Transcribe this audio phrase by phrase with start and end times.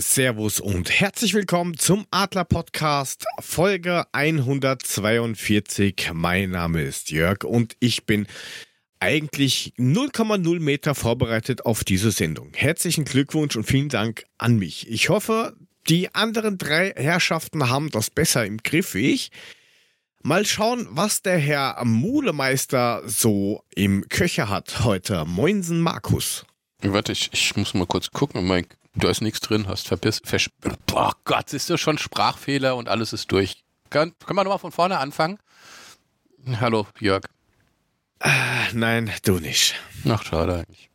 [0.00, 6.12] Servus und herzlich willkommen zum Adler Podcast Folge 142.
[6.14, 8.26] Mein Name ist Jörg und ich bin
[8.98, 12.52] eigentlich 0,0 Meter vorbereitet auf diese Sendung.
[12.54, 14.88] Herzlichen Glückwunsch und vielen Dank an mich.
[14.88, 15.54] Ich hoffe,
[15.90, 19.30] die anderen drei Herrschaften haben das besser im Griff wie ich.
[20.22, 25.26] Mal schauen, was der Herr Mulemeister so im Köcher hat heute.
[25.26, 26.46] Moinsen Markus.
[26.82, 28.48] Warte, ich, ich muss mal kurz gucken.
[28.48, 30.20] Mike, da ist nichts drin, hast verpiss.
[30.24, 30.50] Vers
[30.86, 33.62] Boah Gott, ist das schon Sprachfehler und alles ist durch.
[33.90, 35.38] Kann, können wir nochmal von vorne anfangen?
[36.60, 37.24] Hallo, Jörg.
[38.20, 39.74] Ah, nein, du nicht.
[40.08, 40.90] Ach, schade eigentlich.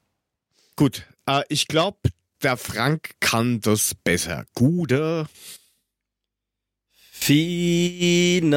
[0.75, 1.97] Gut, äh, ich glaube,
[2.43, 4.45] der Frank kann das besser.
[4.53, 5.27] Gute.
[7.11, 8.49] Finale.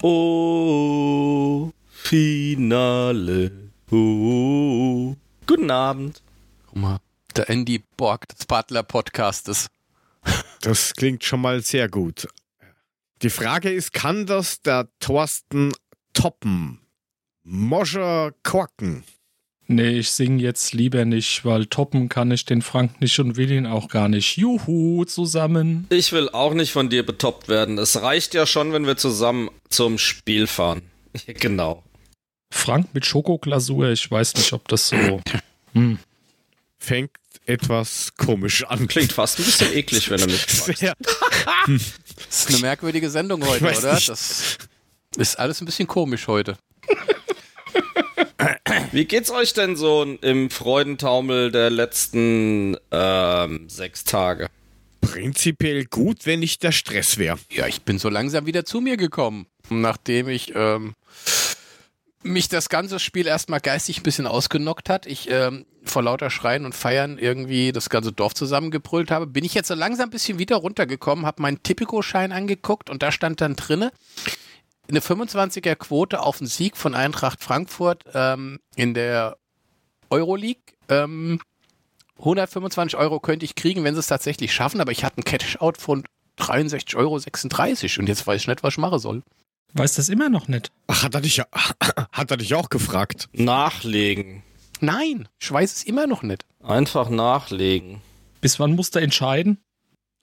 [0.00, 3.50] Oh, Finale.
[3.90, 5.14] Oh.
[5.46, 6.22] Guten Abend.
[6.66, 6.98] Guck mal,
[7.32, 9.68] der Andy Borg des Butler Podcastes.
[10.60, 12.28] Das klingt schon mal sehr gut.
[13.22, 15.72] Die Frage ist, kann das der Thorsten
[16.12, 16.78] toppen?
[17.42, 19.02] Moscher Korken.
[19.66, 23.50] Nee, ich sing jetzt lieber nicht, weil toppen kann ich den Frank nicht und will
[23.50, 24.36] ihn auch gar nicht.
[24.36, 25.86] Juhu, zusammen.
[25.88, 27.78] Ich will auch nicht von dir betoppt werden.
[27.78, 30.82] Es reicht ja schon, wenn wir zusammen zum Spiel fahren.
[31.26, 31.82] genau.
[32.52, 34.96] Frank mit Schokoglasur, ich weiß nicht, ob das so.
[35.74, 35.98] Hm.
[36.84, 37.12] Fängt
[37.46, 38.88] etwas komisch an.
[38.88, 40.82] Klingt fast ein bisschen eklig, wenn er mich fragt.
[41.66, 43.94] Das ist eine merkwürdige Sendung heute, oder?
[43.94, 44.08] nicht.
[44.08, 44.56] Das
[45.16, 46.56] ist alles ein bisschen komisch heute.
[48.90, 54.48] Wie geht's euch denn so im Freudentaumel der letzten ähm, sechs Tage?
[55.00, 57.38] Prinzipiell gut, wenn nicht der Stress wäre.
[57.50, 60.94] Ja, ich bin so langsam wieder zu mir gekommen, nachdem ich ähm,
[62.22, 65.06] mich das ganze Spiel erstmal geistig ein bisschen ausgenockt hat.
[65.06, 69.54] Ich ähm, vor lauter Schreien und Feiern irgendwie das ganze Dorf zusammengebrüllt habe, bin ich
[69.54, 73.56] jetzt so langsam ein bisschen wieder runtergekommen, habe meinen Tipico-Schein angeguckt und da stand dann
[73.56, 73.92] drinne
[74.88, 79.36] eine 25er Quote auf den Sieg von Eintracht Frankfurt ähm, in der
[80.10, 80.62] Euroleague.
[80.88, 81.40] Ähm,
[82.18, 85.78] 125 Euro könnte ich kriegen, wenn sie es tatsächlich schaffen, aber ich hatte einen Cash-Out
[85.78, 86.04] von
[86.38, 89.22] 63,36 Euro und jetzt weiß ich nicht, was ich machen soll.
[89.74, 90.70] Weiß das immer noch nicht.
[90.86, 91.46] Ach, hat er dich, ja-
[92.12, 93.28] hat er dich auch gefragt?
[93.32, 94.42] Nachlegen.
[94.80, 96.44] Nein, ich weiß es immer noch nicht.
[96.62, 98.00] Einfach nachlegen.
[98.40, 99.58] Bis wann muss er entscheiden?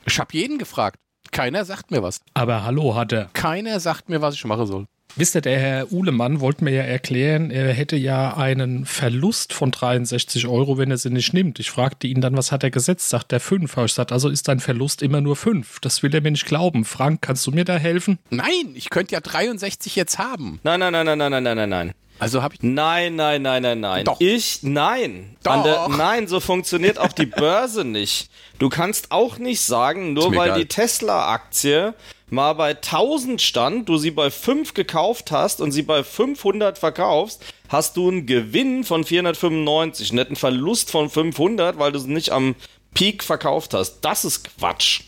[0.06, 1.00] Ich habe jeden gefragt.
[1.32, 2.22] Keiner sagt mir was.
[2.34, 3.26] Aber hallo, hat er.
[3.34, 4.88] Keiner sagt mir, was ich machen soll.
[5.16, 9.72] Wisst ihr, der Herr Uhlemann wollte mir ja erklären, er hätte ja einen Verlust von
[9.72, 11.60] 63 Euro, wenn er sie nicht nimmt.
[11.60, 13.10] Ich fragte ihn dann, was hat er gesetzt?
[13.10, 13.76] Sagt er 5.
[13.78, 15.80] Ich sagte, also ist dein Verlust immer nur 5.
[15.80, 16.86] Das will er mir nicht glauben.
[16.86, 18.20] Frank, kannst du mir da helfen?
[18.30, 20.60] Nein, ich könnte ja 63 jetzt haben.
[20.64, 21.94] Nein, nein, nein, nein, nein, nein, nein, nein.
[22.20, 22.62] Also habe ich.
[22.62, 24.06] Nein, nein, nein, nein, nein.
[24.06, 24.20] Doch.
[24.20, 25.38] Ich, nein.
[25.44, 25.64] Doch.
[25.64, 28.30] Der, nein, so funktioniert auch die Börse nicht.
[28.60, 30.60] Du kannst auch nicht sagen, nur weil egal.
[30.60, 31.94] die Tesla-Aktie
[32.32, 37.44] mal bei 1000 stand, du sie bei 5 gekauft hast und sie bei 500 verkaufst,
[37.68, 42.32] hast du einen Gewinn von 495, nicht einen Verlust von 500, weil du sie nicht
[42.32, 42.56] am
[42.94, 44.02] Peak verkauft hast.
[44.02, 45.02] Das ist Quatsch.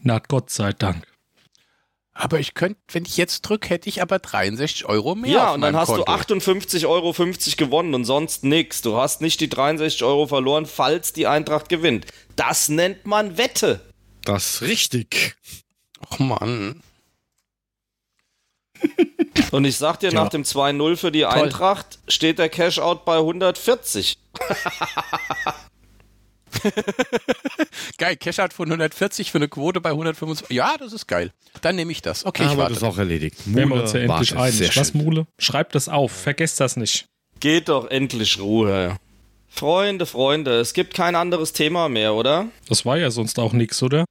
[0.00, 1.06] Na Gott sei Dank.
[2.18, 5.30] Aber ich könnte, wenn ich jetzt drücke, hätte ich aber 63 Euro mehr.
[5.30, 6.04] Ja, auf und dann hast Konto.
[6.04, 8.80] du 58,50 Euro gewonnen und sonst nix.
[8.80, 12.06] Du hast nicht die 63 Euro verloren, falls die Eintracht gewinnt.
[12.34, 13.80] Das nennt man Wette.
[14.24, 15.36] Das ist richtig.
[16.10, 16.82] Och Mann.
[19.52, 20.22] Und ich sag dir, Ja.
[20.24, 24.18] nach dem 2-0 für die Eintracht steht der Cashout bei 140.
[27.98, 30.54] Geil, Cash-Out von 140 für eine Quote bei 125.
[30.54, 31.32] Ja, das ist geil.
[31.62, 32.24] Dann nehme ich das.
[32.24, 32.74] Okay, ich Aber warte.
[32.74, 33.36] das ist auch erledigt.
[33.46, 34.76] Wären wir uns ja endlich einig.
[34.76, 34.94] Was.
[34.94, 35.26] Mule?
[35.38, 36.12] Schreib das auf.
[36.12, 37.06] Vergesst das nicht.
[37.40, 38.96] Geht doch endlich Ruhe.
[39.48, 42.46] Freunde, Freunde, es gibt kein anderes Thema mehr, oder?
[42.68, 44.04] Das war ja sonst auch nix, oder?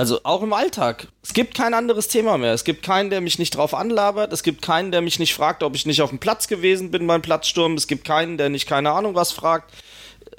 [0.00, 1.08] Also auch im Alltag.
[1.22, 2.54] Es gibt kein anderes Thema mehr.
[2.54, 4.32] Es gibt keinen, der mich nicht drauf anlabert.
[4.32, 7.06] Es gibt keinen, der mich nicht fragt, ob ich nicht auf dem Platz gewesen bin
[7.06, 7.74] beim Platzsturm.
[7.74, 9.74] Es gibt keinen, der nicht keine Ahnung was fragt.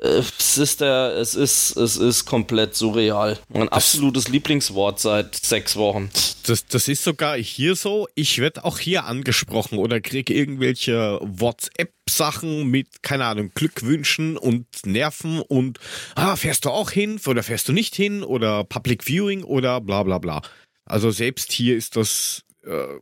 [0.02, 0.22] Äh,
[0.52, 3.40] Es ist der, es ist, es ist komplett surreal.
[3.50, 6.10] Mein absolutes Lieblingswort seit sechs Wochen.
[6.46, 8.08] Das, das ist sogar hier so.
[8.16, 15.40] Ich werde auch hier angesprochen oder kriege irgendwelche WhatsApp-Sachen mit, keine Ahnung, Glückwünschen und Nerven
[15.40, 15.80] und
[16.16, 20.04] ah, fährst du auch hin oder fährst du nicht hin oder Public Viewing oder bla
[20.04, 20.42] bla bla.
[20.86, 23.00] Also selbst hier ist das äh,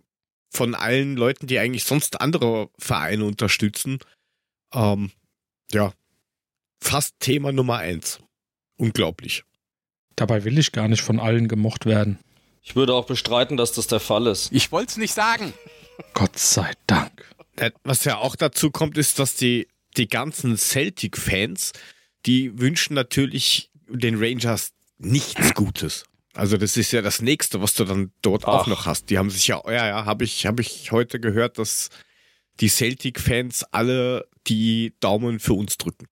[0.51, 3.99] von allen Leuten, die eigentlich sonst andere Vereine unterstützen,
[4.73, 5.11] ähm,
[5.71, 5.93] ja,
[6.81, 8.19] fast Thema Nummer eins.
[8.77, 9.43] Unglaublich.
[10.15, 12.19] Dabei will ich gar nicht von allen gemocht werden.
[12.61, 14.51] Ich würde auch bestreiten, dass das der Fall ist.
[14.51, 15.53] Ich wollte es nicht sagen.
[16.13, 17.25] Gott sei Dank.
[17.55, 19.67] Äh, Was ja auch dazu kommt, ist, dass die,
[19.97, 21.73] die ganzen Celtic-Fans,
[22.25, 26.03] die wünschen natürlich den Rangers nichts Gutes.
[26.33, 28.61] Also das ist ja das nächste, was du dann dort Ach.
[28.61, 29.09] auch noch hast.
[29.09, 31.89] Die haben sich ja, ja, ja, habe ich, habe ich heute gehört, dass
[32.59, 36.07] die Celtic-Fans alle die Daumen für uns drücken.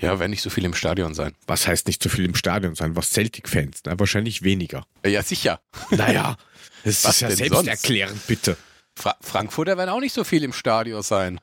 [0.00, 1.34] Ja, wenn nicht so viel im Stadion sein.
[1.46, 2.96] Was heißt nicht so viel im Stadion sein?
[2.96, 3.82] Was Celtic-Fans?
[3.84, 4.86] Na, wahrscheinlich weniger.
[5.04, 5.60] Ja, sicher.
[5.90, 6.36] Naja,
[6.84, 8.56] das Was ist ja selbsterklärend, bitte.
[8.94, 11.40] Fra Frankfurter werden auch nicht so viel im Stadion sein.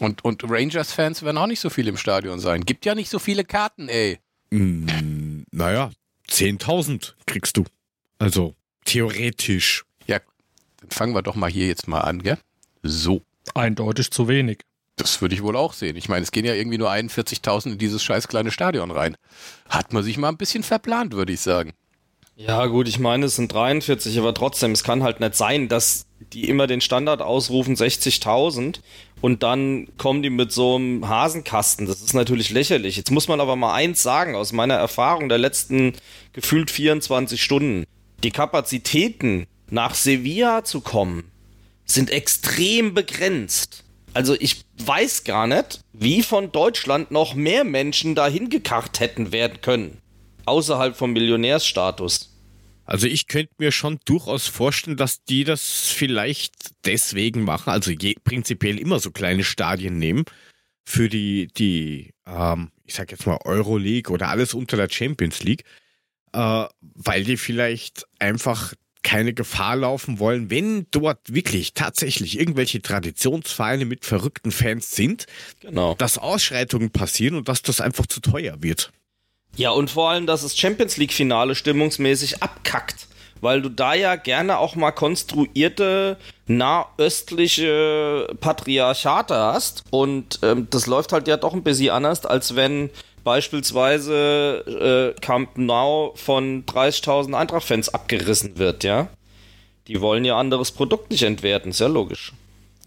[0.00, 2.62] Und, und Rangers-Fans werden auch nicht so viel im Stadion sein.
[2.64, 4.18] Gibt ja nicht so viele Karten, ey.
[4.50, 5.90] Hm, naja,
[6.28, 7.64] 10.000 kriegst du.
[8.18, 8.54] Also
[8.84, 9.84] theoretisch.
[10.06, 10.20] Ja,
[10.80, 12.38] dann fangen wir doch mal hier jetzt mal an, gell?
[12.82, 13.22] So.
[13.54, 14.60] Eindeutig zu wenig.
[14.96, 15.96] Das würde ich wohl auch sehen.
[15.96, 19.16] Ich meine, es gehen ja irgendwie nur 41.000 in dieses scheiß kleine Stadion rein.
[19.68, 21.72] Hat man sich mal ein bisschen verplant, würde ich sagen.
[22.36, 26.06] Ja, gut, ich meine, es sind 43, aber trotzdem, es kann halt nicht sein, dass
[26.32, 28.80] die immer den Standard ausrufen, 60.000,
[29.20, 31.86] und dann kommen die mit so einem Hasenkasten.
[31.86, 32.96] Das ist natürlich lächerlich.
[32.96, 35.92] Jetzt muss man aber mal eins sagen, aus meiner Erfahrung der letzten
[36.32, 37.84] gefühlt 24 Stunden.
[38.24, 41.30] Die Kapazitäten, nach Sevilla zu kommen,
[41.84, 43.83] sind extrem begrenzt.
[44.14, 49.60] Also ich weiß gar nicht, wie von Deutschland noch mehr Menschen dahin gekarrt hätten werden
[49.60, 49.98] können.
[50.46, 52.30] Außerhalb vom Millionärsstatus.
[52.84, 58.14] Also ich könnte mir schon durchaus vorstellen, dass die das vielleicht deswegen machen, also je,
[58.22, 60.24] prinzipiell immer so kleine Stadien nehmen
[60.84, 65.64] für die, die, ähm, ich sag jetzt mal Euroleague oder alles unter der Champions League,
[66.34, 68.74] äh, weil die vielleicht einfach
[69.04, 75.26] keine Gefahr laufen wollen, wenn dort wirklich tatsächlich irgendwelche Traditionsvereine mit verrückten Fans sind,
[75.60, 75.94] Genau.
[75.94, 78.90] dass Ausschreitungen passieren und dass das einfach zu teuer wird.
[79.56, 83.06] Ja, und vor allem, dass das Champions League-Finale stimmungsmäßig abkackt.
[83.40, 86.16] Weil du da ja gerne auch mal konstruierte
[86.46, 89.84] nahöstliche Patriarchate hast.
[89.90, 92.90] Und ähm, das läuft halt ja doch ein bisschen anders, als wenn
[93.24, 99.08] beispielsweise äh, Camp Nou von 30.000 Eintracht-Fans abgerissen wird, ja.
[99.88, 102.32] Die wollen ihr anderes Produkt nicht entwerten, ist ja logisch.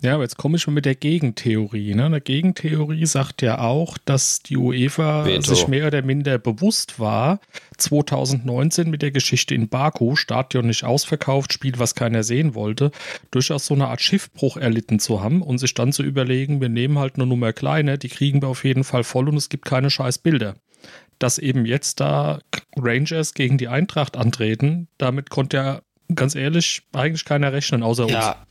[0.02, 1.96] Ja, aber jetzt komme ich schon mit der Gegentheorie.
[1.96, 2.06] Ne?
[2.06, 5.42] Eine Gegentheorie sagt ja auch, dass die UEFA Veto.
[5.42, 7.40] sich mehr oder minder bewusst war,
[7.78, 12.92] 2019 mit der Geschichte in Baku, Stadion nicht ausverkauft, Spiel, was keiner sehen wollte,
[13.32, 17.00] durchaus so eine Art Schiffbruch erlitten zu haben und sich dann zu überlegen, wir nehmen
[17.00, 19.90] halt eine Nummer kleiner, die kriegen wir auf jeden Fall voll und es gibt keine
[19.90, 20.56] scheiß Bilder.
[21.18, 22.40] Dass eben jetzt da
[22.76, 25.82] Rangers gegen die Eintracht antreten, damit konnte ja
[26.14, 28.14] ganz ehrlich eigentlich keiner rechnen, außer uns.
[28.14, 28.46] Ja,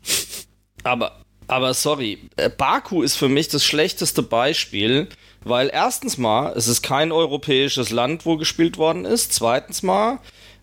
[0.83, 5.09] aber, aber sorry, äh, Baku ist für mich das schlechteste Beispiel,
[5.45, 9.33] weil erstens mal, es ist kein europäisches Land, wo gespielt worden ist.
[9.33, 10.19] Zweitens mal,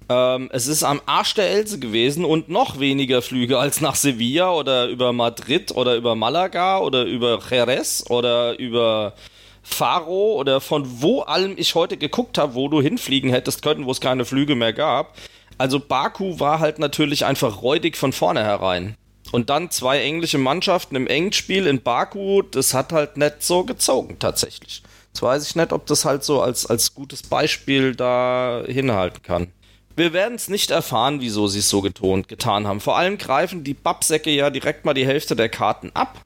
[0.10, 4.52] ähm, es ist am Arsch der Else gewesen und noch weniger Flüge als nach Sevilla
[4.52, 9.14] oder über Madrid oder über Malaga oder über Jerez oder über
[9.62, 13.92] Faro oder von wo allem ich heute geguckt habe, wo du hinfliegen hättest können, wo
[13.92, 15.16] es keine Flüge mehr gab.
[15.58, 18.98] Also Baku war halt natürlich einfach räudig von vornherein.
[19.34, 24.20] Und dann zwei englische Mannschaften im Endspiel in Baku, das hat halt nicht so gezogen
[24.20, 24.84] tatsächlich.
[25.08, 29.48] Jetzt weiß ich nicht, ob das halt so als, als gutes Beispiel da hinhalten kann.
[29.96, 32.80] Wir werden es nicht erfahren, wieso sie es so getont, getan haben.
[32.80, 36.24] Vor allem greifen die Babsäcke ja direkt mal die Hälfte der Karten ab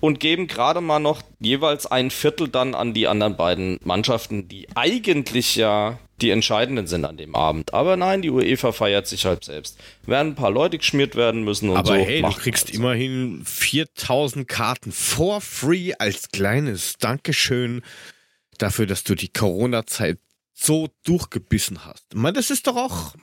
[0.00, 4.68] und geben gerade mal noch jeweils ein Viertel dann an die anderen beiden Mannschaften, die
[4.74, 7.74] eigentlich ja die entscheidenden sind an dem Abend.
[7.74, 9.78] Aber nein, die UEFA feiert sich halt selbst.
[10.06, 11.94] Werden ein paar Leute geschmiert werden müssen und Aber so.
[11.94, 12.78] hey, du kriegst man so.
[12.78, 17.82] immerhin 4000 Karten for free als kleines Dankeschön
[18.58, 20.18] dafür, dass du die Corona-Zeit
[20.54, 22.06] so durchgebissen hast.
[22.12, 23.14] Ich meine, das ist doch auch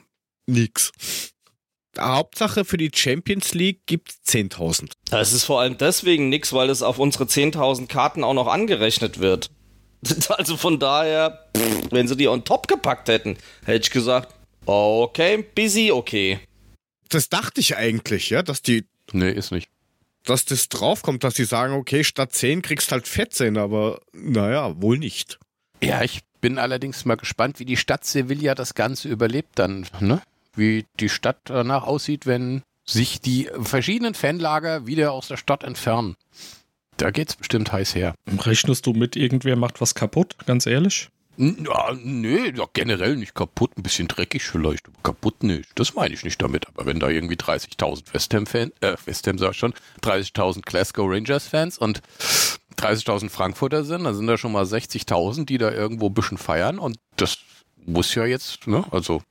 [0.46, 0.92] nix.
[1.98, 4.90] Hauptsache für die Champions League gibt's 10.000.
[5.10, 9.18] Es ist vor allem deswegen nix, weil es auf unsere 10.000 Karten auch noch angerechnet
[9.20, 9.50] wird.
[10.28, 14.34] Also von daher, pff, wenn sie die on top gepackt hätten, hätte ich gesagt,
[14.66, 16.40] okay, busy, okay.
[17.08, 19.68] Das dachte ich eigentlich, ja, dass die, Nee, ist nicht.
[20.24, 24.98] dass das draufkommt, dass sie sagen, okay, statt 10 kriegst halt 14, aber naja, wohl
[24.98, 25.38] nicht.
[25.82, 30.20] Ja, ich bin allerdings mal gespannt, wie die Stadt Sevilla das Ganze überlebt dann, ne?
[30.56, 36.16] Wie die Stadt danach aussieht, wenn sich die verschiedenen Fanlager wieder aus der Stadt entfernen.
[36.96, 38.14] Da geht's bestimmt heiß her.
[38.38, 41.08] Rechnest du mit, irgendwer macht was kaputt, ganz ehrlich?
[41.36, 45.68] Ja, nee, ja, generell nicht kaputt, ein bisschen dreckig vielleicht, aber kaputt nicht.
[45.74, 46.68] Das meine ich nicht damit.
[46.68, 51.10] Aber wenn da irgendwie 30.000 West Ham-Fans, äh, West Ham sag ich schon, 30.000 Glasgow
[51.10, 52.02] Rangers-Fans und
[52.76, 56.78] 30.000 Frankfurter sind, dann sind da schon mal 60.000, die da irgendwo ein bisschen feiern
[56.78, 57.38] und das
[57.84, 59.22] muss ja jetzt, ne, also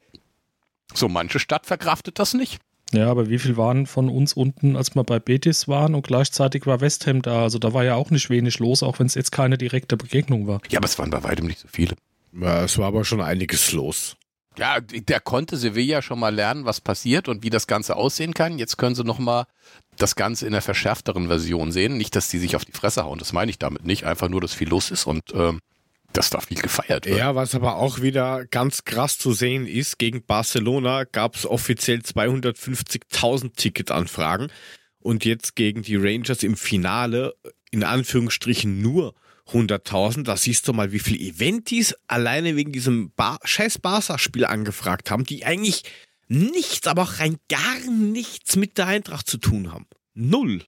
[0.94, 2.60] so manche Stadt verkraftet das nicht.
[2.94, 6.68] Ja, aber wie viel waren von uns unten, als wir bei Betis waren und gleichzeitig
[6.68, 7.42] war West Ham da?
[7.42, 10.46] Also da war ja auch nicht wenig los, auch wenn es jetzt keine direkte Begegnung
[10.46, 10.62] war.
[10.70, 11.96] Ja, aber es waren bei weitem nicht so viele.
[12.40, 14.16] Ja, es war aber schon einiges los.
[14.58, 18.60] Ja, der konnte Sevilla schon mal lernen, was passiert und wie das Ganze aussehen kann.
[18.60, 19.46] Jetzt können sie noch mal
[19.98, 21.98] das Ganze in der verschärfteren Version sehen.
[21.98, 24.04] Nicht, dass die sich auf die Fresse hauen, das meine ich damit nicht.
[24.04, 25.60] Einfach nur, dass viel los ist und ähm,
[26.14, 27.18] dass da viel gefeiert wird.
[27.18, 32.00] Ja, was aber auch wieder ganz krass zu sehen ist, gegen Barcelona gab es offiziell
[32.00, 34.52] 250.000 Ticketanfragen
[35.00, 37.36] und jetzt gegen die Rangers im Finale
[37.72, 39.16] in Anführungsstrichen nur
[39.50, 40.24] 100.000.
[40.24, 45.26] Da siehst du mal, wie viele Eventis alleine wegen diesem Bar scheiß Barca-Spiel angefragt haben,
[45.26, 45.84] die eigentlich
[46.28, 49.88] nichts, aber auch rein gar nichts mit der Eintracht zu tun haben.
[50.14, 50.64] Null.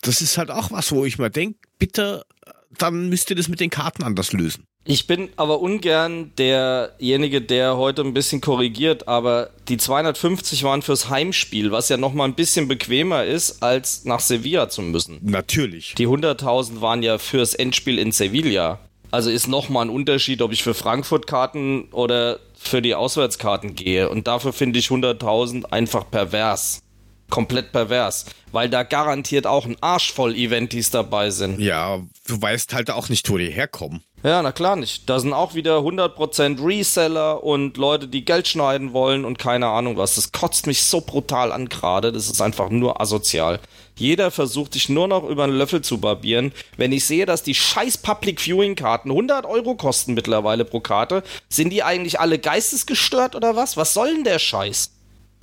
[0.00, 2.24] Das ist halt auch was, wo ich mir denke, bitte,
[2.70, 4.64] dann müsst ihr das mit den Karten anders lösen.
[4.90, 11.10] Ich bin aber ungern derjenige, der heute ein bisschen korrigiert, aber die 250 waren fürs
[11.10, 15.18] Heimspiel, was ja nochmal ein bisschen bequemer ist, als nach Sevilla zu müssen.
[15.20, 15.94] Natürlich.
[15.98, 18.78] Die 100.000 waren ja fürs Endspiel in Sevilla.
[19.10, 24.08] Also ist nochmal ein Unterschied, ob ich für Frankfurt Karten oder für die Auswärtskarten gehe.
[24.08, 26.80] Und dafür finde ich 100.000 einfach pervers.
[27.28, 28.24] Komplett pervers.
[28.52, 31.60] Weil da garantiert auch ein Arsch voll Eventis dabei sind.
[31.60, 34.02] Ja, du weißt halt auch nicht, wo die herkommen.
[34.24, 35.08] Ja, na klar nicht.
[35.08, 39.96] Da sind auch wieder 100% Reseller und Leute, die Geld schneiden wollen und keine Ahnung
[39.96, 40.16] was.
[40.16, 42.10] Das kotzt mich so brutal an gerade.
[42.10, 43.60] Das ist einfach nur asozial.
[43.94, 46.52] Jeder versucht sich nur noch über einen Löffel zu barbieren.
[46.76, 51.22] Wenn ich sehe, dass die scheiß Public Viewing Karten 100 Euro kosten mittlerweile pro Karte,
[51.48, 53.76] sind die eigentlich alle geistesgestört oder was?
[53.76, 54.90] Was soll denn der Scheiß?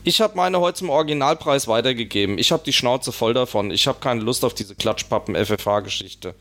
[0.03, 2.37] Ich habe meine heute zum Originalpreis weitergegeben.
[2.37, 3.71] Ich habe die Schnauze voll davon.
[3.71, 6.35] Ich habe keine Lust auf diese Klatschpappen-FFH-Geschichte.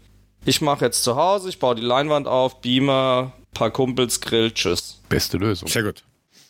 [0.44, 5.00] Ich mache jetzt zu Hause, ich baue die Leinwand auf, Beamer, paar Kumpels, Grill, tschüss.
[5.08, 5.68] Beste Lösung.
[5.68, 6.02] Sehr gut.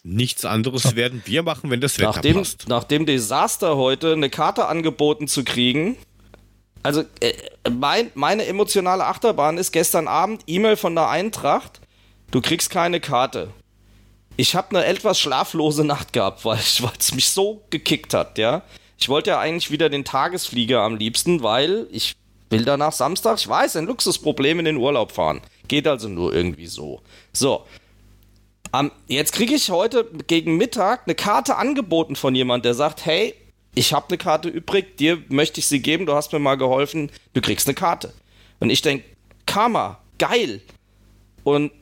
[0.02, 2.68] Nichts anderes werden wir machen, wenn das Wetter Nach dem, passt.
[2.68, 5.96] nach dem Desaster heute eine Karte angeboten zu kriegen.
[6.82, 7.32] Also äh,
[7.70, 11.80] mein, meine emotionale Achterbahn ist gestern Abend E-Mail von der Eintracht.
[12.30, 13.48] Du kriegst keine Karte.
[14.36, 18.62] Ich habe eine etwas schlaflose Nacht gehabt, weil es mich so gekickt hat, ja.
[18.98, 22.16] Ich wollte ja eigentlich wieder den Tagesflieger am liebsten, weil ich
[22.58, 25.40] will danach Samstag, ich weiß, ein Luxusproblem in den Urlaub fahren.
[25.68, 27.00] Geht also nur irgendwie so.
[27.32, 27.64] So.
[28.72, 33.34] Um, jetzt kriege ich heute gegen Mittag eine Karte angeboten von jemand, der sagt, hey,
[33.74, 37.10] ich habe eine Karte übrig, dir möchte ich sie geben, du hast mir mal geholfen,
[37.34, 38.12] du kriegst eine Karte.
[38.60, 39.04] Und ich denke,
[39.46, 40.60] Karma, geil.
[41.44, 41.72] Und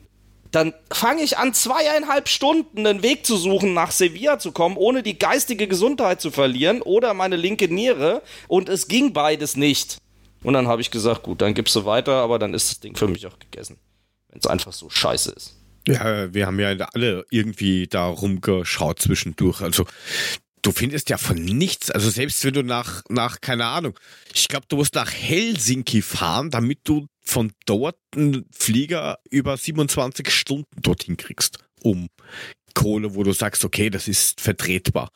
[0.51, 5.01] dann fange ich an, zweieinhalb Stunden einen Weg zu suchen, nach Sevilla zu kommen, ohne
[5.01, 8.21] die geistige Gesundheit zu verlieren oder meine linke Niere.
[8.47, 9.97] Und es ging beides nicht.
[10.43, 12.95] Und dann habe ich gesagt, gut, dann gibst du weiter, aber dann ist das Ding
[12.95, 13.77] für mich auch gegessen.
[14.29, 15.55] Wenn es einfach so scheiße ist.
[15.87, 19.61] Ja, wir haben ja alle irgendwie da rumgeschaut zwischendurch.
[19.61, 19.85] Also
[20.61, 23.99] du findest ja von nichts, also selbst wenn du nach, nach keine Ahnung,
[24.33, 30.29] ich glaube, du musst nach Helsinki fahren, damit du von dort einen Flieger über 27
[30.31, 32.07] Stunden dorthin kriegst, um
[32.73, 35.11] Kohle, wo du sagst, okay, das ist vertretbar.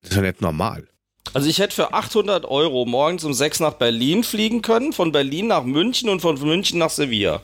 [0.00, 0.88] Das ist ja nicht normal.
[1.34, 5.48] Also ich hätte für 800 Euro morgens um 6 nach Berlin fliegen können, von Berlin
[5.48, 7.42] nach München und von München nach Sevilla.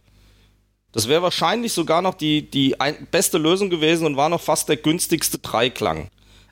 [0.93, 2.77] Das wäre wahrscheinlich sogar noch die, die
[3.11, 6.09] beste Lösung gewesen und war noch fast der günstigste Dreiklang.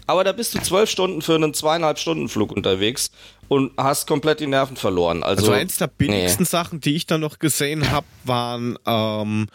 [0.06, 3.12] Aber da bist du zwölf Stunden für einen zweieinhalb Stunden Flug unterwegs
[3.46, 5.22] und hast komplett die Nerven verloren.
[5.22, 9.46] Also, Also, eins der billigsten Sachen, die ich da noch gesehen habe, waren ähm,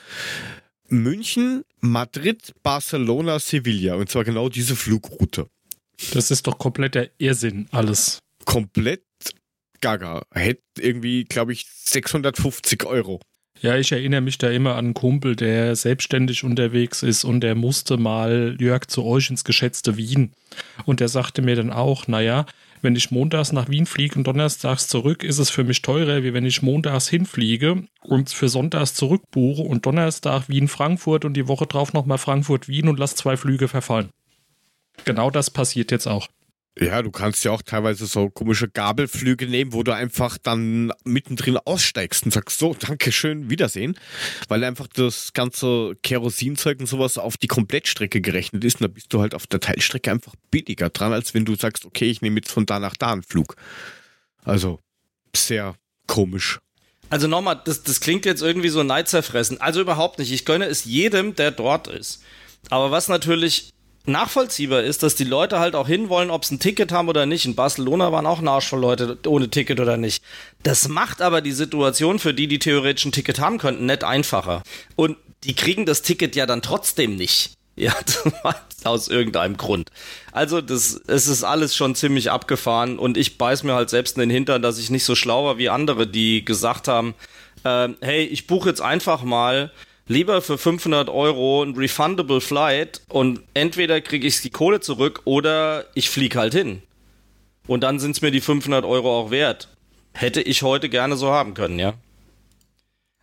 [0.88, 3.96] München, Madrid, Barcelona, Sevilla.
[3.96, 5.48] Und zwar genau diese Flugroute.
[6.14, 8.20] Das ist doch komplett der Irrsinn, alles.
[8.46, 9.04] Komplett
[9.82, 10.24] gaga.
[10.32, 13.20] Hätte irgendwie, glaube ich, 650 Euro.
[13.60, 17.56] Ja, ich erinnere mich da immer an einen Kumpel, der selbstständig unterwegs ist und der
[17.56, 20.32] musste mal, Jörg, zu euch ins geschätzte Wien.
[20.86, 22.46] Und der sagte mir dann auch, naja,
[22.84, 26.34] wenn ich montags nach Wien fliege und donnerstags zurück, ist es für mich teurer, wie
[26.34, 31.94] wenn ich montags hinfliege und für sonntags zurückbuche und Donnerstag Wien-Frankfurt und die Woche drauf
[31.94, 34.10] nochmal Frankfurt-Wien und lass zwei Flüge verfallen.
[35.06, 36.28] Genau das passiert jetzt auch.
[36.80, 41.58] Ja, du kannst ja auch teilweise so komische Gabelflüge nehmen, wo du einfach dann mittendrin
[41.58, 43.98] aussteigst und sagst, so, Dankeschön, Wiedersehen.
[44.48, 48.76] Weil einfach das ganze Kerosinzeug und sowas auf die Komplettstrecke gerechnet ist.
[48.76, 51.84] Und da bist du halt auf der Teilstrecke einfach billiger dran, als wenn du sagst,
[51.84, 53.56] okay, ich nehme jetzt von da nach da einen Flug.
[54.44, 54.80] Also,
[55.36, 55.76] sehr
[56.06, 56.60] komisch.
[57.10, 59.60] Also nochmal, das, das klingt jetzt irgendwie so neidzerfressen.
[59.62, 60.32] Also überhaupt nicht.
[60.32, 62.22] Ich gönne es jedem, der dort ist.
[62.70, 63.72] Aber was natürlich
[64.08, 67.46] nachvollziehbar ist, dass die Leute halt auch hinwollen, ob sie ein Ticket haben oder nicht.
[67.46, 70.24] In Barcelona waren auch ein Arsch voll Leute ohne Ticket oder nicht.
[70.64, 74.64] Das macht aber die Situation für die, die theoretisch ein Ticket haben könnten, nicht einfacher.
[74.96, 77.52] Und die kriegen das Ticket ja dann trotzdem nicht.
[77.80, 77.94] Ja,
[78.86, 79.92] aus irgendeinem Grund.
[80.32, 84.22] Also das, es ist alles schon ziemlich abgefahren und ich beiß mir halt selbst in
[84.22, 87.14] den Hintern, dass ich nicht so schlau war wie andere, die gesagt haben,
[87.64, 89.72] äh, hey, ich buche jetzt einfach mal
[90.08, 95.86] lieber für 500 Euro ein refundable Flight und entweder kriege ich die Kohle zurück oder
[95.94, 96.82] ich fliege halt hin.
[97.68, 99.68] Und dann sind es mir die 500 Euro auch wert.
[100.14, 101.94] Hätte ich heute gerne so haben können, ja.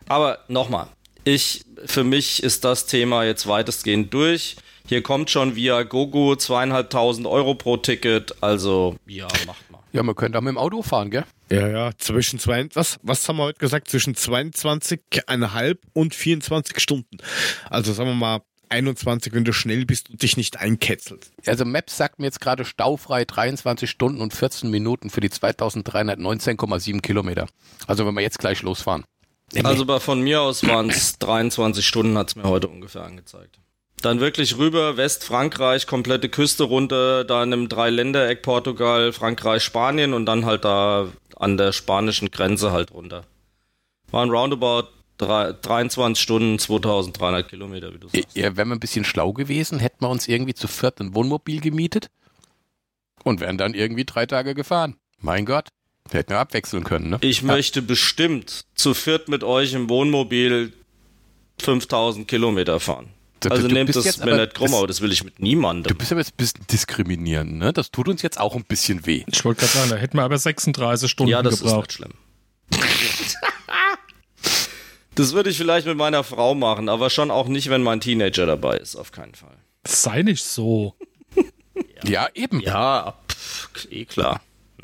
[0.07, 0.87] Aber nochmal,
[1.23, 4.55] ich, für mich ist das Thema jetzt weitestgehend durch.
[4.87, 9.79] Hier kommt schon via Gogo zweieinhalbtausend Euro pro Ticket, also ja, macht mal.
[9.93, 11.25] Ja, man könnte auch mit dem Auto fahren, gell?
[11.49, 13.89] Ja, ja, zwischen zwei, was, was haben wir heute gesagt?
[13.89, 17.17] Zwischen 22,5 und 24 Stunden.
[17.69, 21.31] Also sagen wir mal 21, wenn du schnell bist und dich nicht einketzelst.
[21.45, 27.01] Also Maps sagt mir jetzt gerade staufrei 23 Stunden und 14 Minuten für die 2319,7
[27.01, 27.47] Kilometer.
[27.87, 29.03] Also wenn wir jetzt gleich losfahren.
[29.63, 33.59] Also bei, von mir aus waren es 23 Stunden, hat's mir heute ungefähr angezeigt.
[34.01, 40.25] Dann wirklich rüber, Westfrankreich, komplette Küste runter, da in einem Dreiländereck Portugal, Frankreich, Spanien und
[40.25, 43.25] dann halt da an der spanischen Grenze halt runter.
[44.11, 48.35] Waren roundabout drei, 23 Stunden, 2300 Kilometer, wie du sagst.
[48.35, 51.61] Ja, wären wir ein bisschen schlau gewesen, hätten wir uns irgendwie zu viert ein Wohnmobil
[51.61, 52.09] gemietet
[53.23, 54.95] und wären dann irgendwie drei Tage gefahren.
[55.19, 55.69] Mein Gott,
[56.09, 57.17] wir hätten wir abwechseln können, ne?
[57.21, 60.73] Ich möchte bestimmt zu viert mit euch im Wohnmobil
[61.59, 63.09] 5000 Kilometer fahren.
[63.41, 65.23] Du- Also du nehmt bist das jetzt mir aber- nicht krumm, aber das will ich
[65.23, 65.95] mit Du niemandem.
[65.97, 67.73] bist aber jetzt ein bisschen diskriminierend, ne?
[67.73, 69.23] Das tut uns jetzt auch ein bisschen weh.
[69.27, 71.87] Ich wollte gerade sagen, da hätten wir aber 36 Stunden Ja, das ist gebraucht.
[71.87, 72.13] nicht schlimm.
[75.15, 78.45] das würde ich vielleicht mit meiner Frau machen, aber schon auch nicht, wenn mein Teenager
[78.45, 79.55] dabei ist, auf keinen Fall.
[79.87, 80.95] Sei nicht so.
[82.03, 82.59] Ja, eben.
[82.61, 84.41] Ja, pff, eh klar.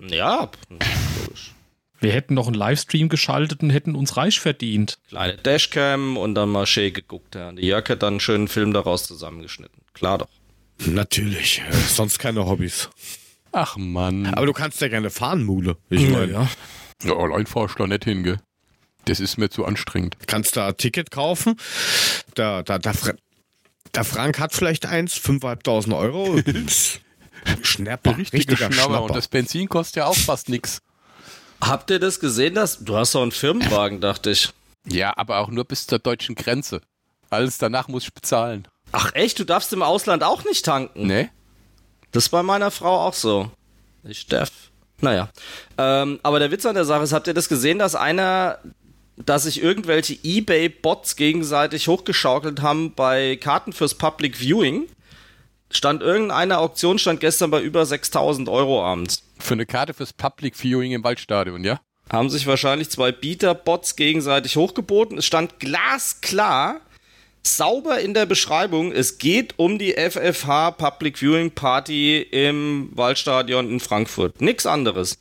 [0.09, 1.51] Ja, pff, logisch.
[2.01, 4.97] Wir hätten noch einen Livestream geschaltet und hätten uns reich verdient.
[5.09, 7.35] Kleine Dashcam und dann mal schön geguckt.
[7.35, 7.51] Ja.
[7.51, 9.83] Die Jörg hat dann einen schönen Film daraus zusammengeschnitten.
[9.93, 10.29] Klar doch.
[10.87, 12.89] Natürlich, äh, sonst keine Hobbys.
[13.51, 14.33] Ach Mann.
[14.33, 15.77] Aber du kannst ja gerne fahren, Mule.
[15.91, 16.49] Ich meine, ja.
[17.03, 18.39] Ja, allein fahr ich da nicht hin, gell?
[19.05, 20.17] Das ist mir zu anstrengend.
[20.25, 21.55] kannst da ein Ticket kaufen.
[22.33, 22.93] Da, da, da,
[23.93, 26.39] der Frank hat vielleicht eins, 5.500 Euro.
[27.61, 28.73] Schnapper, Richtige richtiger Schnapper.
[28.73, 29.03] Schnapper.
[29.03, 30.81] Und das Benzin kostet ja auch fast nix.
[31.61, 32.55] Habt ihr das gesehen?
[32.55, 34.49] Dass, du hast doch einen Firmenwagen, dachte ich.
[34.87, 36.81] Ja, aber auch nur bis zur deutschen Grenze.
[37.29, 38.67] Alles danach muss ich bezahlen.
[38.91, 41.07] Ach echt, du darfst im Ausland auch nicht tanken?
[41.07, 41.29] Ne?
[42.11, 43.51] Das ist bei meiner Frau auch so.
[44.03, 44.51] Ich darf.
[44.99, 45.29] Naja.
[45.77, 48.59] Ähm, aber der Witz an der Sache ist, habt ihr das gesehen, dass einer,
[49.15, 54.87] dass sich irgendwelche Ebay-Bots gegenseitig hochgeschaukelt haben bei Karten fürs Public Viewing?
[55.71, 59.23] Stand irgendeine Auktion, stand gestern bei über 6000 Euro abends.
[59.39, 61.79] Für eine Karte fürs Public Viewing im Waldstadion, ja?
[62.11, 65.17] Haben sich wahrscheinlich zwei Bieter-Bots gegenseitig hochgeboten.
[65.17, 66.81] Es stand glasklar,
[67.43, 73.79] sauber in der Beschreibung, es geht um die FFH Public Viewing Party im Waldstadion in
[73.79, 74.41] Frankfurt.
[74.41, 75.17] Nix anderes.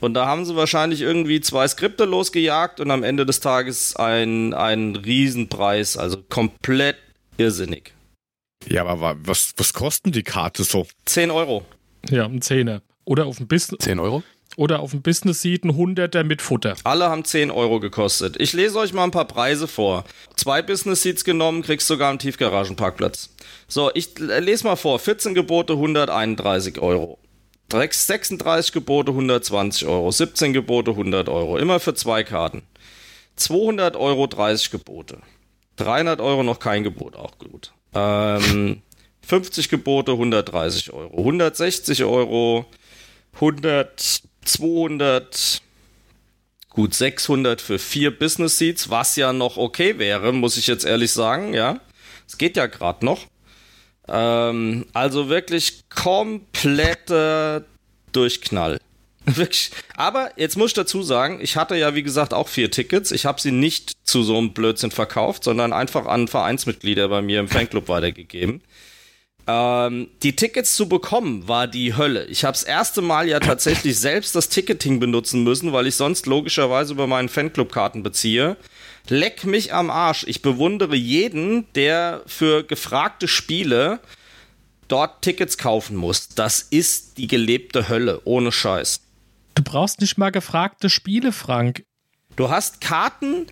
[0.00, 4.52] Und da haben sie wahrscheinlich irgendwie zwei Skripte losgejagt und am Ende des Tages ein,
[4.52, 6.96] ein Riesenpreis, also komplett
[7.38, 7.93] irrsinnig.
[8.68, 10.86] Ja, aber wa- was, was kosten die Karte so?
[11.06, 11.64] 10 Euro.
[12.10, 12.82] Ja, ein Zehner.
[13.04, 14.22] Oder auf dem Business, 10 Euro?
[14.56, 16.76] oder auf dem Business Seat ein Hunderter mit Futter.
[16.84, 18.36] Alle haben 10 Euro gekostet.
[18.40, 20.04] Ich lese euch mal ein paar Preise vor.
[20.36, 23.30] Zwei Business Seats genommen, kriegst sogar einen Tiefgaragenparkplatz.
[23.68, 24.98] So, ich lese mal vor.
[24.98, 27.18] 14 Gebote, 131 Euro.
[27.68, 30.10] Drecks 36 Gebote, 120 Euro.
[30.10, 31.56] 17 Gebote, 100 Euro.
[31.58, 32.62] Immer für zwei Karten.
[33.36, 35.18] 200 Euro, 30 Gebote.
[35.76, 37.72] 300 Euro noch kein Gebot, auch gut.
[37.94, 38.82] Ähm,
[39.26, 41.18] 50 Gebote, 130 Euro.
[41.18, 42.66] 160 Euro,
[43.34, 45.62] 100, 200,
[46.70, 51.12] gut 600 für vier Business Seats, was ja noch okay wäre, muss ich jetzt ehrlich
[51.12, 51.80] sagen, ja.
[52.26, 53.26] Es geht ja gerade noch.
[54.08, 57.64] Ähm, also wirklich kompletter
[58.12, 58.78] Durchknall.
[59.36, 59.70] Wirklich.
[59.96, 63.10] Aber jetzt muss ich dazu sagen, ich hatte ja wie gesagt auch vier Tickets.
[63.10, 67.40] Ich habe sie nicht zu so einem Blödsinn verkauft, sondern einfach an Vereinsmitglieder bei mir
[67.40, 68.62] im Fanclub weitergegeben.
[69.46, 72.26] Ähm, die Tickets zu bekommen war die Hölle.
[72.26, 76.26] Ich habe das erste Mal ja tatsächlich selbst das Ticketing benutzen müssen, weil ich sonst
[76.26, 78.56] logischerweise über meinen Fanclub-Karten beziehe.
[79.08, 80.24] Leck mich am Arsch.
[80.26, 84.00] Ich bewundere jeden, der für gefragte Spiele
[84.88, 86.28] dort Tickets kaufen muss.
[86.28, 89.00] Das ist die gelebte Hölle, ohne Scheiß.
[89.64, 91.84] Brauchst nicht mal gefragte Spiele, Frank.
[92.36, 93.46] Du hast Karten,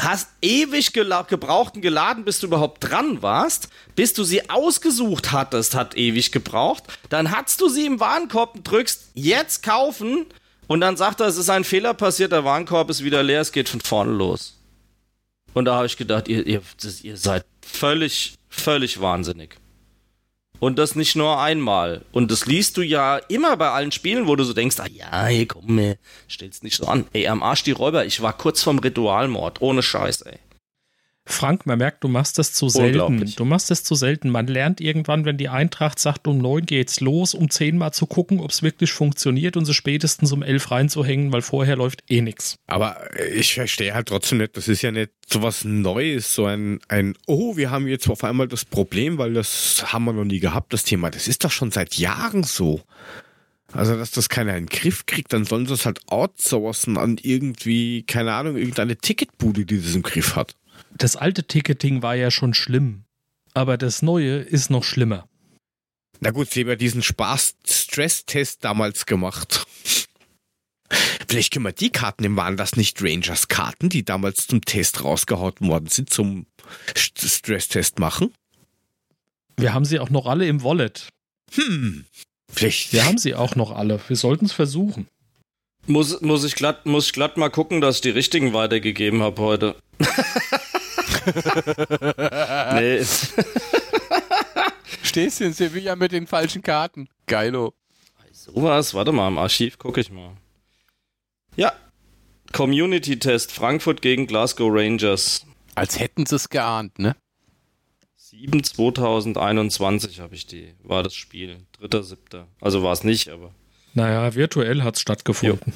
[0.00, 3.68] hast ewig gebraucht und geladen, bis du überhaupt dran warst.
[3.96, 6.84] Bis du sie ausgesucht hattest, hat ewig gebraucht.
[7.08, 10.26] Dann hast du sie im Warenkorb und drückst jetzt kaufen
[10.66, 13.52] und dann sagt er, es ist ein Fehler passiert, der Warenkorb ist wieder leer, es
[13.52, 14.58] geht von vorne los.
[15.52, 16.62] Und da habe ich gedacht, ihr, ihr,
[17.02, 19.56] ihr seid völlig, völlig wahnsinnig.
[20.64, 22.06] Und das nicht nur einmal.
[22.10, 25.24] Und das liest du ja immer bei allen Spielen, wo du so denkst, ah ja,
[25.24, 27.04] hey, komm, ey, stell's nicht so an.
[27.12, 30.38] Ey, am Arsch die Räuber, ich war kurz vorm Ritualmord, ohne Scheiß, ey.
[31.26, 33.32] Frank, man merkt, du machst das zu selten.
[33.36, 34.28] Du machst das zu selten.
[34.28, 38.06] Man lernt irgendwann, wenn die Eintracht sagt, um neun geht's los, um zehn mal zu
[38.06, 42.20] gucken, ob es wirklich funktioniert und sie spätestens um elf reinzuhängen, weil vorher läuft eh
[42.20, 42.56] nichts.
[42.66, 42.98] Aber
[43.32, 47.14] ich verstehe halt trotzdem nicht, das ist ja nicht so was Neues, so ein, ein,
[47.26, 50.74] oh, wir haben jetzt auf einmal das Problem, weil das haben wir noch nie gehabt,
[50.74, 51.10] das Thema.
[51.10, 52.82] Das ist doch schon seit Jahren so.
[53.72, 57.18] Also, dass das keiner in den Griff kriegt, dann sollen sie es halt outsourcen an
[57.20, 60.54] irgendwie, keine Ahnung, irgendeine Ticketbude, die das im Griff hat
[60.96, 63.04] das alte Ticketing war ja schon schlimm,
[63.52, 65.28] aber das neue ist noch schlimmer.
[66.20, 69.66] Na gut, sie haben ja diesen Spaß-Stress-Test damals gemacht.
[71.28, 72.36] Vielleicht können wir die Karten nehmen.
[72.36, 76.46] Waren das nicht Rangers Karten, die damals zum Test rausgehaut worden sind, zum
[76.94, 78.32] Stress-Test machen?
[79.56, 81.08] Wir haben sie auch noch alle im Wallet.
[81.54, 82.04] Hm.
[82.52, 82.92] Vielleicht.
[82.92, 84.00] Wir haben sie auch noch alle.
[84.08, 85.08] Wir sollten es versuchen.
[85.86, 89.42] Muss, muss, ich glatt, muss ich glatt mal gucken, dass ich die richtigen weitergegeben habe
[89.42, 89.76] heute.
[92.74, 93.04] nee.
[95.02, 97.08] Stehst du in Sevilla mit den falschen Karten?
[97.26, 97.74] Geilo.
[98.32, 100.32] Sowas, warte mal, im Archiv gucke ich mal.
[101.56, 101.72] Ja.
[102.52, 105.46] Community-Test Frankfurt gegen Glasgow Rangers.
[105.74, 107.16] Als hätten sie es geahnt, ne?
[108.16, 111.58] 7 2021 habe ich die, war das Spiel.
[111.80, 112.44] 3.7.
[112.60, 113.54] Also war es nicht, aber.
[113.94, 115.72] Naja, virtuell hat es stattgefunden.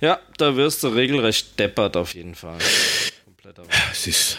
[0.00, 0.06] Jo.
[0.08, 2.58] Ja, da wirst du regelrecht deppert auf jeden Fall.
[3.90, 4.38] Es ist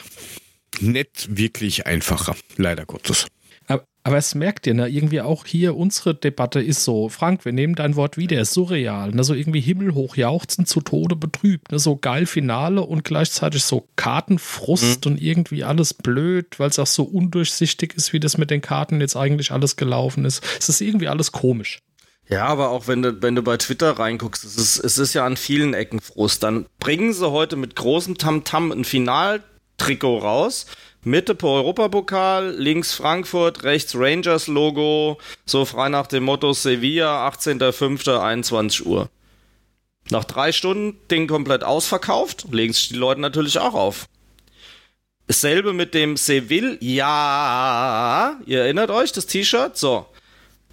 [0.82, 3.28] nicht wirklich einfacher, leider Gottes.
[3.70, 7.52] Aber, aber es merkt ihr, ne, irgendwie auch hier unsere Debatte ist so, Frank, wir
[7.52, 11.78] nehmen dein Wort wieder, ist surreal, ne, so irgendwie himmelhoch jauchzen, zu Tode betrübt, ne,
[11.78, 15.12] so geil Finale und gleichzeitig so Kartenfrust mhm.
[15.12, 19.02] und irgendwie alles blöd, weil es auch so undurchsichtig ist, wie das mit den Karten
[19.02, 20.44] jetzt eigentlich alles gelaufen ist.
[20.60, 21.80] Es ist irgendwie alles komisch.
[22.28, 25.26] Ja, aber auch wenn du, wenn du bei Twitter reinguckst, es ist, es ist ja
[25.26, 26.44] an vielen Ecken Frust.
[26.44, 28.86] Dann bringen sie heute mit großem Tamtam -Tam ein
[29.80, 30.66] Finaltrikot raus.
[31.04, 38.84] Mitte pro Europapokal, links Frankfurt, rechts Rangers Logo, so frei nach dem Motto Sevilla, 18.05.,
[38.84, 39.10] Uhr.
[40.10, 44.08] Nach drei Stunden Ding komplett ausverkauft, legen sich die Leute natürlich auch auf.
[45.28, 50.06] Dasselbe mit dem Seville, ja, ihr erinnert euch, das T-Shirt, so.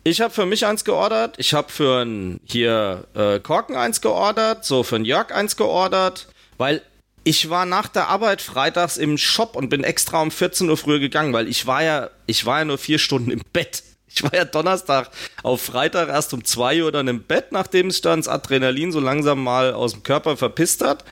[0.03, 1.35] Ich habe für mich eins geordert.
[1.39, 6.29] Ich habe für ein, hier äh, Korken eins geordert, so für ein Jörg eins geordert,
[6.59, 6.83] weil
[7.27, 11.01] ich war nach der Arbeit freitags im Shop und bin extra um 14 Uhr früher
[11.01, 13.83] gegangen, weil ich war ja, ich war ja nur vier Stunden im Bett.
[14.07, 15.11] Ich war ja Donnerstag
[15.43, 19.01] auf Freitag erst um zwei Uhr dann im Bett, nachdem sich dann das Adrenalin so
[19.01, 21.05] langsam mal aus dem Körper verpisst hat.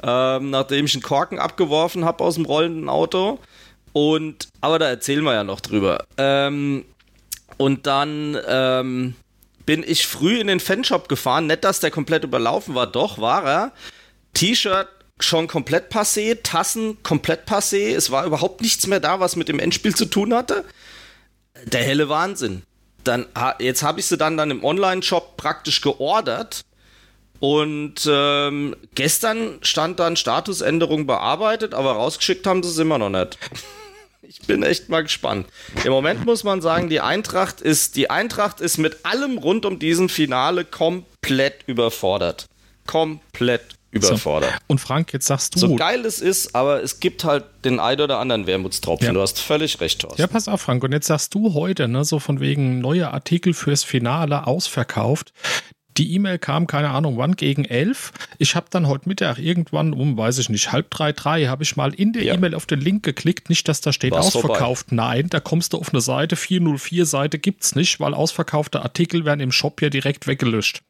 [0.00, 3.40] Ähm, nachdem ich einen Korken abgeworfen habe aus dem rollenden Auto.
[3.92, 6.04] Und, aber da erzählen wir ja noch drüber.
[6.18, 6.84] Ähm,
[7.56, 9.16] und dann ähm,
[9.66, 11.48] bin ich früh in den Fanshop gefahren.
[11.48, 13.72] Nicht, dass der komplett überlaufen war, doch war er.
[14.34, 14.86] T-Shirt
[15.20, 17.94] schon komplett passé, Tassen komplett passé.
[17.94, 20.64] Es war überhaupt nichts mehr da, was mit dem Endspiel zu tun hatte.
[21.64, 22.62] Der helle Wahnsinn.
[23.04, 23.26] Dann,
[23.58, 26.62] jetzt habe ich sie dann, dann im Online-Shop praktisch geordert.
[27.40, 33.38] Und ähm, gestern stand dann Statusänderung bearbeitet, aber rausgeschickt haben sie es immer noch nicht.
[34.30, 35.46] Ich bin echt mal gespannt.
[35.84, 39.78] Im Moment muss man sagen, die Eintracht ist, die Eintracht ist mit allem rund um
[39.78, 42.44] diesen Finale komplett überfordert.
[42.86, 44.50] Komplett überfordert.
[44.50, 44.58] So.
[44.66, 45.60] Und Frank, jetzt sagst du.
[45.60, 49.06] So geil es ist, aber es gibt halt den ein oder anderen Wermutstropfen.
[49.06, 49.12] Ja.
[49.12, 50.20] Du hast völlig recht, Thorsten.
[50.20, 50.84] Ja, pass auf, Frank.
[50.84, 55.32] Und jetzt sagst du heute, ne, so von wegen neue Artikel fürs Finale ausverkauft.
[55.96, 58.12] Die E-Mail kam, keine Ahnung wann, gegen elf.
[58.38, 61.74] Ich habe dann heute Mittag irgendwann um, weiß ich nicht, halb drei, drei, habe ich
[61.74, 62.34] mal in der ja.
[62.34, 63.48] E-Mail auf den Link geklickt.
[63.48, 64.90] Nicht, dass da steht War's ausverkauft.
[64.90, 65.02] Vorbei.
[65.02, 69.40] Nein, da kommst du auf eine Seite, 404 Seite gibt's nicht, weil ausverkaufte Artikel werden
[69.40, 70.82] im Shop ja direkt weggelöscht.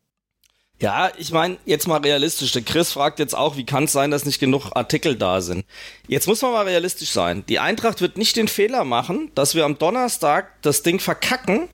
[0.80, 2.52] Ja, ich meine, jetzt mal realistisch.
[2.52, 5.64] Der Chris fragt jetzt auch, wie kann es sein, dass nicht genug Artikel da sind?
[6.06, 7.44] Jetzt muss man mal realistisch sein.
[7.48, 11.68] Die Eintracht wird nicht den Fehler machen, dass wir am Donnerstag das Ding verkacken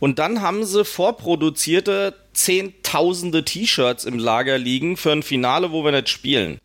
[0.00, 5.92] und dann haben sie vorproduzierte zehntausende T-Shirts im Lager liegen für ein Finale, wo wir
[5.92, 6.58] nicht spielen.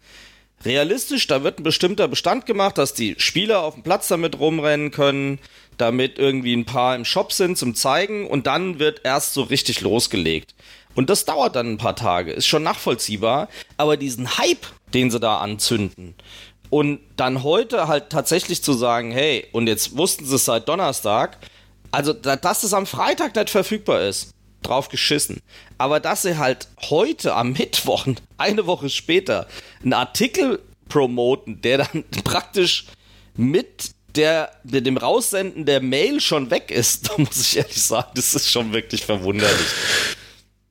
[0.63, 4.89] Realistisch, da wird ein bestimmter Bestand gemacht, dass die Spieler auf dem Platz damit rumrennen
[4.89, 5.37] können,
[5.77, 9.81] damit irgendwie ein paar im Shop sind zum Zeigen und dann wird erst so richtig
[9.81, 10.55] losgelegt.
[10.95, 15.19] Und das dauert dann ein paar Tage, ist schon nachvollziehbar, aber diesen Hype, den sie
[15.19, 16.15] da anzünden
[16.69, 21.37] und dann heute halt tatsächlich zu sagen, hey, und jetzt wussten sie es seit Donnerstag,
[21.91, 24.31] also, dass es am Freitag nicht verfügbar ist,
[24.61, 25.41] drauf geschissen.
[25.77, 28.05] Aber dass sie halt heute am Mittwoch,
[28.37, 29.47] eine Woche später,
[29.81, 32.87] einen Artikel promoten, der dann praktisch
[33.35, 38.09] mit der, mit dem Raussenden der Mail schon weg ist, da muss ich ehrlich sagen,
[38.15, 39.67] das ist schon wirklich verwunderlich.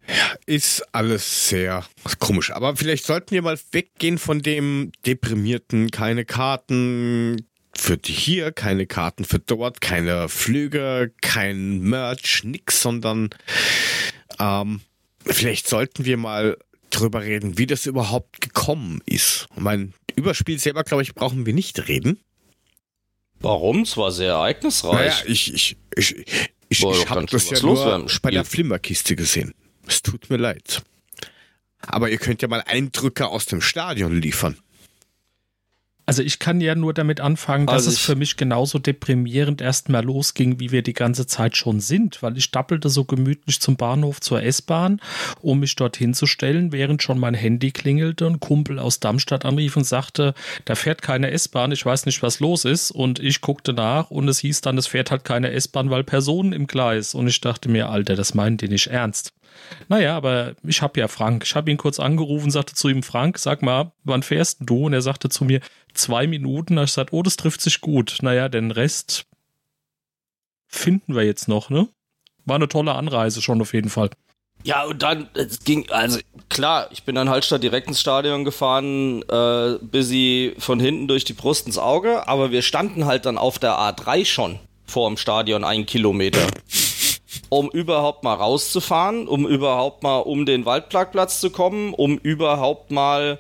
[0.09, 1.85] Ja, ist alles sehr
[2.19, 2.51] komisch.
[2.51, 9.25] Aber vielleicht sollten wir mal weggehen von dem deprimierten, keine Karten, für hier keine Karten
[9.25, 13.31] für dort, keine Flüge, kein Merch, nix, sondern
[14.39, 14.81] ähm,
[15.25, 16.57] vielleicht sollten wir mal
[16.91, 19.49] drüber reden, wie das überhaupt gekommen ist.
[19.57, 22.21] mein Überspiel selber, glaube ich, brauchen wir nicht reden.
[23.41, 23.83] Warum?
[23.83, 24.95] Es war sehr ereignisreich.
[24.95, 26.17] Naja, ich, ich, ich,
[26.69, 29.55] ich, ich habe das ja nur bei der Flimmerkiste gesehen.
[29.87, 30.83] Es tut mir leid.
[31.87, 34.57] Aber ihr könnt ja mal Eindrücke aus dem Stadion liefern.
[36.07, 40.05] Also ich kann ja nur damit anfangen, dass also es für mich genauso deprimierend erstmal
[40.05, 44.21] losging, wie wir die ganze Zeit schon sind, weil ich stappelte so gemütlich zum Bahnhof
[44.21, 45.01] zur S-Bahn,
[45.41, 49.79] um mich dorthin zu stellen, während schon mein Handy klingelte und Kumpel aus Darmstadt anrief
[49.79, 50.35] und sagte,
[50.67, 52.91] da fährt keine S-Bahn, ich weiß nicht, was los ist.
[52.91, 56.53] Und ich guckte nach und es hieß dann, es fährt halt keine S-Bahn, weil Personen
[56.53, 57.15] im Gleis.
[57.15, 59.33] Und ich dachte mir, Alter, das meinen die nicht ernst.
[59.89, 61.45] Naja, aber ich habe ja Frank.
[61.45, 64.87] Ich habe ihn kurz angerufen, sagte zu ihm, Frank, sag mal, wann fährst du?
[64.87, 65.61] Und er sagte zu mir,
[65.93, 66.79] zwei Minuten.
[66.79, 68.19] Ich gesagt, oh, das trifft sich gut.
[68.23, 69.27] Naja, den Rest
[70.67, 71.89] finden wir jetzt noch, ne?
[72.45, 74.11] War eine tolle Anreise schon auf jeden Fall.
[74.65, 79.23] Ja, und dann, es ging, also klar, ich bin dann Hallstatt direkt ins Stadion gefahren,
[79.29, 83.37] äh, bis sie von hinten durch die Brust ins Auge, aber wir standen halt dann
[83.37, 86.47] auf der A3 schon vor dem Stadion einen Kilometer
[87.49, 93.39] um überhaupt mal rauszufahren, um überhaupt mal um den Waldparkplatz zu kommen, um überhaupt mal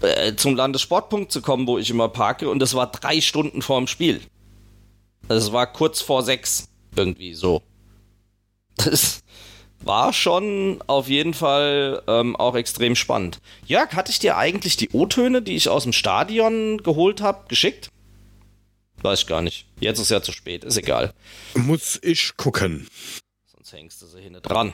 [0.00, 2.48] äh, zum Landessportpunkt zu kommen, wo ich immer parke.
[2.48, 4.20] Und das war drei Stunden vor dem Spiel.
[5.26, 7.62] Das war kurz vor sechs, irgendwie so.
[8.76, 9.22] Das
[9.80, 13.40] war schon auf jeden Fall ähm, auch extrem spannend.
[13.66, 17.90] Jörg, hatte ich dir eigentlich die O-Töne, die ich aus dem Stadion geholt habe, geschickt?
[19.02, 19.66] Weiß ich gar nicht.
[19.80, 21.14] Jetzt ist ja zu spät, ist egal.
[21.54, 22.88] Muss ich gucken
[23.68, 24.72] sonst hängst du sie hinten dran.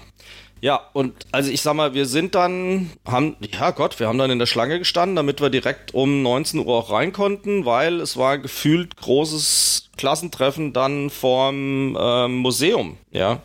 [0.61, 4.31] Ja, und also ich sag mal, wir sind dann, haben, ja Gott, wir haben dann
[4.31, 8.17] in der Schlange gestanden, damit wir direkt um 19 Uhr auch rein konnten, weil es
[8.17, 13.43] war gefühlt großes Klassentreffen dann vorm äh, Museum, ja.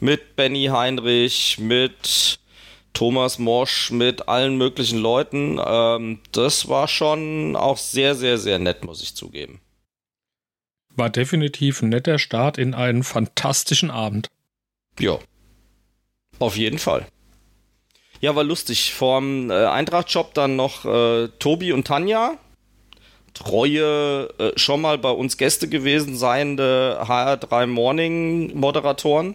[0.00, 2.38] Mit Benny Heinrich, mit
[2.92, 5.60] Thomas Morsch, mit allen möglichen Leuten.
[5.64, 9.60] Ähm, das war schon auch sehr, sehr, sehr nett, muss ich zugeben.
[10.96, 14.28] War definitiv ein netter Start in einen fantastischen Abend.
[14.98, 15.18] Ja.
[16.38, 17.06] Auf jeden Fall.
[18.20, 18.94] Ja, war lustig.
[18.94, 22.38] Vorm äh, Eintracht-Shop dann noch äh, Tobi und Tanja.
[23.34, 29.34] Treue, äh, schon mal bei uns Gäste gewesen seiende HR3 Morning Moderatoren,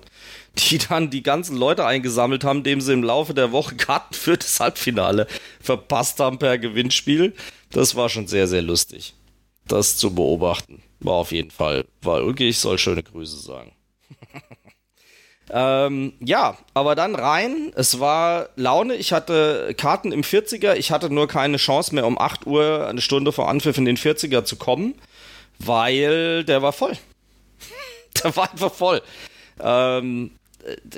[0.57, 4.37] die dann die ganzen Leute eingesammelt haben, dem sie im Laufe der Woche Karten für
[4.37, 5.27] das Halbfinale
[5.59, 7.35] verpasst haben per Gewinnspiel.
[7.71, 9.13] Das war schon sehr, sehr lustig.
[9.69, 10.83] Das zu beobachten.
[10.99, 13.71] War auf jeden Fall, war okay, ich soll schöne Grüße sagen.
[15.51, 17.71] Ähm, ja, aber dann rein.
[17.75, 18.95] Es war Laune.
[18.95, 20.75] Ich hatte Karten im 40er.
[20.75, 23.97] Ich hatte nur keine Chance mehr, um 8 Uhr, eine Stunde vor Anpfiff in den
[23.97, 24.93] 40er zu kommen,
[25.57, 26.95] weil der war voll.
[28.23, 29.01] der war einfach voll.
[29.59, 30.31] Ähm,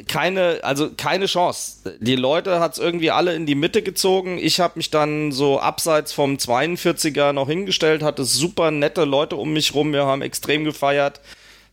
[0.07, 1.97] keine, also keine Chance.
[1.99, 4.37] Die Leute hat es irgendwie alle in die Mitte gezogen.
[4.37, 9.53] Ich habe mich dann so abseits vom 42er noch hingestellt, hatte super nette Leute um
[9.53, 9.93] mich rum.
[9.93, 11.21] Wir haben extrem gefeiert.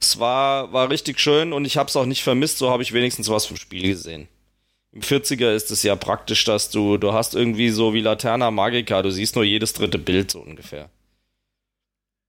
[0.01, 2.93] Es war, war richtig schön und ich habe es auch nicht vermisst, so habe ich
[2.93, 4.29] wenigstens was vom Spiel gesehen.
[4.93, 9.03] Im 40er ist es ja praktisch, dass du, du hast irgendwie so wie Laterna Magica,
[9.03, 10.89] du siehst nur jedes dritte Bild so ungefähr.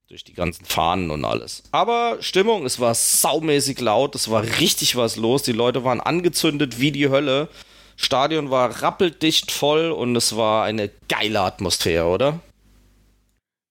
[0.09, 1.61] Durch die ganzen Fahnen und alles.
[1.71, 6.79] Aber Stimmung, es war saumäßig laut, es war richtig was los, die Leute waren angezündet
[6.79, 7.47] wie die Hölle.
[7.95, 12.39] Stadion war rappeldicht voll und es war eine geile Atmosphäre, oder?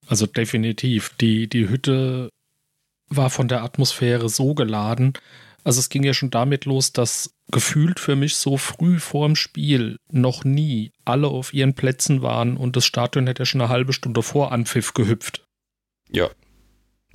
[0.07, 1.11] Also definitiv.
[1.19, 2.29] Die, die Hütte
[3.09, 5.11] war von der Atmosphäre so geladen.
[5.65, 9.35] Also es ging ja schon damit los, dass gefühlt für mich so früh vor dem
[9.35, 13.69] Spiel noch nie alle auf ihren Plätzen waren und das Stadion hätte ja schon eine
[13.69, 15.43] halbe Stunde vor Anpfiff gehüpft.
[16.11, 16.29] Ja.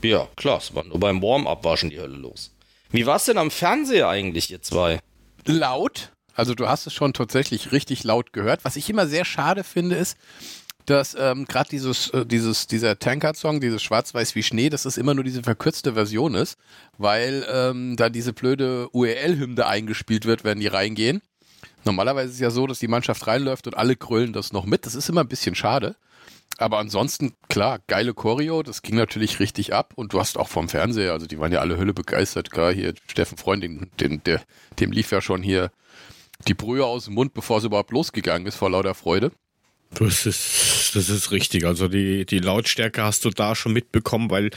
[0.02, 2.54] Ja, klar, es war nur beim Warm-up war schon die Hölle los.
[2.90, 5.00] Wie war es denn am Fernseher eigentlich, ihr zwei?
[5.46, 6.12] Laut.
[6.34, 8.64] Also du hast es schon tatsächlich richtig laut gehört.
[8.64, 10.16] Was ich immer sehr schade finde, ist,
[10.86, 15.14] dass ähm, gerade dieses, äh, dieses, dieser Tankard-Song, dieses Schwarz-Weiß wie Schnee, dass das immer
[15.14, 16.58] nur diese verkürzte Version ist,
[16.98, 21.22] weil ähm, da diese blöde UEL-Hymne eingespielt wird, wenn die reingehen.
[21.84, 24.86] Normalerweise ist es ja so, dass die Mannschaft reinläuft und alle krölen das noch mit.
[24.86, 25.96] Das ist immer ein bisschen schade.
[26.58, 30.68] Aber ansonsten, klar, geile Choreo, das ging natürlich richtig ab und du hast auch vom
[30.68, 34.42] Fernseher, also die waren ja alle Hölle begeistert, gerade hier Steffen Freund, den, den, der,
[34.78, 35.70] dem lief ja schon hier
[36.46, 39.32] die Brühe aus dem Mund, bevor es überhaupt losgegangen ist, vor lauter Freude.
[39.98, 41.64] Das ist, das ist richtig.
[41.64, 44.50] Also die, die Lautstärke hast du da schon mitbekommen, weil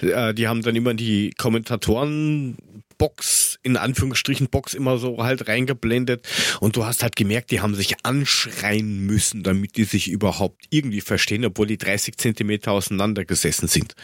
[0.00, 2.56] äh, die haben dann immer die Kommentatoren
[3.00, 6.28] Box, in Anführungsstrichen Box immer so halt reingeblendet
[6.60, 11.00] und du hast halt gemerkt, die haben sich anschreien müssen, damit die sich überhaupt irgendwie
[11.00, 13.94] verstehen, obwohl die 30 Zentimeter auseinandergesessen sind.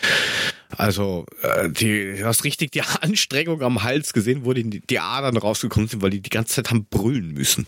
[0.70, 5.36] Also, äh, die, du hast richtig die Anstrengung am Hals gesehen, wo die, die Adern
[5.36, 7.66] rausgekommen sind, weil die die ganze Zeit haben brüllen müssen.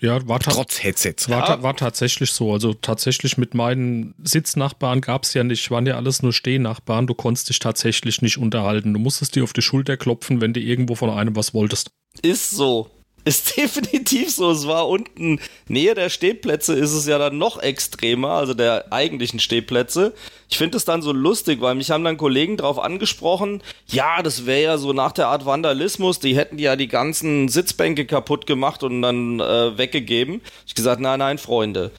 [0.00, 1.28] Ja, war, Trotz Headsets.
[1.28, 1.62] war, Ja.
[1.62, 2.52] war tatsächlich so.
[2.52, 7.06] Also tatsächlich mit meinen Sitznachbarn gab es ja nicht, waren ja alles nur Stehnachbarn.
[7.06, 8.92] Du konntest dich tatsächlich nicht unterhalten.
[8.94, 11.90] Du musstest dir auf die Schulter klopfen, wenn du irgendwo von einem was wolltest.
[12.22, 12.90] Ist so.
[13.24, 14.50] Ist definitiv so.
[14.50, 19.40] Es war unten, nähe der Stehplätze ist es ja dann noch extremer, also der eigentlichen
[19.40, 20.14] Stehplätze.
[20.48, 24.46] Ich finde es dann so lustig, weil mich haben dann Kollegen drauf angesprochen, ja, das
[24.46, 28.82] wäre ja so nach der Art Vandalismus, die hätten ja die ganzen Sitzbänke kaputt gemacht
[28.82, 30.40] und dann äh, weggegeben.
[30.66, 31.92] Ich gesagt, nein, nein, Freunde.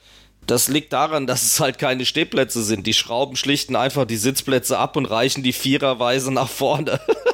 [0.46, 2.86] Das liegt daran, dass es halt keine Stehplätze sind.
[2.86, 7.00] Die schrauben schlichten einfach die Sitzplätze ab und reichen die viererweise nach vorne.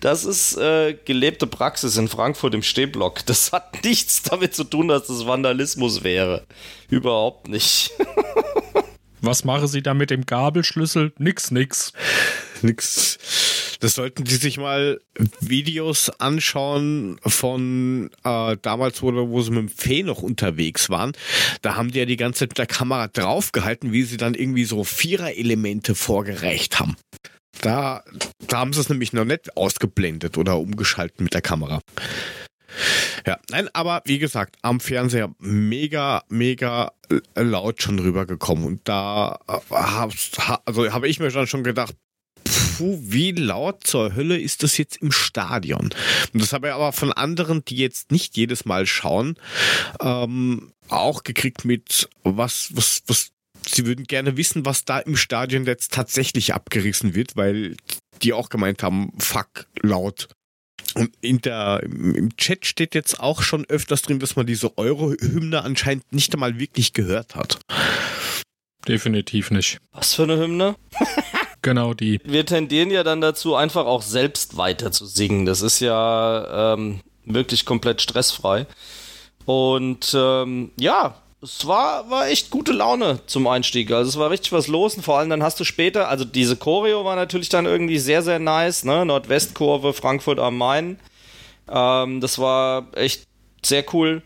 [0.00, 3.24] Das ist äh, gelebte Praxis in Frankfurt im Stehblock.
[3.26, 6.46] Das hat nichts damit zu tun, dass das Vandalismus wäre.
[6.90, 7.90] Überhaupt nicht.
[9.20, 11.12] Was machen sie da mit dem Gabelschlüssel?
[11.18, 11.94] Nix, nix.
[12.60, 13.18] Nix.
[13.80, 15.00] Das sollten die sich mal
[15.40, 21.12] Videos anschauen von äh, damals, wo, wo sie mit dem Fee noch unterwegs waren.
[21.62, 24.64] Da haben die ja die ganze Zeit mit der Kamera draufgehalten, wie sie dann irgendwie
[24.64, 26.96] so Vierer-Elemente vorgereicht haben.
[27.60, 28.02] Da,
[28.48, 31.80] da haben sie es nämlich noch nicht ausgeblendet oder umgeschaltet mit der Kamera.
[33.26, 38.64] Ja, nein, aber wie gesagt, am Fernseher mega, mega äh, laut schon rübergekommen.
[38.64, 41.94] Und da äh, also habe ich mir dann schon gedacht,
[42.44, 45.90] puh, wie laut zur Hölle ist das jetzt im Stadion?
[46.32, 49.36] Und das habe ich aber von anderen, die jetzt nicht jedes Mal schauen,
[50.00, 53.30] ähm, auch gekriegt mit, was, was, was,
[53.66, 57.76] sie würden gerne wissen, was da im Stadion jetzt tatsächlich abgerissen wird, weil
[58.22, 60.28] die auch gemeint haben, fuck, laut.
[60.94, 65.62] Und in der, im Chat steht jetzt auch schon öfters drin, dass man diese Euro-Hymne
[65.62, 67.58] anscheinend nicht einmal wirklich gehört hat.
[68.86, 69.78] Definitiv nicht.
[69.92, 70.76] Was für eine Hymne?
[71.62, 72.20] Genau die.
[72.24, 75.46] Wir tendieren ja dann dazu, einfach auch selbst weiter zu singen.
[75.46, 78.66] Das ist ja ähm, wirklich komplett stressfrei.
[79.46, 83.90] Und ähm, ja, es war, war echt gute Laune zum Einstieg.
[83.92, 86.56] Also es war richtig was los und vor allem dann hast du später, also diese
[86.56, 89.04] Choreo war natürlich dann irgendwie sehr, sehr nice, ne?
[89.04, 90.98] Nordwestkurve, Frankfurt am Main.
[91.68, 93.26] Ähm, das war echt
[93.64, 94.22] sehr cool.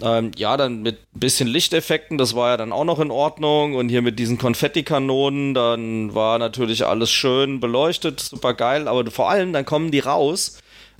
[0.00, 3.74] Ähm, ja, dann mit ein bisschen Lichteffekten, das war ja dann auch noch in Ordnung.
[3.74, 8.88] Und hier mit diesen Konfettikanonen, dann war natürlich alles schön beleuchtet, super geil.
[8.88, 10.58] Aber vor allem, dann kommen die raus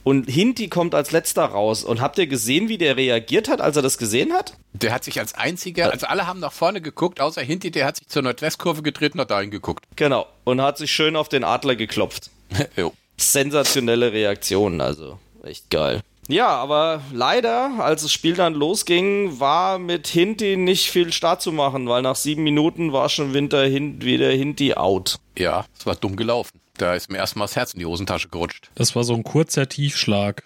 [0.08, 1.84] und Hinti kommt als letzter raus.
[1.84, 4.54] Und habt ihr gesehen, wie der reagiert hat, als er das gesehen hat?
[4.72, 7.96] Der hat sich als einziger, also alle haben nach vorne geguckt, außer Hinti, der hat
[7.96, 9.84] sich zur Nordwestkurve gedreht und hat dahin geguckt.
[9.96, 10.26] Genau.
[10.44, 12.30] Und hat sich schön auf den Adler geklopft.
[12.76, 12.94] jo.
[13.18, 16.00] sensationelle Reaktion, also echt geil.
[16.26, 21.52] Ja, aber leider, als das Spiel dann losging, war mit Hinti nicht viel Start zu
[21.52, 25.18] machen, weil nach sieben Minuten war schon Winter hin, wieder Hinti out.
[25.36, 26.58] Ja, es war dumm gelaufen.
[26.78, 28.70] Da ist mir erstmal das Herz in die Hosentasche gerutscht.
[28.76, 30.44] Das war so ein kurzer Tiefschlag.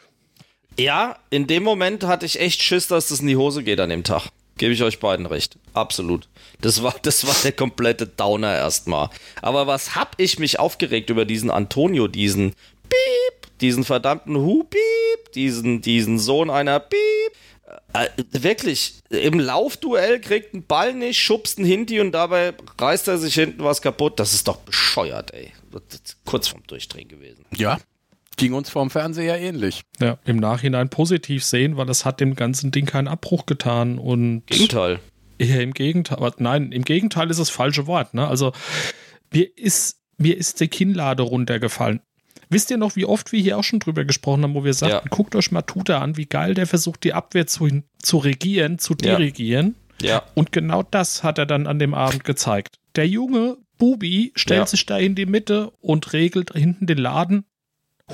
[0.79, 3.91] Ja, in dem Moment hatte ich echt Schiss, dass das in die Hose geht an
[3.91, 4.31] dem Tag.
[4.57, 5.59] Gebe ich euch beiden recht.
[5.75, 6.29] Absolut.
[6.61, 9.11] Das war, das war der komplette Downer erstmal.
[9.43, 12.55] Aber was hab ich mich aufgeregt über diesen Antonio, diesen
[12.89, 16.99] Piep, diesen verdammten Hu Piep, diesen, diesen Sohn einer Piep.
[17.93, 23.19] Äh, wirklich, im Laufduell kriegt ein Ball nicht, schubst einen Hinti und dabei reißt er
[23.19, 24.19] sich hinten was kaputt.
[24.19, 25.53] Das ist doch bescheuert, ey.
[26.25, 27.45] Kurz vorm Durchdrehen gewesen.
[27.57, 27.79] Ja,
[28.37, 29.83] ging uns vorm Fernseher ähnlich.
[30.01, 34.47] Ja, im Nachhinein positiv sehen, weil das hat dem ganzen Ding keinen Abbruch getan und
[34.47, 35.01] Gegenteil.
[35.41, 36.19] Ja, im Gegenteil.
[36.19, 38.15] aber Nein, im Gegenteil ist das falsche Wort.
[38.15, 38.27] Ne?
[38.27, 38.53] Also
[39.33, 42.01] mir ist, mir ist die Kinnlade runtergefallen.
[42.49, 45.07] Wisst ihr noch, wie oft wir hier auch schon drüber gesprochen haben, wo wir sagten,
[45.09, 45.11] Ja.
[45.17, 47.67] guckt euch mal Tuta an, wie geil der versucht, die Abwehr zu,
[48.01, 49.17] zu regieren, zu Ja.
[49.17, 49.75] dirigieren.
[50.03, 50.23] Ja.
[50.35, 52.77] Und genau das hat er dann an dem Abend gezeigt.
[52.95, 54.67] Der junge Bubi stellt Ja.
[54.69, 57.45] sich da in die Mitte und regelt hinten den Laden.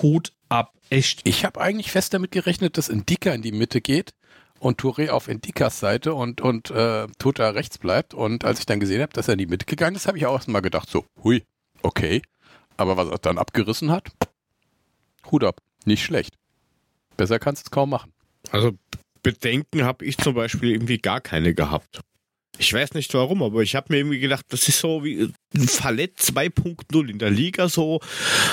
[0.00, 0.72] Hut ab.
[0.88, 1.28] Echt.
[1.28, 4.14] Ich habe eigentlich fest damit gerechnet, dass Indika in die Mitte geht
[4.60, 8.14] und Touré auf Indikas Seite und, und äh, Tota rechts bleibt.
[8.14, 10.24] Und als ich dann gesehen habe, dass er in die Mitte gegangen ist, habe ich
[10.24, 11.44] auch erstmal gedacht, so, hui,
[11.82, 12.22] okay.
[12.78, 14.08] Aber was er dann abgerissen hat,
[15.30, 16.34] Hut ab, nicht schlecht.
[17.18, 18.10] Besser kannst du es kaum machen.
[18.52, 18.72] Also
[19.22, 22.00] Bedenken habe ich zum Beispiel irgendwie gar keine gehabt.
[22.57, 25.68] Ich weiß nicht warum, aber ich habe mir irgendwie gedacht, das ist so wie ein
[25.68, 28.01] Fallett 2.0 in der Liga so,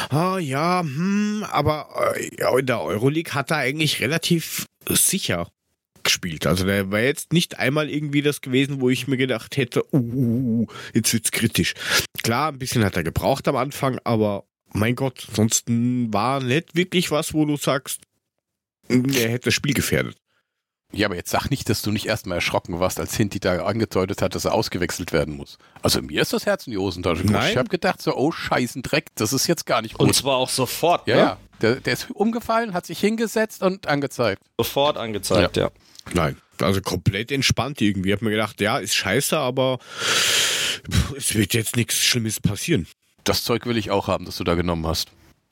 [0.09, 5.49] ah ja, hm, aber äh, ja, in der Euroleague hat er eigentlich relativ sicher
[6.03, 6.47] gespielt.
[6.47, 9.97] Also der war jetzt nicht einmal irgendwie das gewesen, wo ich mir gedacht hätte, uh,
[9.97, 11.73] uh, uh, jetzt wird's kritisch.
[12.23, 17.11] Klar, ein bisschen hat er gebraucht am Anfang, aber mein Gott, sonst war nicht wirklich
[17.11, 18.01] was, wo du sagst,
[18.87, 20.15] er hätte das Spiel gefährdet.
[20.91, 24.21] Ja, aber jetzt sag nicht, dass du nicht erstmal erschrocken warst, als Hinti da angedeutet
[24.21, 25.57] hat, dass er ausgewechselt werden muss.
[25.81, 27.33] Also mir ist das Herz in die Hosentasche gerutscht.
[27.33, 27.51] Nein.
[27.51, 30.15] Ich habe gedacht so, oh scheißen Dreck, das ist jetzt gar nicht Und gut.
[30.15, 31.21] zwar auch sofort, Ja, ne?
[31.21, 31.37] ja.
[31.61, 34.41] Der, der ist umgefallen, hat sich hingesetzt und angezeigt.
[34.57, 35.71] Sofort angezeigt, ja.
[36.13, 38.09] Nein, also komplett entspannt irgendwie.
[38.09, 39.79] Ich habe mir gedacht, ja, ist scheiße, aber
[41.17, 42.87] es wird jetzt nichts Schlimmes passieren.
[43.23, 45.09] Das Zeug will ich auch haben, das du da genommen hast.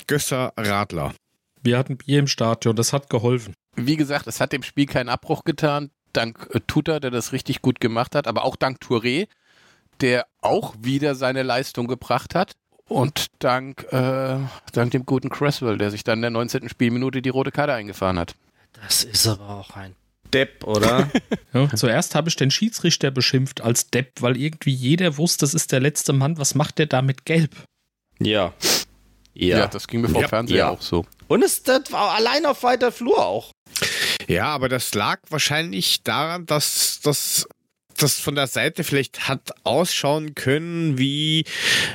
[0.07, 1.13] Gösser Radler.
[1.61, 3.53] Wir hatten Bier im Stadion, das hat geholfen.
[3.75, 5.89] Wie gesagt, es hat dem Spiel keinen Abbruch getan.
[6.13, 9.27] Dank äh, Tuta, der das richtig gut gemacht hat, aber auch dank Touré,
[10.01, 12.53] der auch wieder seine Leistung gebracht hat.
[12.87, 14.37] Und dank, äh,
[14.73, 16.69] dank dem guten Cresswell, der sich dann in der 19.
[16.69, 18.35] Spielminute die rote Karte eingefahren hat.
[18.73, 19.95] Das ist aber auch ein
[20.33, 21.09] Depp, oder?
[21.53, 25.71] Ja, zuerst habe ich den Schiedsrichter beschimpft als Depp, weil irgendwie jeder wusste, das ist
[25.71, 26.37] der letzte Mann.
[26.39, 27.51] Was macht der da mit Gelb?
[28.19, 28.53] ja.
[29.35, 29.67] Ja, Ja.
[29.67, 30.69] das ging mir vom Ja, Fernseher ja.
[30.69, 31.05] auch so.
[31.27, 33.51] Und es das war allein auf weiter Flur auch.
[34.27, 37.47] Ja, aber das lag wahrscheinlich daran, dass das
[37.97, 41.45] das von der Seite vielleicht hat ausschauen können, wie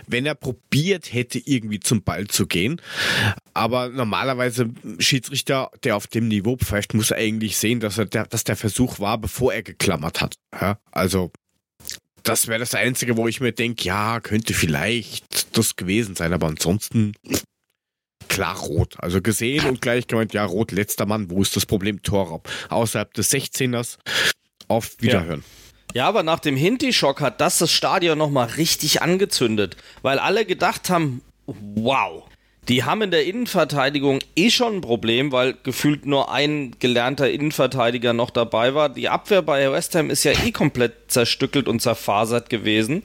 [0.06, 2.80] wenn er probiert hätte, irgendwie zum Ball zu gehen.
[3.54, 8.44] Aber normalerweise Schiedsrichter, der auf dem Niveau pfeift, muss eigentlich sehen, dass er der, dass
[8.44, 10.36] der Versuch war, bevor er geklammert hat.
[10.52, 11.32] Ja, also
[12.22, 16.46] das wäre das Einzige, wo ich mir denke, ja, könnte vielleicht das gewesen sein, aber
[16.46, 17.14] ansonsten
[18.28, 18.94] klar rot.
[18.98, 22.02] Also gesehen und gleich gemeint, ja, rot, letzter Mann, wo ist das Problem?
[22.02, 22.48] Torraub.
[22.68, 23.98] Außerhalb des 16ers
[24.68, 25.44] auf Wiederhören.
[25.94, 30.90] Ja, aber nach dem Hinti-Schock hat das das Stadion nochmal richtig angezündet, weil alle gedacht
[30.90, 32.24] haben, wow,
[32.68, 38.12] die haben in der Innenverteidigung eh schon ein Problem, weil gefühlt nur ein gelernter Innenverteidiger
[38.12, 38.90] noch dabei war.
[38.90, 43.04] Die Abwehr bei West Ham ist ja eh komplett zerstückelt und zerfasert gewesen.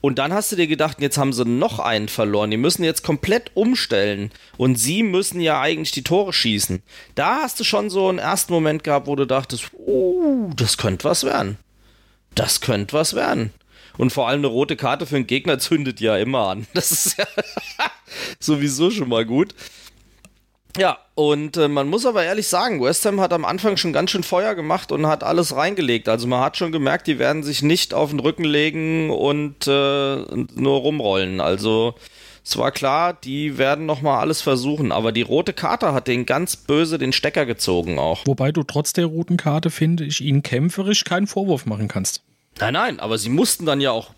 [0.00, 2.50] Und dann hast du dir gedacht, jetzt haben sie noch einen verloren.
[2.50, 4.30] Die müssen jetzt komplett umstellen.
[4.56, 6.82] Und sie müssen ja eigentlich die Tore schießen.
[7.14, 11.04] Da hast du schon so einen ersten Moment gehabt, wo du dachtest, oh, das könnte
[11.04, 11.58] was werden
[12.34, 13.52] das könnte was werden.
[13.98, 16.66] Und vor allem eine rote Karte für einen Gegner zündet ja immer an.
[16.74, 17.26] Das ist ja
[18.40, 19.54] sowieso schon mal gut.
[20.76, 24.10] Ja, und äh, man muss aber ehrlich sagen, West Ham hat am Anfang schon ganz
[24.10, 26.08] schön Feuer gemacht und hat alles reingelegt.
[26.08, 30.16] Also man hat schon gemerkt, die werden sich nicht auf den Rücken legen und äh,
[30.54, 31.42] nur rumrollen.
[31.42, 31.94] Also
[32.42, 34.92] es war klar, die werden nochmal alles versuchen.
[34.92, 38.26] Aber die rote Karte hat den ganz böse den Stecker gezogen auch.
[38.26, 42.22] Wobei du trotz der roten Karte, finde ich, ihnen kämpferisch keinen Vorwurf machen kannst.
[42.60, 44.08] Nein, nein, aber sie mussten dann ja auch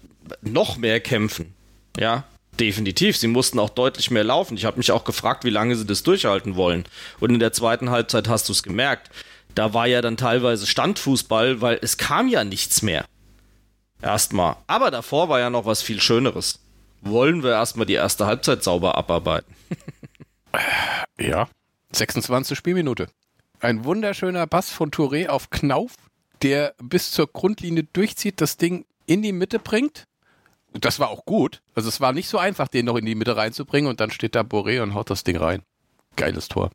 [0.41, 1.53] noch mehr kämpfen.
[1.99, 2.23] Ja,
[2.59, 3.17] definitiv.
[3.17, 4.57] Sie mussten auch deutlich mehr laufen.
[4.57, 6.85] Ich habe mich auch gefragt, wie lange sie das durchhalten wollen.
[7.21, 9.11] Und in der zweiten Halbzeit hast du es gemerkt.
[9.55, 13.05] Da war ja dann teilweise Standfußball, weil es kam ja nichts mehr.
[14.01, 14.57] Erstmal.
[14.67, 16.59] Aber davor war ja noch was viel Schöneres.
[17.03, 19.55] Wollen wir erstmal die erste Halbzeit sauber abarbeiten?
[21.19, 21.49] Ja.
[21.93, 22.59] 26.
[22.59, 23.09] Spielminute.
[23.61, 25.95] Ein wunderschöner Pass von Touré auf Knauf,
[26.43, 30.05] der bis zur Grundlinie durchzieht, das Ding in die Mitte bringt.
[30.81, 31.62] Das war auch gut.
[31.75, 34.35] Also es war nicht so einfach, den noch in die Mitte reinzubringen und dann steht
[34.35, 35.62] da Boré und haut das Ding rein.
[36.16, 36.70] Geiles Tor.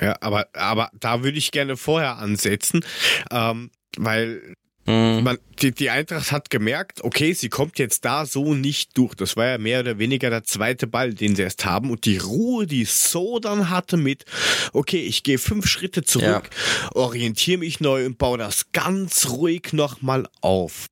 [0.00, 2.84] Ja, aber, aber da würde ich gerne vorher ansetzen,
[3.30, 4.54] ähm, weil
[4.86, 9.14] man, die, die Eintracht hat gemerkt, okay, sie kommt jetzt da so nicht durch.
[9.14, 11.90] Das war ja mehr oder weniger der zweite Ball, den sie erst haben.
[11.90, 14.26] Und die Ruhe, die so dann hatte mit,
[14.72, 16.50] okay, ich gehe fünf Schritte zurück,
[16.94, 20.88] orientiere mich neu und baue das ganz ruhig nochmal auf.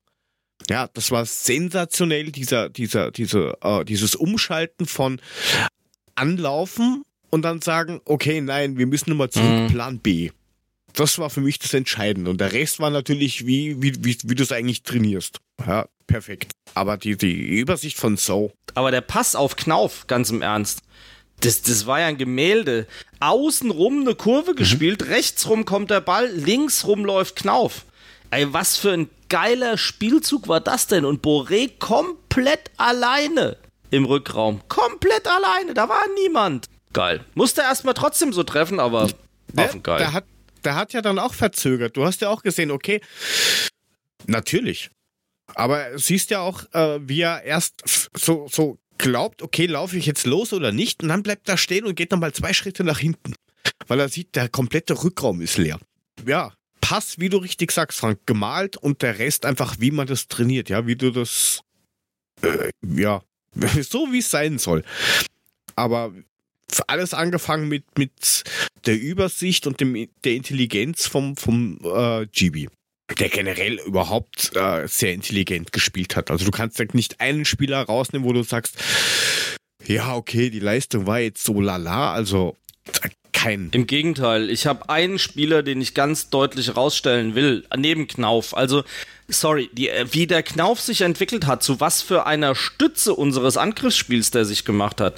[0.69, 5.19] Ja, das war sensationell, dieser, dieser, diese, äh, dieses Umschalten von
[6.15, 10.29] anlaufen und dann sagen, okay, nein, wir müssen nochmal zurück, Plan B.
[10.93, 12.29] Das war für mich das Entscheidende.
[12.29, 15.39] Und der Rest war natürlich, wie, wie, wie, wie du es eigentlich trainierst.
[15.65, 16.51] Ja, perfekt.
[16.75, 18.51] Aber die, die Übersicht von So.
[18.75, 20.81] Aber der Pass auf Knauf, ganz im Ernst,
[21.39, 22.87] das, das war ja ein Gemälde.
[23.19, 27.85] Außenrum eine Kurve gespielt, rechtsrum kommt der Ball, linksrum läuft Knauf.
[28.33, 31.05] Ey, was für ein geiler Spielzug war das denn?
[31.05, 33.57] Und Boré komplett alleine
[33.91, 34.67] im Rückraum.
[34.69, 36.67] Komplett alleine, da war niemand.
[36.93, 37.23] Geil.
[37.35, 39.07] Musste erstmal trotzdem so treffen, aber
[39.53, 39.99] waffengeil.
[39.99, 40.25] Der hat,
[40.63, 41.95] der hat ja dann auch verzögert.
[41.95, 43.01] Du hast ja auch gesehen, okay,
[44.25, 44.89] natürlich.
[45.53, 47.83] Aber siehst ja auch, äh, wie er erst
[48.17, 51.03] so, so glaubt, okay, laufe ich jetzt los oder nicht?
[51.03, 53.35] Und dann bleibt er stehen und geht nochmal zwei Schritte nach hinten.
[53.85, 55.79] Weil er sieht, der komplette Rückraum ist leer.
[56.25, 56.51] Ja,
[56.83, 60.67] Pass, wie du richtig sagst, Frank, gemalt und der Rest einfach, wie man das trainiert,
[60.67, 61.61] ja, wie du das,
[62.41, 63.23] äh, ja,
[63.81, 64.83] so wie es sein soll.
[65.75, 66.13] Aber
[66.87, 68.43] alles angefangen mit, mit
[68.85, 72.67] der Übersicht und dem, der Intelligenz vom, vom äh, GB
[73.19, 76.31] der generell überhaupt äh, sehr intelligent gespielt hat.
[76.31, 78.77] Also du kannst ja nicht einen Spieler rausnehmen, wo du sagst,
[79.85, 82.57] ja, okay, die Leistung war jetzt so lala, also
[83.43, 83.69] kein.
[83.73, 88.55] Im Gegenteil, ich habe einen Spieler, den ich ganz deutlich rausstellen will, neben Knauf.
[88.55, 88.83] Also,
[89.27, 93.57] sorry, die, äh, wie der Knauf sich entwickelt hat, zu was für einer Stütze unseres
[93.57, 95.15] Angriffsspiels der sich gemacht hat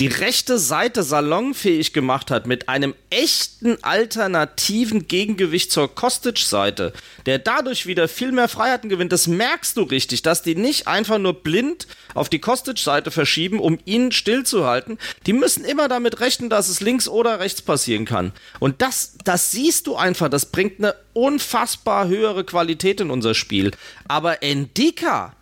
[0.00, 6.92] die rechte Seite salonfähig gemacht hat mit einem echten alternativen Gegengewicht zur Kostic-Seite,
[7.26, 11.18] der dadurch wieder viel mehr Freiheiten gewinnt, das merkst du richtig, dass die nicht einfach
[11.18, 14.98] nur blind auf die Kostic-Seite verschieben, um ihn stillzuhalten.
[15.26, 18.32] Die müssen immer damit rechnen, dass es links oder rechts passieren kann.
[18.58, 23.70] Und das, das siehst du einfach, das bringt eine unfassbar höhere Qualität in unser Spiel.
[24.08, 25.34] Aber Endika,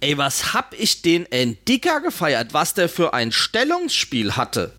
[0.00, 4.72] Ey, was hab ich den Endika gefeiert, was der für ein Stellungsspiel hatte.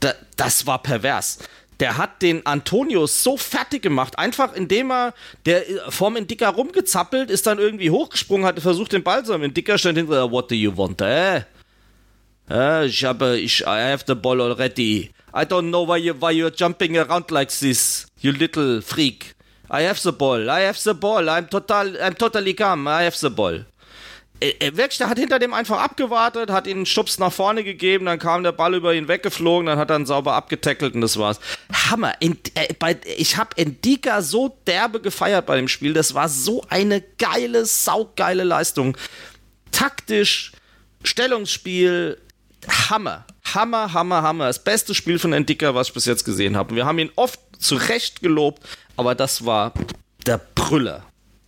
[0.00, 1.38] Da, das war pervers.
[1.78, 5.14] Der hat den Antonius so fertig gemacht, einfach indem er
[5.46, 9.42] der äh, vorm Endika rumgezappelt, ist dann irgendwie hochgesprungen, hat versucht den Ball zu haben.
[9.44, 11.42] Endika stand hinter, what do you want, eh?
[12.50, 15.10] Uh, ich habe, ich, I have the ball already.
[15.32, 19.34] I don't know why, you, why you're jumping around like this, you little freak.
[19.70, 23.18] I have the ball, I have the ball, I'm total, I'm totally calm, I have
[23.18, 23.64] the ball.
[24.42, 28.42] Der hat hinter dem einfach abgewartet, hat ihn einen Schubs nach vorne gegeben, dann kam
[28.42, 31.38] der Ball über ihn weggeflogen, dann hat er ihn sauber abgetackelt und das war's.
[31.72, 32.14] Hammer.
[32.20, 35.92] In, äh, bei, ich habe Endika so derbe gefeiert bei dem Spiel.
[35.92, 38.96] Das war so eine geile, saugeile Leistung.
[39.70, 40.52] Taktisch,
[41.04, 42.20] Stellungsspiel,
[42.68, 43.24] Hammer.
[43.54, 44.46] Hammer, Hammer, Hammer.
[44.46, 46.74] Das beste Spiel von Endika, was ich bis jetzt gesehen habe.
[46.74, 48.62] Wir haben ihn oft zu Recht gelobt,
[48.96, 49.72] aber das war
[50.26, 51.04] der Brüller.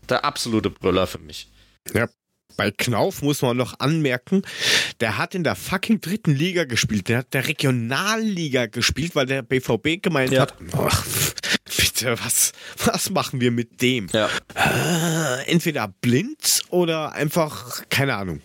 [0.08, 1.48] Der absolute Brüller für mich.
[1.92, 2.08] Ja,
[2.56, 4.42] bei Knauf muss man noch anmerken,
[5.00, 7.08] der hat in der fucking dritten Liga gespielt.
[7.08, 10.42] Der hat der Regionalliga gespielt, weil der BVB gemeint ja.
[10.42, 11.04] hat, ach,
[11.76, 12.52] bitte, was,
[12.84, 14.08] was machen wir mit dem?
[14.12, 14.28] Ja.
[14.54, 18.40] Äh, entweder blind oder einfach, keine Ahnung.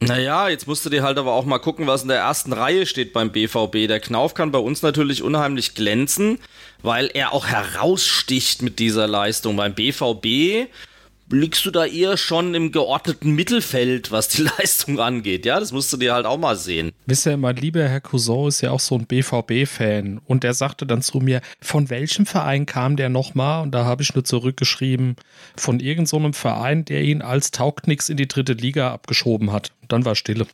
[0.00, 2.86] Naja, jetzt musst du dir halt aber auch mal gucken, was in der ersten Reihe
[2.86, 3.88] steht beim BVB.
[3.88, 6.38] Der Knauf kann bei uns natürlich unheimlich glänzen,
[6.82, 9.56] weil er auch heraussticht mit dieser Leistung.
[9.56, 10.68] Beim BVB
[11.30, 15.46] liegst du da eher schon im geordneten Mittelfeld, was die Leistung angeht.
[15.46, 16.92] Ja, das musst du dir halt auch mal sehen.
[17.06, 20.86] Wisst ihr, mein lieber Herr Cousin ist ja auch so ein BVB-Fan und der sagte
[20.86, 23.62] dann zu mir, von welchem Verein kam der nochmal?
[23.62, 25.16] Und da habe ich nur zurückgeschrieben,
[25.56, 29.72] von irgendeinem so Verein, der ihn als Taugnicks in die dritte Liga abgeschoben hat.
[29.82, 30.46] Und dann war Stille.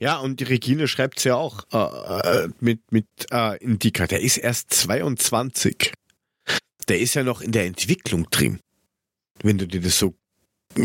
[0.00, 4.06] Ja, und die Regine schreibt es ja auch äh, äh, mit, mit äh, Indika.
[4.06, 5.92] Der ist erst 22.
[6.88, 8.58] Der ist ja noch in der Entwicklung drin
[9.42, 10.14] wenn du dir das so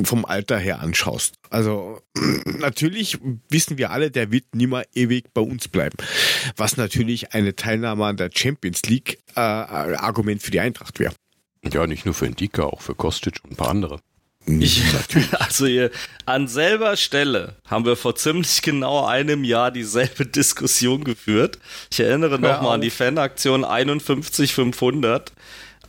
[0.03, 1.35] vom Alter her anschaust.
[1.49, 2.01] Also
[2.45, 3.17] natürlich
[3.49, 5.97] wissen wir alle, der wird nimmer ewig bei uns bleiben.
[6.55, 11.13] Was natürlich eine Teilnahme an der Champions League äh, Argument für die Eintracht wäre.
[11.63, 13.99] Ja, nicht nur für Indika, auch für Kostic und ein paar andere.
[14.47, 14.81] Ich,
[15.39, 15.91] also hier,
[16.25, 21.59] an selber Stelle haben wir vor ziemlich genau einem Jahr dieselbe Diskussion geführt.
[21.91, 25.33] Ich erinnere nochmal an die Fanaktion 51500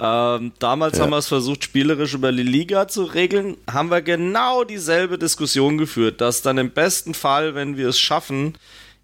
[0.00, 1.04] ähm, damals ja.
[1.04, 3.56] haben wir es versucht, spielerisch über die Liga zu regeln.
[3.70, 8.56] Haben wir genau dieselbe Diskussion geführt, dass dann im besten Fall, wenn wir es schaffen,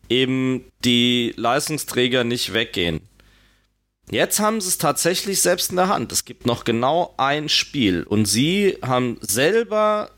[0.08, 3.00] eben die Leistungsträger nicht weggehen.
[4.10, 6.12] Jetzt haben sie es tatsächlich selbst in der Hand.
[6.12, 10.10] Es gibt noch genau ein Spiel und sie haben selber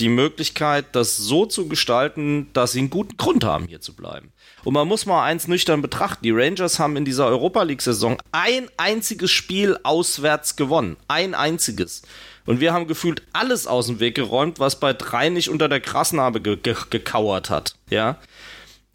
[0.00, 4.32] die Möglichkeit, das so zu gestalten, dass sie einen guten Grund haben, hier zu bleiben.
[4.64, 6.24] Und man muss mal eins nüchtern betrachten.
[6.24, 10.96] Die Rangers haben in dieser Europa League-Saison ein einziges Spiel auswärts gewonnen.
[11.08, 12.02] Ein einziges.
[12.46, 15.80] Und wir haben gefühlt alles aus dem Weg geräumt, was bei drei nicht unter der
[15.80, 17.74] Krasnarbe ge ge gekauert hat.
[17.90, 18.18] Ja.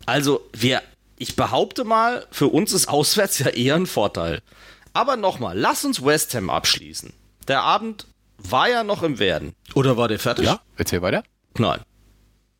[0.06, 0.82] Also, wir,
[1.18, 4.42] ich behaupte mal, für uns ist auswärts ja eher ein Vorteil.
[4.94, 7.14] Aber nochmal, lass uns West Ham abschließen.
[7.48, 9.56] Der Abend war ja noch im Werden.
[9.74, 10.46] Oder war der fertig?
[10.46, 11.24] Ja, erzähl weiter.
[11.58, 11.82] Nein.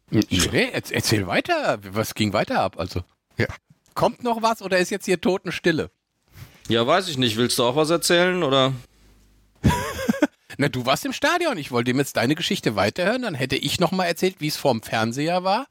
[0.10, 1.80] Nee, erzähl weiter.
[1.92, 2.80] Was ging weiter ab?
[2.80, 3.04] Also,
[3.38, 3.48] ja.
[3.94, 5.90] kommt noch was oder ist jetzt hier Totenstille?
[6.68, 7.38] Ja, weiß ich nicht.
[7.38, 8.74] Willst du auch was erzählen oder?
[10.58, 11.58] Na, du warst im Stadion.
[11.58, 13.24] Ich wollte ihm jetzt deine Geschichte weiterhören.
[13.24, 15.68] Dann hätte ich noch mal erzählt, wie es vorm Fernseher war.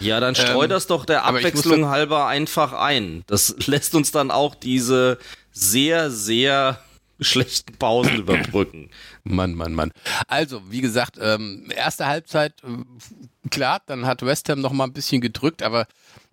[0.00, 3.22] Ja, dann streu ähm, das doch der Abwechslung halber einfach ein.
[3.26, 5.18] Das lässt uns dann auch diese
[5.52, 6.80] sehr, sehr
[7.20, 8.90] schlechten Pausen überbrücken.
[9.24, 9.92] Mann, Mann, Mann.
[10.28, 14.92] Also, wie gesagt, ähm, erste Halbzeit, äh, klar, dann hat West Ham noch mal ein
[14.92, 15.86] bisschen gedrückt, aber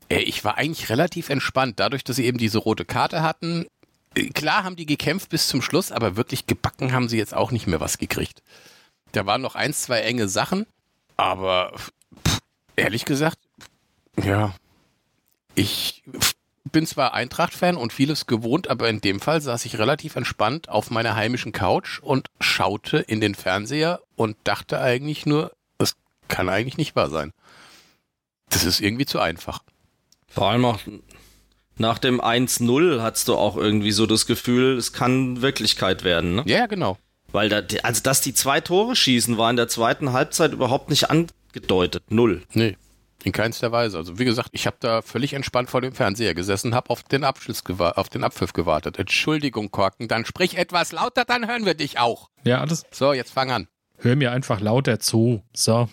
[0.09, 3.65] äh, ich war eigentlich relativ entspannt, dadurch, dass sie eben diese rote Karte hatten.
[4.15, 7.51] Äh, klar haben die gekämpft bis zum Schluss, aber wirklich gebacken haben sie jetzt auch
[7.51, 8.43] nicht mehr was gekriegt.
[9.13, 10.65] Da waren noch eins, zwei enge Sachen,
[11.15, 11.73] aber
[12.27, 12.39] pff,
[12.75, 13.37] ehrlich gesagt,
[14.21, 14.53] ja,
[15.55, 16.03] ich
[16.63, 20.91] bin zwar Eintracht-Fan und vieles gewohnt, aber in dem Fall saß ich relativ entspannt auf
[20.91, 25.95] meiner heimischen Couch und schaute in den Fernseher und dachte eigentlich nur, das
[26.27, 27.33] kann eigentlich nicht wahr sein.
[28.49, 29.63] Das ist irgendwie zu einfach.
[30.27, 30.79] Vor allem auch
[31.77, 36.43] nach dem 1-0 hattest du auch irgendwie so das Gefühl, es kann Wirklichkeit werden, ne?
[36.45, 36.97] Ja, genau.
[37.31, 41.09] Weil da, also dass die zwei Tore schießen, war in der zweiten Halbzeit überhaupt nicht
[41.09, 42.03] angedeutet.
[42.09, 42.43] Null.
[42.53, 42.77] Nee.
[43.23, 43.97] In keinster Weise.
[43.97, 47.23] Also wie gesagt, ich habe da völlig entspannt vor dem Fernseher gesessen, habe auf den
[47.23, 48.97] Abschluss auf den Abpfiff gewartet.
[48.97, 52.29] Entschuldigung, Korken, dann sprich etwas lauter, dann hören wir dich auch.
[52.43, 52.85] Ja, alles.
[52.91, 53.67] So, jetzt fang an.
[53.97, 55.43] Hör mir einfach lauter zu.
[55.53, 55.87] So.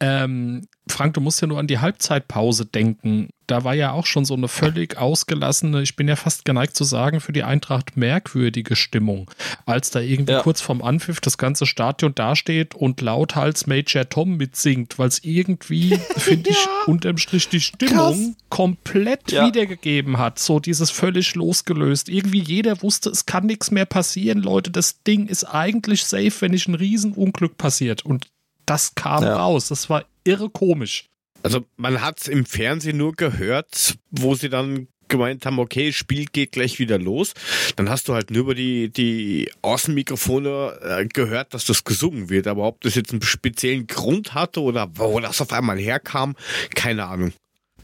[0.00, 3.30] Ähm, Frank, du musst ja nur an die Halbzeitpause denken.
[3.48, 6.84] Da war ja auch schon so eine völlig ausgelassene, ich bin ja fast geneigt zu
[6.84, 9.30] sagen, für die Eintracht merkwürdige Stimmung.
[9.64, 10.42] Als da irgendwie ja.
[10.42, 15.98] kurz vorm Anpfiff das ganze Stadion dasteht und lauthals Major Tom mitsingt, weil es irgendwie,
[16.16, 16.56] finde ja.
[16.56, 18.48] ich, unterm Strich die Stimmung Krass.
[18.48, 19.46] komplett ja.
[19.46, 20.38] wiedergegeben hat.
[20.38, 22.08] So dieses völlig losgelöst.
[22.08, 24.70] Irgendwie jeder wusste, es kann nichts mehr passieren, Leute.
[24.70, 28.04] Das Ding ist eigentlich safe, wenn nicht ein Riesenunglück passiert.
[28.04, 28.28] Und
[28.66, 29.36] das kam ja.
[29.36, 29.68] raus.
[29.68, 31.06] Das war irre komisch.
[31.42, 36.26] Also man hat es im Fernsehen nur gehört, wo sie dann gemeint haben, okay, Spiel
[36.26, 37.32] geht gleich wieder los.
[37.76, 42.48] Dann hast du halt nur über die, die Außenmikrofone äh, gehört, dass das gesungen wird.
[42.48, 46.34] Aber ob das jetzt einen speziellen Grund hatte oder wo das auf einmal herkam,
[46.74, 47.32] keine Ahnung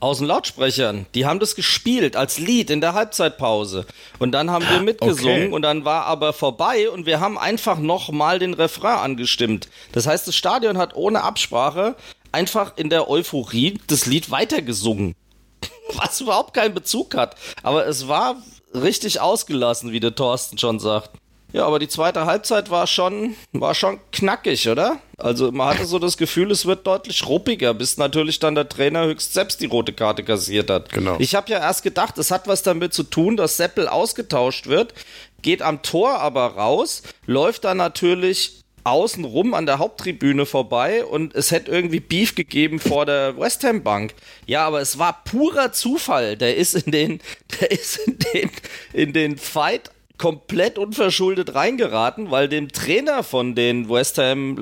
[0.02, 1.06] aus den Lautsprechern.
[1.14, 3.86] Die haben das gespielt als Lied in der Halbzeitpause.
[4.18, 5.52] Und dann haben wir mitgesungen okay.
[5.52, 9.68] und dann war aber vorbei und wir haben einfach nochmal den Refrain angestimmt.
[9.92, 11.94] Das heißt, das Stadion hat ohne Absprache
[12.32, 15.14] einfach in der Euphorie das Lied weitergesungen.
[15.94, 17.36] Was überhaupt keinen Bezug hat.
[17.62, 18.42] Aber es war
[18.74, 21.10] richtig ausgelassen, wie der Thorsten schon sagt.
[21.52, 24.98] Ja, aber die zweite Halbzeit war schon, war schon knackig, oder?
[25.18, 29.04] Also man hatte so das Gefühl, es wird deutlich ruppiger, bis natürlich dann der Trainer
[29.04, 30.90] höchst selbst die rote Karte kassiert hat.
[30.90, 31.16] Genau.
[31.18, 34.94] Ich habe ja erst gedacht, es hat was damit zu tun, dass Seppel ausgetauscht wird,
[35.42, 41.34] geht am Tor aber raus, läuft dann natürlich außen rum an der Haupttribüne vorbei und
[41.34, 44.14] es hätte irgendwie Beef gegeben vor der West Ham Bank.
[44.46, 46.36] Ja, aber es war purer Zufall.
[46.36, 47.20] Der ist in den,
[47.60, 48.50] der ist in den,
[48.92, 54.54] in den Fight komplett unverschuldet reingeraten, weil dem Trainer von den West Ham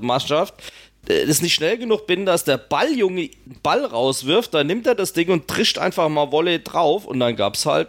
[0.00, 0.54] Mannschaft
[1.08, 3.30] es nicht schnell genug bin, dass der Balljunge
[3.62, 7.36] Ball rauswirft, dann nimmt er das Ding und trischt einfach mal Volley drauf und dann
[7.36, 7.88] gab es halt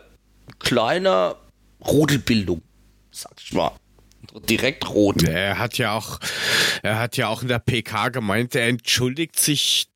[0.59, 1.35] kleine
[1.85, 2.61] Rudelbildung,
[3.11, 3.71] sag ich mal.
[4.49, 5.23] Direkt rot.
[5.23, 6.19] Er hat ja auch,
[6.83, 9.87] er hat ja auch in der PK gemeint, er entschuldigt sich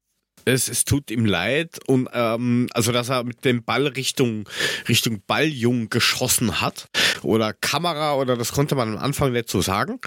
[0.46, 4.48] es, es tut ihm leid und ähm, also dass er mit dem Ball Richtung
[4.88, 6.88] Richtung Balljung geschossen hat
[7.22, 10.00] oder Kamera oder das konnte man am Anfang nicht so sagen,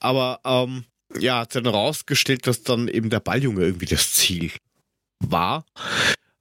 [0.00, 0.84] aber ähm,
[1.18, 4.50] ja hat dann rausgestellt, dass dann eben der Balljunge irgendwie das Ziel
[5.20, 5.64] war.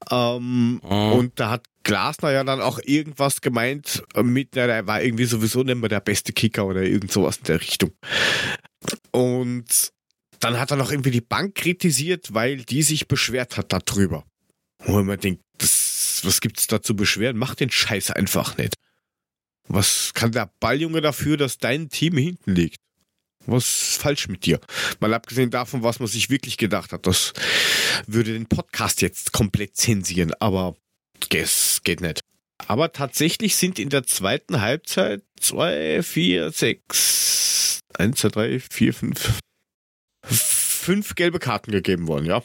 [0.09, 1.17] Ähm, oh.
[1.17, 5.63] Und da hat Glasner ja dann auch irgendwas gemeint mit, na, der war irgendwie sowieso
[5.63, 7.91] nicht mehr der beste Kicker oder irgend sowas in der Richtung.
[9.11, 9.91] Und
[10.39, 14.23] dann hat er noch irgendwie die Bank kritisiert, weil die sich beschwert hat darüber.
[14.79, 17.37] Wo man denkt, das, was gibt's da zu beschweren?
[17.37, 18.75] Mach den Scheiß einfach nicht.
[19.67, 22.77] Was kann der Balljunge dafür, dass dein Team hinten liegt?
[23.45, 24.59] Was ist falsch mit dir?
[24.99, 27.33] Mal abgesehen davon, was man sich wirklich gedacht hat, das
[28.05, 30.75] würde den Podcast jetzt komplett zensieren, aber
[31.33, 32.21] es geht nicht.
[32.67, 39.39] Aber tatsächlich sind in der zweiten Halbzeit zwei, vier, sechs, eins, zwei, drei, vier, fünf,
[40.27, 42.43] fünf gelbe Karten gegeben worden, ja.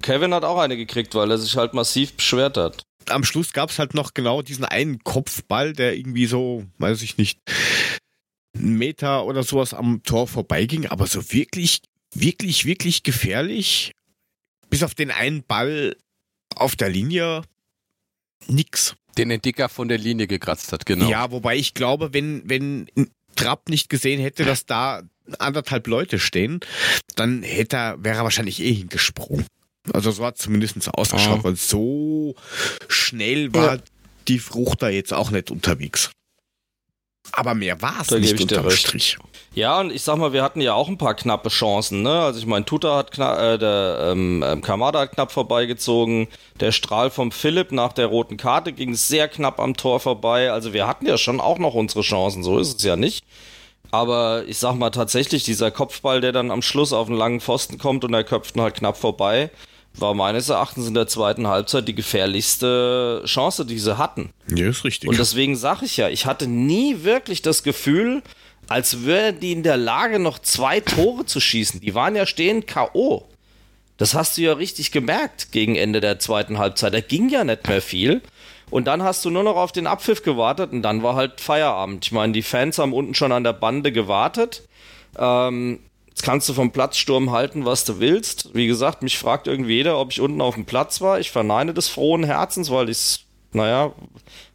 [0.00, 2.82] Kevin hat auch eine gekriegt, weil er sich halt massiv beschwert hat.
[3.08, 7.18] Am Schluss gab es halt noch genau diesen einen Kopfball, der irgendwie so, weiß ich
[7.18, 7.40] nicht,
[8.54, 11.80] einen Meter oder sowas am Tor vorbeiging, aber so wirklich,
[12.14, 13.92] wirklich, wirklich gefährlich,
[14.70, 15.96] bis auf den einen Ball
[16.54, 17.42] auf der Linie,
[18.46, 18.94] nix.
[19.18, 21.10] Den Entdecker von der Linie gekratzt hat, genau.
[21.10, 22.86] Ja, wobei ich glaube, wenn, wenn
[23.36, 25.02] Trapp nicht gesehen hätte, dass da
[25.38, 26.60] anderthalb Leute stehen,
[27.16, 29.46] dann hätte er, wäre er wahrscheinlich eh hingesprungen.
[29.92, 31.44] Also so hat zumindest ausgeschaut, oh.
[31.44, 32.34] weil so
[32.88, 33.82] schnell war ja.
[34.28, 36.10] die Frucht da jetzt auch nicht unterwegs.
[37.30, 39.16] Aber mehr war es nicht unterm Strich.
[39.54, 42.20] Ja, und ich sag mal, wir hatten ja auch ein paar knappe Chancen, ne?
[42.20, 46.28] Also ich meine, Tuta hat knapp, äh, der ähm, ähm, Kamada hat knapp vorbeigezogen,
[46.60, 50.50] der Strahl vom Philipp nach der roten Karte ging sehr knapp am Tor vorbei.
[50.50, 53.24] Also wir hatten ja schon auch noch unsere Chancen, so ist es ja nicht.
[53.92, 57.76] Aber ich sag mal tatsächlich, dieser Kopfball, der dann am Schluss auf einen langen Pfosten
[57.76, 59.50] kommt und er köpft ihn halt knapp vorbei,
[59.94, 64.30] war meines Erachtens in der zweiten Halbzeit die gefährlichste Chance, die sie hatten.
[64.48, 65.10] Ja, ist richtig.
[65.10, 68.22] Und deswegen sage ich ja, ich hatte nie wirklich das Gefühl,
[68.66, 71.80] als wären die in der Lage, noch zwei Tore zu schießen.
[71.80, 73.26] Die waren ja stehend K.O.
[73.98, 76.94] Das hast du ja richtig gemerkt gegen Ende der zweiten Halbzeit.
[76.94, 78.22] Da ging ja nicht mehr viel.
[78.72, 82.06] Und dann hast du nur noch auf den Abpfiff gewartet und dann war halt Feierabend.
[82.06, 84.66] Ich meine, die Fans haben unten schon an der Bande gewartet.
[85.18, 88.54] Ähm, jetzt kannst du vom Platzsturm halten, was du willst.
[88.54, 91.20] Wie gesagt, mich fragt irgendwie jeder, ob ich unten auf dem Platz war.
[91.20, 93.92] Ich verneine des frohen Herzens, weil ich, naja,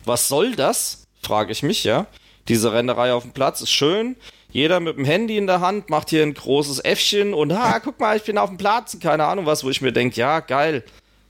[0.04, 1.06] was soll das?
[1.22, 2.08] Frage ich mich, ja.
[2.48, 4.16] Diese Rennerei auf dem Platz ist schön.
[4.52, 8.00] Jeder mit dem Handy in der Hand macht hier ein großes Äffchen und ha, guck
[8.00, 10.84] mal, ich bin auf dem Platz, keine Ahnung was, wo ich mir denke, ja, geil.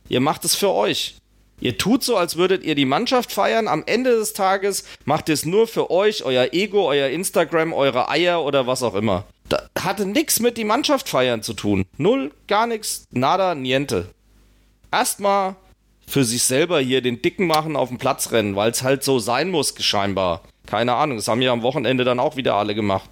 [0.08, 1.18] Ihr macht es für euch.
[1.60, 3.68] Ihr tut so, als würdet ihr die Mannschaft feiern.
[3.68, 8.10] Am Ende des Tages macht ihr es nur für euch, euer Ego, euer Instagram, eure
[8.10, 9.26] Eier oder was auch immer.
[9.50, 11.86] Da hatte nichts mit die Mannschaft feiern zu tun.
[11.98, 14.10] Null, gar nichts, nada, niente.
[14.92, 15.56] Erstmal
[16.08, 19.20] für sich selber hier den Dicken machen auf dem Platz rennen, weil es halt so
[19.20, 20.44] sein muss, scheinbar.
[20.66, 23.10] Keine Ahnung, das haben ja am Wochenende dann auch wieder alle gemacht.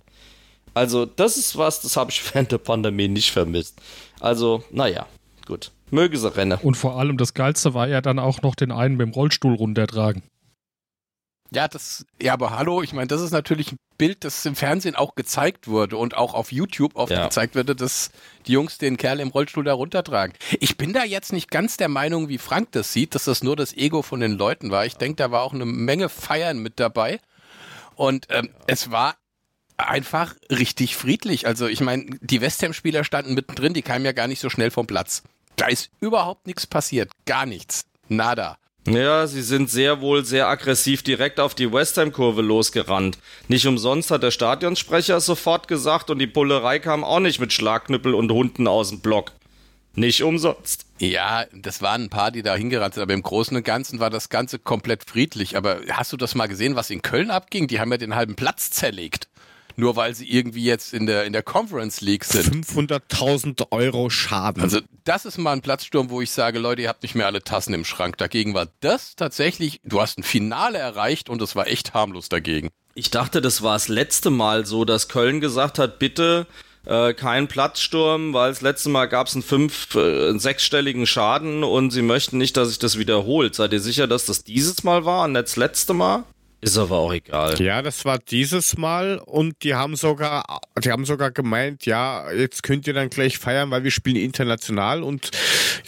[0.74, 3.82] Also, das ist was, das habe ich während der Pandemie nicht vermisst.
[4.20, 5.08] Also, naja,
[5.46, 5.72] gut.
[5.92, 6.60] Möge sie rennen.
[6.62, 9.56] Und vor allem das Geilste war ja dann auch noch den einen mit dem Rollstuhl
[9.56, 10.24] runtertragen.
[11.52, 14.96] Ja, das, ja, aber hallo, ich meine, das ist natürlich ein Bild, das im Fernsehen
[14.96, 17.26] auch gezeigt wurde und auch auf YouTube oft ja.
[17.26, 18.10] gezeigt wurde, dass
[18.48, 20.34] die Jungs den Kerl im Rollstuhl da runtertragen.
[20.60, 23.56] Ich bin da jetzt nicht ganz der Meinung, wie Frank das sieht, dass das nur
[23.56, 24.86] das Ego von den Leuten war.
[24.86, 27.20] Ich denke, da war auch eine Menge Feiern mit dabei.
[27.96, 29.16] Und ähm, es war
[29.78, 31.48] einfach richtig friedlich.
[31.48, 34.72] Also ich meine, die West Ham-Spieler standen mittendrin, die kamen ja gar nicht so schnell
[34.72, 35.24] vom Platz.
[35.56, 37.12] Da ist überhaupt nichts passiert.
[37.26, 37.86] Gar nichts.
[38.08, 38.58] Nada.
[38.88, 43.18] Ja, sie sind sehr wohl sehr aggressiv direkt auf die West Ham-Kurve losgerannt.
[43.48, 48.14] Nicht umsonst hat der Stadionsprecher sofort gesagt und die Bullerei kam auch nicht mit Schlagknüppel
[48.14, 49.32] und Hunden aus dem Block.
[49.96, 50.86] Nicht umsonst.
[51.00, 54.12] Ja, das waren ein paar, die da hingerannt sind, aber im Großen und Ganzen war
[54.12, 55.58] das Ganze komplett friedlich.
[55.58, 57.68] Aber hast du das mal gesehen, was in Köln abging?
[57.68, 59.30] Die haben ja den halben Platz zerlegt
[59.78, 62.66] nur weil sie irgendwie jetzt in der, in der Conference League sind.
[62.66, 64.62] 500.000 Euro Schaden.
[64.62, 67.44] Also das ist mal ein Platzsturm, wo ich sage, Leute, ihr habt nicht mehr alle
[67.44, 68.18] Tassen im Schrank.
[68.18, 72.70] Dagegen war das tatsächlich, du hast ein Finale erreicht und es war echt harmlos dagegen.
[72.94, 76.48] Ich dachte, das war das letzte Mal so, dass Köln gesagt hat, bitte
[76.86, 81.64] äh, kein Platzsturm, weil das letzte Mal gab es einen fünf, äh, einen sechsstelligen Schaden
[81.64, 83.56] und sie möchten nicht, dass sich das wiederholt.
[83.56, 86.24] Seid ihr sicher, dass das dieses Mal war und nicht das letzte Mal?
[86.62, 87.62] Ist aber auch egal.
[87.62, 92.64] Ja, das war dieses Mal und die haben sogar, die haben sogar gemeint, ja, jetzt
[92.64, 95.32] könnt ihr dann gleich feiern, weil wir spielen international und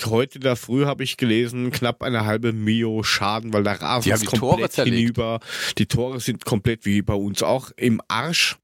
[0.06, 4.26] heute da früh habe ich gelesen, knapp eine halbe Mio Schaden, weil der Rasen ist
[4.28, 5.40] komplett hinüber.
[5.78, 8.58] Die Tore sind komplett wie bei uns auch im Arsch.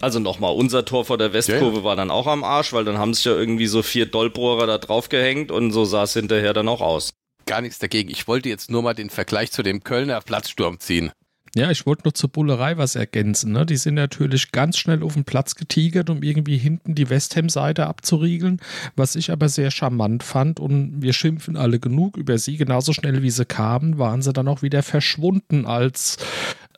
[0.00, 1.84] Also nochmal, unser Tor vor der Westkurve ja.
[1.84, 4.78] war dann auch am Arsch, weil dann haben sich ja irgendwie so vier Dollbohrer da
[4.78, 7.14] drauf gehängt und so sah es hinterher dann auch aus.
[7.46, 8.10] Gar nichts dagegen.
[8.10, 11.12] Ich wollte jetzt nur mal den Vergleich zu dem Kölner Platzsturm ziehen.
[11.56, 13.52] Ja, ich wollte noch zur Bullerei was ergänzen.
[13.52, 13.64] Ne?
[13.64, 17.86] Die sind natürlich ganz schnell auf den Platz getigert, um irgendwie hinten die West Ham-Seite
[17.86, 18.60] abzuriegeln,
[18.94, 20.60] was ich aber sehr charmant fand.
[20.60, 22.58] Und wir schimpfen alle genug über sie.
[22.58, 26.18] Genauso schnell wie sie kamen, waren sie dann auch wieder verschwunden, als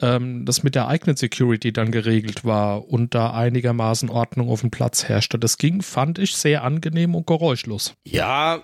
[0.00, 4.70] ähm, das mit der eigenen Security dann geregelt war und da einigermaßen Ordnung auf dem
[4.70, 5.40] Platz herrschte.
[5.40, 7.94] Das ging, fand ich, sehr angenehm und geräuschlos.
[8.04, 8.62] Ja,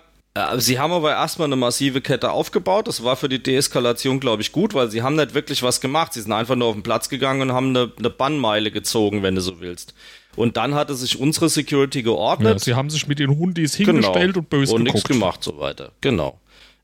[0.57, 2.87] sie haben aber erstmal eine massive Kette aufgebaut.
[2.87, 6.13] Das war für die Deeskalation, glaube ich, gut, weil sie haben nicht wirklich was gemacht.
[6.13, 9.35] Sie sind einfach nur auf den Platz gegangen und haben eine, eine Bannmeile gezogen, wenn
[9.35, 9.93] du so willst.
[10.35, 12.53] Und dann hatte sich unsere Security geordnet.
[12.53, 14.39] Ja, sie haben sich mit den Hundis hingestellt genau.
[14.39, 14.95] und böse und geguckt.
[14.95, 15.91] nichts gemacht, so weiter.
[16.01, 16.39] Genau.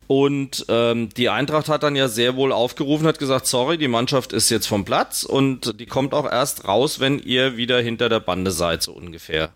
[0.07, 4.33] Und ähm, die Eintracht hat dann ja sehr wohl aufgerufen, hat gesagt, sorry, die Mannschaft
[4.33, 8.19] ist jetzt vom Platz und die kommt auch erst raus, wenn ihr wieder hinter der
[8.19, 9.53] Bande seid, so ungefähr.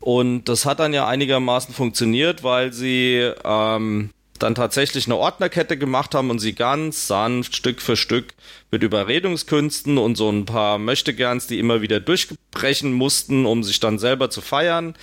[0.00, 6.14] Und das hat dann ja einigermaßen funktioniert, weil sie ähm, dann tatsächlich eine Ordnerkette gemacht
[6.14, 8.34] haben und sie ganz sanft Stück für Stück
[8.70, 13.98] mit Überredungskünsten und so ein paar Möchtegerns, die immer wieder durchbrechen mussten, um sich dann
[13.98, 14.94] selber zu feiern,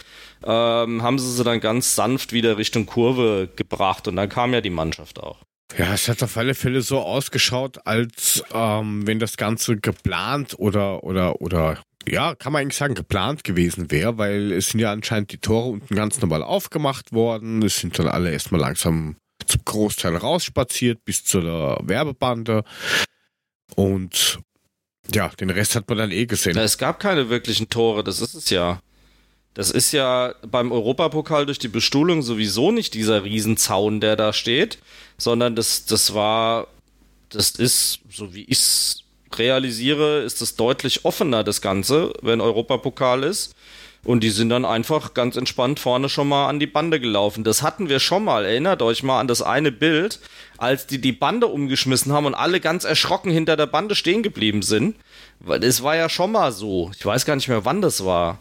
[0.46, 4.62] ähm, haben sie sie dann ganz sanft wieder Richtung Kurve gebracht und dann kam ja
[4.62, 5.40] die Mannschaft auch.
[5.78, 11.04] Ja, es hat auf alle Fälle so ausgeschaut, als ähm, wenn das Ganze geplant oder
[11.04, 15.32] oder oder ja, kann man eigentlich sagen, geplant gewesen wäre, weil es sind ja anscheinend
[15.32, 17.64] die Tore unten ganz normal aufgemacht worden.
[17.64, 22.64] Es sind dann alle erstmal langsam zum Großteil rausspaziert bis zur Werbebande.
[23.76, 24.40] Und
[25.14, 26.58] ja, den Rest hat man dann eh gesehen.
[26.58, 28.82] Es gab keine wirklichen Tore, das ist es ja.
[29.54, 34.80] Das ist ja beim Europapokal durch die Bestuhlung sowieso nicht dieser Riesenzaun, der da steht,
[35.18, 36.68] sondern das, das war,
[37.30, 39.03] das ist, so wie ich es
[39.40, 43.56] realisiere, ist es deutlich offener, das Ganze, wenn Europapokal ist.
[44.06, 47.46] Und die sind dann einfach ganz entspannt vorne schon mal an die Bande gelaufen.
[47.46, 48.44] Das hatten wir schon mal.
[48.44, 50.20] Erinnert euch mal an das eine Bild,
[50.58, 54.62] als die die Bande umgeschmissen haben und alle ganz erschrocken hinter der Bande stehen geblieben
[54.62, 54.98] sind.
[55.40, 56.92] Weil das war ja schon mal so.
[56.98, 58.40] Ich weiß gar nicht mehr, wann das war.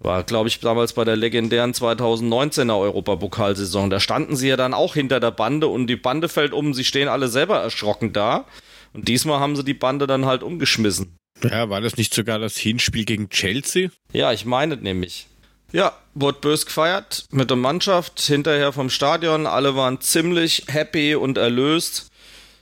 [0.00, 3.88] War, glaube ich, damals bei der legendären 2019er Europapokalsaison.
[3.88, 6.74] Da standen sie ja dann auch hinter der Bande und die Bande fällt um.
[6.74, 8.46] Sie stehen alle selber erschrocken da.
[8.92, 11.16] Und diesmal haben sie die Bande dann halt umgeschmissen.
[11.42, 13.90] Ja, war das nicht sogar das Hinspiel gegen Chelsea?
[14.12, 15.26] Ja, ich meine nämlich.
[15.72, 19.46] Ja, wurde bös gefeiert mit der Mannschaft, hinterher vom Stadion.
[19.46, 22.08] Alle waren ziemlich happy und erlöst.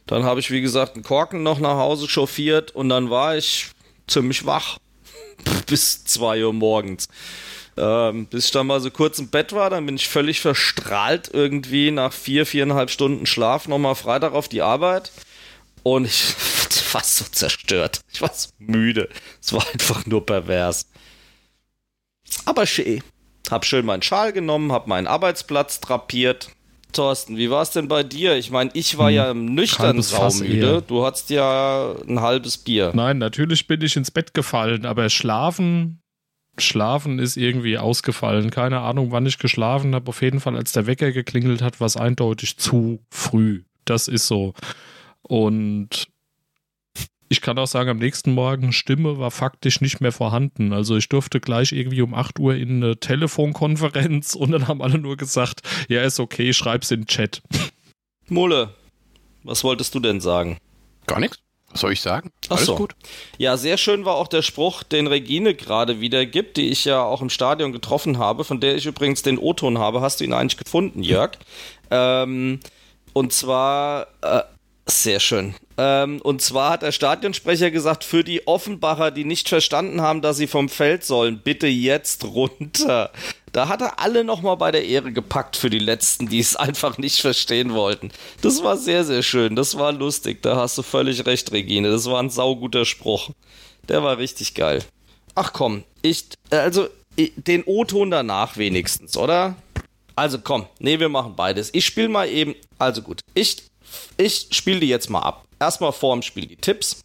[0.06, 3.70] Dann habe ich, wie gesagt, einen Korken noch nach Hause chauffiert und dann war ich
[4.06, 4.78] ziemlich wach.
[5.66, 7.08] Bis zwei Uhr morgens.
[7.76, 11.30] Ähm, bis ich dann mal so kurz im Bett war, dann bin ich völlig verstrahlt
[11.32, 15.12] irgendwie nach vier, viereinhalb Stunden Schlaf nochmal Freitag auf die Arbeit.
[15.82, 16.34] Und ich
[16.94, 18.00] war so zerstört.
[18.12, 19.08] Ich war so müde.
[19.40, 20.90] Es war einfach nur pervers.
[22.44, 23.02] Aber schön.
[23.50, 26.50] Hab schön meinen Schal genommen, hab meinen Arbeitsplatz drapiert.
[26.92, 28.36] Thorsten, wie war es denn bei dir?
[28.36, 30.82] Ich meine, ich war hm, ja im nüchternen Saumüde.
[30.82, 32.92] Du hattest ja ein halbes Bier.
[32.94, 36.02] Nein, natürlich bin ich ins Bett gefallen, aber schlafen,
[36.58, 38.50] schlafen ist irgendwie ausgefallen.
[38.50, 40.08] Keine Ahnung, wann ich geschlafen habe.
[40.08, 43.62] Auf jeden Fall, als der Wecker geklingelt hat, war es eindeutig zu früh.
[43.84, 44.54] Das ist so.
[45.30, 46.08] Und
[47.28, 50.72] ich kann auch sagen, am nächsten Morgen Stimme war faktisch nicht mehr vorhanden.
[50.72, 54.98] Also ich durfte gleich irgendwie um 8 Uhr in eine Telefonkonferenz und dann haben alle
[54.98, 57.42] nur gesagt, ja, ist okay, schreib's in den Chat.
[58.26, 58.74] Mulle,
[59.44, 60.58] was wolltest du denn sagen?
[61.06, 61.38] Gar nichts.
[61.70, 62.32] Was soll ich sagen?
[62.48, 62.74] Alles so.
[62.74, 62.96] gut.
[63.38, 67.04] Ja, sehr schön war auch der Spruch, den Regine gerade wieder gibt, die ich ja
[67.04, 70.00] auch im Stadion getroffen habe, von der ich übrigens den O-Ton habe.
[70.00, 71.38] Hast du ihn eigentlich gefunden, Jörg?
[71.92, 72.58] ähm,
[73.12, 74.42] und zwar, äh,
[74.90, 75.54] sehr schön.
[75.76, 80.36] Ähm, und zwar hat der Stadionsprecher gesagt, für die Offenbacher, die nicht verstanden haben, dass
[80.36, 83.10] sie vom Feld sollen, bitte jetzt runter.
[83.52, 86.98] Da hat er alle nochmal bei der Ehre gepackt für die Letzten, die es einfach
[86.98, 88.10] nicht verstehen wollten.
[88.42, 89.56] Das war sehr, sehr schön.
[89.56, 90.42] Das war lustig.
[90.42, 91.90] Da hast du völlig recht, Regine.
[91.90, 93.30] Das war ein sauguter Spruch.
[93.88, 94.84] Der war richtig geil.
[95.34, 99.56] Ach komm, ich, also, den O-Ton danach wenigstens, oder?
[100.16, 101.70] Also komm, nee, wir machen beides.
[101.72, 103.69] Ich spiele mal eben, also gut, ich
[104.16, 105.46] ich spiele die jetzt mal ab.
[105.60, 106.96] Erstmal vor dem Spiel die Tipps.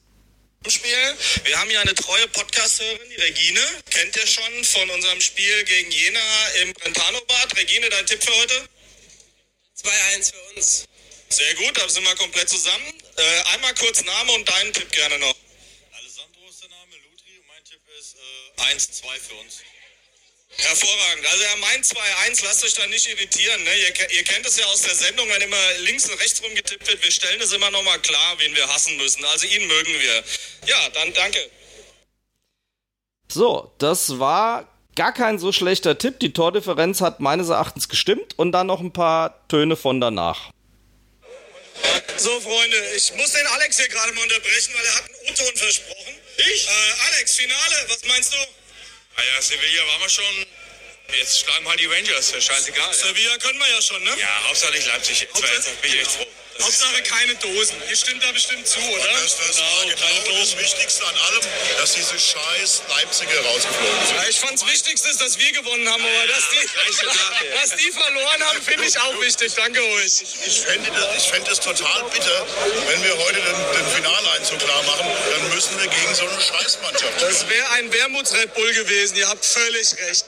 [0.67, 1.17] Spiel.
[1.43, 3.59] Wir haben hier eine treue Podcast-Hörerin, die Regine.
[3.89, 7.55] Kennt ihr schon von unserem Spiel gegen Jena im Brentano-Bad.
[7.55, 8.69] Regine, dein Tipp für heute?
[9.77, 10.86] 2-1 für uns.
[11.29, 12.93] Sehr gut, da sind wir komplett zusammen.
[13.17, 15.36] Äh, einmal kurz Name und deinen Tipp gerne noch.
[15.99, 19.61] Alessandro ist der Name, Lutri und mein Tipp ist äh, 1-2 für uns.
[20.57, 21.25] Hervorragend.
[21.25, 23.63] Also er meint 2-1, lasst euch da nicht irritieren.
[23.63, 23.69] Ne?
[23.77, 27.03] Ihr, ihr, kennt es ja aus der Sendung, wenn immer links und rechts rumgetippt wird.
[27.03, 29.23] Wir stellen es immer nochmal klar, wen wir hassen müssen.
[29.25, 30.23] Also ihn mögen wir.
[30.65, 31.39] Ja, dann danke.
[33.27, 36.19] So, das war gar kein so schlechter Tipp.
[36.21, 40.51] Die Tordifferenz hat meines Erachtens gestimmt und dann noch ein paar Töne von danach.
[42.17, 45.57] So, Freunde, ich muss den Alex hier gerade mal unterbrechen, weil er hat einen O-Ton
[45.57, 46.13] versprochen.
[46.37, 46.65] Ich?
[46.65, 48.37] Äh, Alex, Finale, was meinst du?
[49.16, 50.45] Ah ja, Sevilla waren wir schon.
[51.13, 52.93] Jetzt schlagen wir halt die Rangers, scheißegal.
[52.93, 53.38] Sevilla ja.
[53.38, 54.11] können wir ja schon, ne?
[54.20, 55.22] Ja, Hauptsache nicht Leipzig.
[55.22, 56.28] Jetzt bin ich echt froh.
[56.61, 57.75] Hauptsache keine Dosen.
[57.89, 59.07] Ihr stimmt da bestimmt zu, oder?
[59.21, 61.41] Das, das genau, war genau das Wichtigste an allem,
[61.77, 64.15] dass diese scheiß Leipziger rausgeflogen sind.
[64.15, 66.65] Ja, ich fand's Wichtigste ist, dass wir gewonnen haben, aber dass die,
[67.61, 69.53] dass die verloren haben, finde ich auch wichtig.
[69.55, 70.21] Danke euch.
[70.21, 72.47] Ich, ich fände es fänd total bitter,
[72.87, 77.21] wenn wir heute den, den Finaleinzug klar machen, dann müssen wir gegen so eine Scheißmannschaft
[77.21, 79.17] Das wäre ein Wermuts-Red Bull gewesen.
[79.17, 80.25] Ihr habt völlig recht.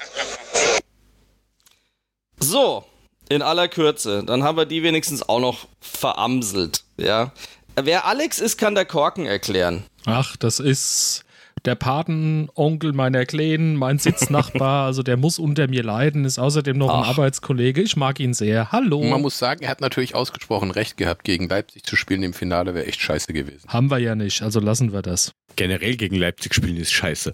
[2.39, 2.85] So,
[3.29, 4.23] in aller Kürze.
[4.25, 6.83] Dann haben wir die wenigstens auch noch veramselt.
[6.97, 7.31] Ja.
[7.75, 9.83] Wer Alex ist, kann der Korken erklären.
[10.05, 11.25] Ach, das ist
[11.65, 16.89] der Patenonkel meiner Kleinen, mein Sitznachbar, also der muss unter mir leiden, ist außerdem noch
[16.89, 17.03] Ach.
[17.03, 17.81] ein Arbeitskollege.
[17.81, 18.71] Ich mag ihn sehr.
[18.71, 19.03] Hallo.
[19.03, 22.73] Man muss sagen, er hat natürlich ausgesprochen recht gehabt, gegen Leipzig zu spielen im Finale
[22.73, 23.67] wäre echt scheiße gewesen.
[23.67, 25.33] Haben wir ja nicht, also lassen wir das.
[25.55, 27.33] Generell gegen Leipzig spielen ist scheiße.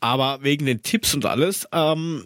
[0.00, 2.24] Aber wegen den Tipps und alles, ähm,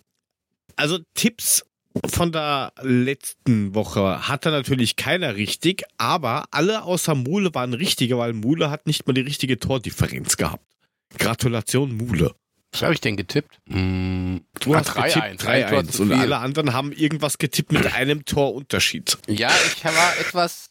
[0.77, 1.65] also Tipps
[2.07, 8.33] von der letzten Woche hatte natürlich keiner richtig, aber alle außer Mule waren richtige, weil
[8.33, 10.65] Mule hat nicht mal die richtige Tordifferenz gehabt.
[11.19, 12.35] Gratulation, Mule.
[12.73, 13.59] Was habe ich denn getippt?
[13.67, 19.19] Mm, du hast 3 getippt 3-1 und alle anderen haben irgendwas getippt mit einem Torunterschied.
[19.27, 20.71] Ja, ich war etwas...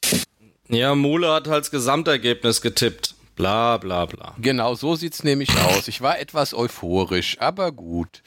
[0.70, 3.15] Ja, Mule hat als Gesamtergebnis getippt.
[3.36, 4.36] Bla bla bla.
[4.38, 5.88] Genau, so sieht's nämlich aus.
[5.88, 8.22] Ich war etwas euphorisch, aber gut.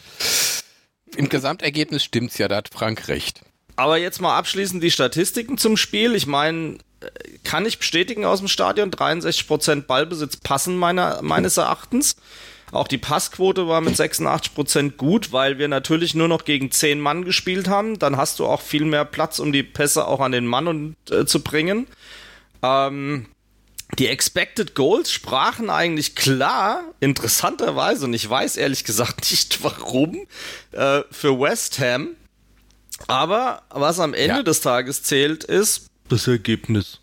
[1.17, 3.43] Im Gesamtergebnis stimmt's ja, da hat Frank recht.
[3.77, 6.15] Aber jetzt mal abschließend die Statistiken zum Spiel.
[6.15, 7.07] Ich meine, äh,
[7.45, 12.17] kann ich bestätigen aus dem Stadion, 63% Ballbesitz passen meiner, meines Erachtens.
[12.71, 17.25] Auch die Passquote war mit 86% gut, weil wir natürlich nur noch gegen 10 Mann
[17.25, 17.99] gespielt haben.
[17.99, 20.97] Dann hast du auch viel mehr Platz, um die Pässe auch an den Mann und,
[21.11, 21.87] äh, zu bringen.
[22.63, 23.27] Ähm,
[23.99, 30.26] die Expected Goals sprachen eigentlich klar, interessanterweise, und ich weiß ehrlich gesagt nicht warum,
[30.72, 32.11] äh, für West Ham.
[33.09, 34.43] Aber was am Ende Ja.
[34.43, 37.01] des Tages zählt, ist das Ergebnis.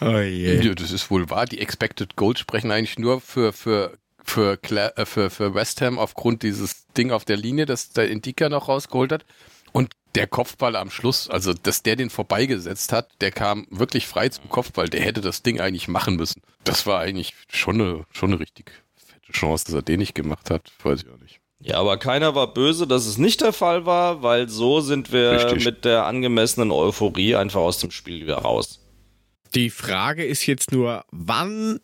[0.00, 0.06] Oh.
[0.18, 1.46] Ja, das ist wohl wahr.
[1.46, 6.42] Die Expected Goals sprechen eigentlich nur für, für, für, äh, für, für West Ham aufgrund
[6.42, 9.24] dieses Ding auf der Linie, das der Indika noch rausgeholt hat.
[9.72, 14.28] Und der Kopfball am Schluss, also dass der den vorbeigesetzt hat, der kam wirklich frei
[14.28, 14.88] zum Kopfball.
[14.88, 16.42] Der hätte das Ding eigentlich machen müssen.
[16.64, 20.50] Das war eigentlich schon eine, schon eine richtig fette Chance, dass er den nicht gemacht
[20.50, 20.70] hat.
[20.82, 21.40] Weiß ich auch nicht.
[21.64, 25.32] Ja, aber keiner war böse, dass es nicht der Fall war, weil so sind wir
[25.32, 25.64] Richtig.
[25.64, 28.80] mit der angemessenen Euphorie einfach aus dem Spiel wieder raus.
[29.54, 31.78] Die Frage ist jetzt nur, wann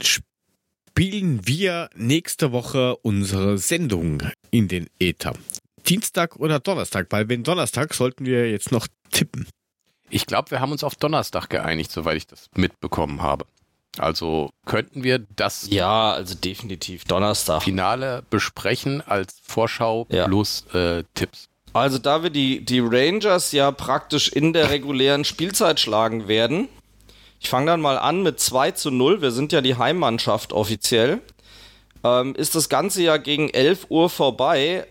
[0.00, 5.34] spielen wir nächste Woche unsere Sendung in den Äther?
[5.88, 7.06] Dienstag oder Donnerstag?
[7.10, 9.46] Weil wenn Donnerstag, sollten wir jetzt noch tippen.
[10.10, 13.44] Ich glaube, wir haben uns auf Donnerstag geeinigt, soweit ich das mitbekommen habe.
[13.98, 17.62] Also könnten wir das Ja, also definitiv Donnerstag.
[17.62, 20.26] Finale besprechen als Vorschau Ja.
[20.26, 21.46] plus äh, Tipps.
[21.72, 26.68] Also da wir die, die Rangers ja praktisch in der regulären Spielzeit schlagen werden,
[27.40, 31.20] ich fange dann mal an mit 2 zu 0, wir sind ja die Heimmannschaft offiziell,
[32.04, 34.86] ähm, ist das Ganze ja gegen 11 Uhr vorbei.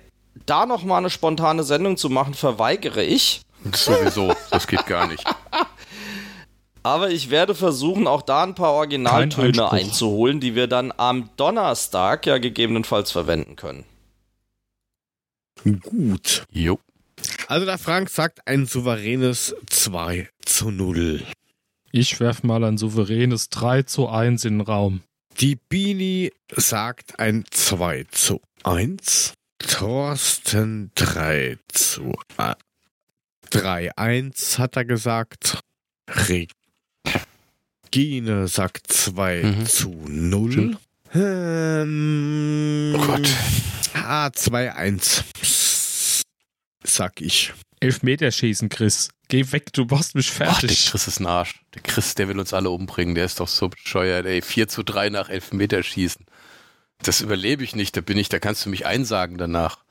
[0.46, 3.42] Da nochmal eine spontane Sendung zu machen, verweigere ich.
[3.74, 5.24] Sowieso, das geht gar nicht.
[6.84, 12.28] Aber ich werde versuchen, auch da ein paar Originaltöne einzuholen, die wir dann am Donnerstag
[12.28, 13.86] ja gegebenenfalls verwenden können.
[15.82, 16.44] Gut.
[16.52, 16.78] Jo.
[17.48, 21.24] Also der Frank sagt ein souveränes 2 zu 0.
[21.92, 25.02] Ich werf mal ein souveränes 3 zu 1 in den Raum.
[25.40, 29.34] Die Bini sagt ein 2 zu 1.
[29.60, 32.14] Thorsten 3 zu
[33.50, 35.60] 3 1 hat er gesagt.
[37.92, 39.66] Regine sagt 2 Mhm.
[39.66, 40.52] zu 0.
[40.52, 40.78] Stimmt.
[41.14, 43.30] Ähm, Oh Gott.
[43.94, 45.24] Ah, 2 1.
[46.84, 47.54] Sag ich.
[47.80, 49.10] Elfmeterschießen, Chris.
[49.28, 50.86] Geh weg, du machst mich Ach, der fertig.
[50.92, 51.62] Chris ist ein Arsch.
[51.74, 53.16] Der Chris, der will uns alle umbringen.
[53.16, 54.42] Der ist doch so bescheuert, ey.
[54.42, 56.26] 4 zu 3 nach Elfmeterschießen.
[57.04, 57.96] Das überlebe ich nicht.
[57.98, 59.84] Da bin ich, da kannst du mich einsagen danach.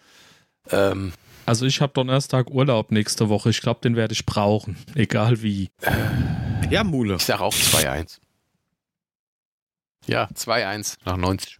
[0.71, 1.13] Ähm,
[1.47, 3.51] Also ich habe Donnerstag Urlaub nächste Woche.
[3.51, 4.77] Ich glaube, den werde ich brauchen.
[4.95, 5.69] Egal wie.
[6.71, 7.17] Ja, Mule.
[7.17, 8.19] ich sag auch 2-1.
[10.07, 11.59] Ja, 2-1 nach 90.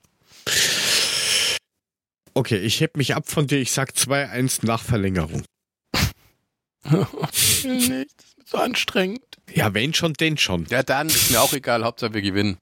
[2.35, 3.59] Okay, ich heb mich ab von dir.
[3.61, 5.45] Ich sag 2-1 nach Verlängerung.
[6.85, 9.23] Ich will nicht, das ist mir so anstrengend.
[9.53, 10.67] Ja, wenn schon, denn schon.
[10.67, 12.59] Ja, dann ist mir auch egal, Hauptsache wir gewinnen.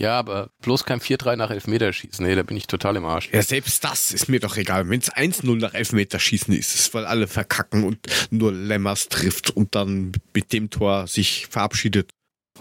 [0.00, 2.24] Ja, aber bloß kein 4-3 nach Elfmeterschießen.
[2.24, 3.28] Nee, da bin ich total im Arsch.
[3.32, 4.88] Ja, selbst das ist mir doch egal.
[4.88, 7.98] Wenn es 1-0 nach Elfmeterschießen ist, ist, weil alle verkacken und
[8.30, 12.12] nur Lemmers trifft und dann mit dem Tor sich verabschiedet.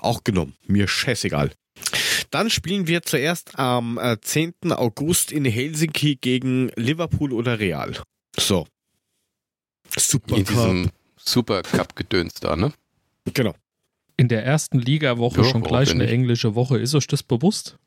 [0.01, 0.55] Auch genommen.
[0.67, 1.51] Mir scheißegal.
[2.29, 4.53] Dann spielen wir zuerst am äh, 10.
[4.71, 7.95] August in Helsinki gegen Liverpool oder Real.
[8.37, 8.67] So.
[9.97, 10.35] Super.
[10.35, 12.73] In diesem Supercup-Gedöns da, ne?
[13.33, 13.55] Genau.
[14.19, 16.11] In der ersten Ligawoche Ja, schon gleich eine nicht?
[16.13, 16.77] englische Woche.
[16.77, 17.77] Ist euch das bewusst?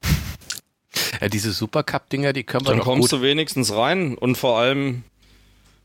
[1.21, 3.21] Ja, diese Supercup-Dinger, die können wir Dann doch kommst gut.
[3.21, 5.05] du wenigstens rein und vor allem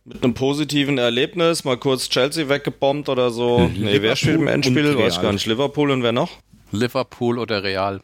[0.06, 3.68] mit einem positiven Erlebnis, mal kurz Chelsea weggebombt oder so.
[3.68, 4.86] Nee, wer spielt im Liverpool Endspiel?
[4.96, 5.46] und Weiß ich gar nicht.
[5.46, 6.32] Liverpool und wer noch?
[6.72, 8.02] Liverpool oder Real.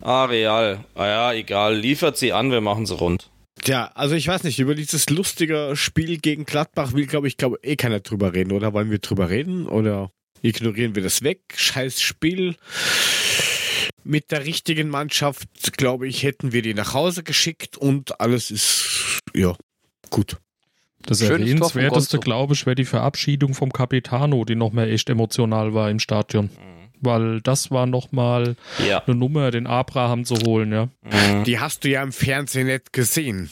[0.00, 0.84] Ah, Real.
[0.96, 1.76] Ah ja, egal.
[1.76, 3.30] Liefert sie an, wir machen sie rund.
[3.62, 7.58] Tja, also ich weiß nicht, über dieses lustige Spiel gegen Gladbach will, glaube ich, glaube
[7.62, 8.50] eh keiner drüber reden.
[8.52, 9.66] Oder wollen wir drüber reden?
[9.68, 10.10] Oder
[10.44, 11.40] ignorieren wir das weg?
[11.56, 12.56] Scheiß Spiel.
[14.04, 19.20] Mit der richtigen Mannschaft, glaube ich, hätten wir die nach Hause geschickt und alles ist,
[19.34, 19.56] ja,
[20.10, 20.36] gut.
[21.06, 25.72] Das Schönes erwähnenswerteste, glaube ich, wäre die Verabschiedung vom Capitano, die noch mehr echt emotional
[25.74, 26.50] war im Stadion.
[27.00, 29.02] Weil das war noch mal Ja.
[29.04, 30.88] eine Nummer, den Abraham zu holen, ja.
[31.44, 33.50] Die hast du ja im Fernsehen nicht gesehen.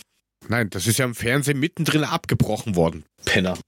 [0.48, 3.04] Nein, das ist ja im Fernsehen mittendrin abgebrochen worden.
[3.24, 3.58] Penner.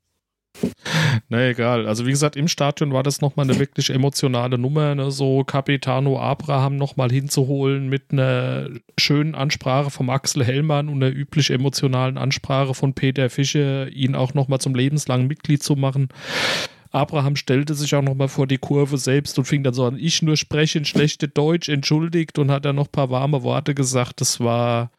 [1.28, 1.86] Na egal.
[1.86, 5.10] Also wie gesagt, im Stadion war das nochmal eine wirklich emotionale Nummer, ne?
[5.10, 11.50] so Capitano Abraham nochmal hinzuholen mit einer schönen Ansprache vom Axel Hellmann und einer üblich
[11.50, 16.08] emotionalen Ansprache von Peter Fischer, ihn auch nochmal zum lebenslangen Mitglied zu machen.
[16.90, 20.22] Abraham stellte sich auch nochmal vor die Kurve selbst und fing dann so an, ich
[20.22, 24.20] nur spreche in schlechte Deutsch, entschuldigt und hat dann noch ein paar warme Worte gesagt.
[24.20, 24.92] Das war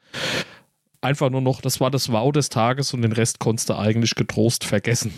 [0.99, 4.16] einfach nur noch, das war das Wow des Tages und den Rest konntest du eigentlich
[4.16, 5.14] getrost vergessen.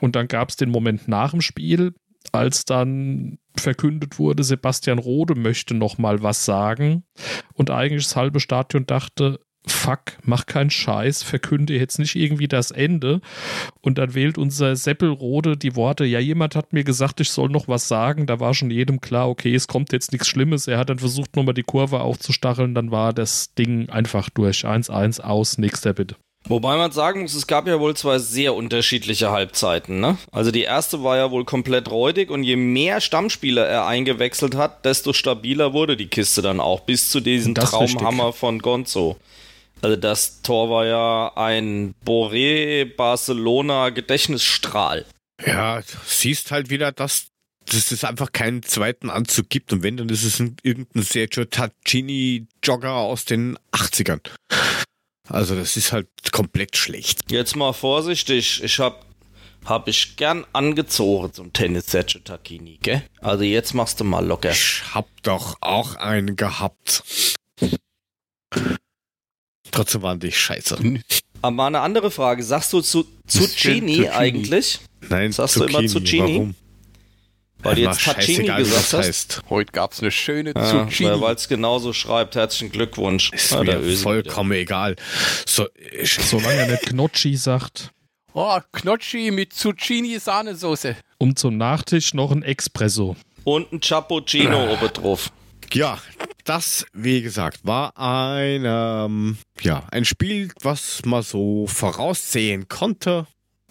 [0.00, 1.94] Und dann gab es den Moment nach dem Spiel,
[2.32, 7.04] als dann verkündet wurde, Sebastian Rode möchte noch mal was sagen.
[7.54, 12.70] Und eigentlich das halbe Stadion dachte, fuck, mach keinen Scheiß, verkünde jetzt nicht irgendwie das
[12.70, 13.20] Ende.
[13.80, 17.68] Und dann wählt unser Seppelrode die Worte, ja, jemand hat mir gesagt, ich soll noch
[17.68, 18.26] was sagen.
[18.26, 20.66] Da war schon jedem klar, okay, es kommt jetzt nichts Schlimmes.
[20.66, 22.74] Er hat dann versucht, nochmal die Kurve aufzustacheln.
[22.74, 24.64] Dann war das Ding einfach durch.
[24.64, 26.16] 1-1 aus, nächster bitte.
[26.48, 30.00] Wobei man sagen muss, es gab ja wohl zwei sehr unterschiedliche Halbzeiten.
[30.00, 30.18] Ne?
[30.32, 34.84] Also die erste war ja wohl komplett räudig und je mehr Stammspieler er eingewechselt hat,
[34.84, 38.40] desto stabiler wurde die Kiste dann auch, bis zu diesem Traumhammer richtig.
[38.40, 39.16] von Gonzo.
[39.82, 45.06] Also das Tor war ja ein Boré Barcelona Gedächtnisstrahl.
[45.46, 47.28] Ja, siehst halt wieder, dass,
[47.64, 49.72] dass es einfach keinen zweiten Anzug gibt.
[49.72, 54.20] Und wenn, dann ist es ein, irgendein Sergio Tacchini-Jogger aus den 80ern.
[55.30, 57.30] Also das ist halt komplett schlecht.
[57.30, 59.06] Jetzt mal vorsichtig, ich hab
[59.64, 63.02] hab ich gern angezogen zum Tennis Sergio Tacchini, gell?
[63.20, 64.50] Also jetzt machst du mal locker.
[64.50, 67.04] Ich hab doch auch einen gehabt.
[69.70, 70.78] Trotzdem waren die scheiße.
[71.42, 74.08] Aber eine andere Frage, sagst du zu Zucchini Zucchini.
[74.08, 74.80] eigentlich?
[75.08, 76.34] Nein, Sagst du immer Zucchini?
[76.34, 76.54] Warum?
[77.62, 78.94] Weil du War jetzt wie gesagt das hast.
[78.94, 79.42] heißt.
[79.50, 81.20] Heute gab's eine schöne Ja, Zucchini.
[81.20, 82.34] weil es genauso schreibt.
[82.34, 83.32] Herzlichen Glückwunsch.
[83.32, 84.96] Ist Ja, der mir vollkommen egal.
[85.46, 85.68] So,
[86.00, 87.90] ich, Solange er nicht Gnocchi sagt.
[88.32, 90.96] Oh, Knotschi mit Zucchini-Sahnesoße.
[91.18, 93.16] Und zum Nachtisch noch ein Espresso.
[93.16, 93.20] wieder.
[93.44, 95.30] Und ein Cappuccino oben drauf.
[95.72, 95.98] ja,
[96.44, 103.26] das, wie gesagt, war ein, ähm, ja, ein Spiel, was man so voraussehen konnte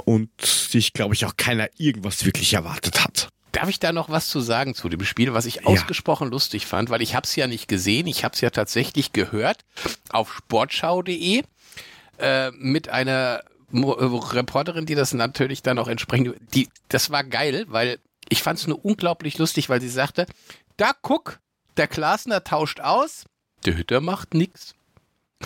[0.06, 3.30] und sich, glaube ich, auch keiner irgendwas wirklich erwartet hat.
[3.52, 6.90] Darf ich da noch was zu sagen zu dem Spiel, was ich ausgesprochen lustig fand,
[6.90, 9.66] weil ich habe es ja nicht gesehen, ich habe es ja tatsächlich gehört
[10.10, 11.44] auf sportschau.de
[12.20, 17.24] äh, mit einer Mo äh, Reporterin, die das natürlich dann auch entsprechend, die, das war
[17.24, 20.26] geil, weil ich fand es nur unglaublich lustig, weil sie sagte,
[20.78, 21.40] da guck,
[21.78, 23.26] der Klasner tauscht aus,
[23.66, 24.76] der Hütter macht nix.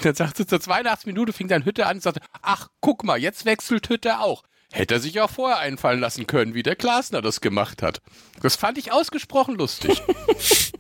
[0.02, 3.20] Dann sagt sie zur 82 Minute, fing dann Hütter an und sagte, ach, guck mal,
[3.20, 4.44] jetzt wechselt Hütter auch.
[4.74, 8.02] Hätte er sich auch vorher einfallen lassen können, wie der Glasner das gemacht hat.
[8.42, 10.02] Das fand ich ausgesprochen lustig.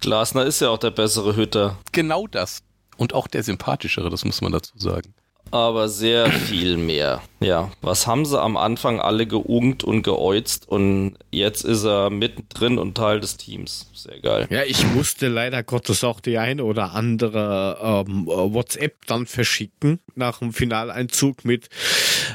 [0.00, 1.78] Glasner ist ja auch der bessere Hütter.
[1.90, 2.62] genau das.
[2.96, 5.14] Und auch der sympathischere, das muss man dazu sagen.
[5.52, 7.22] Aber sehr viel mehr.
[7.40, 12.78] Ja, was haben sie am Anfang alle geungt und geäuzt und jetzt ist er mittendrin
[12.78, 13.88] und Teil des Teams.
[13.94, 14.46] Sehr geil.
[14.50, 20.40] Ja, ich musste leider Gottes auch die eine oder andere ähm, WhatsApp dann verschicken nach
[20.40, 21.68] dem Finaleinzug mit,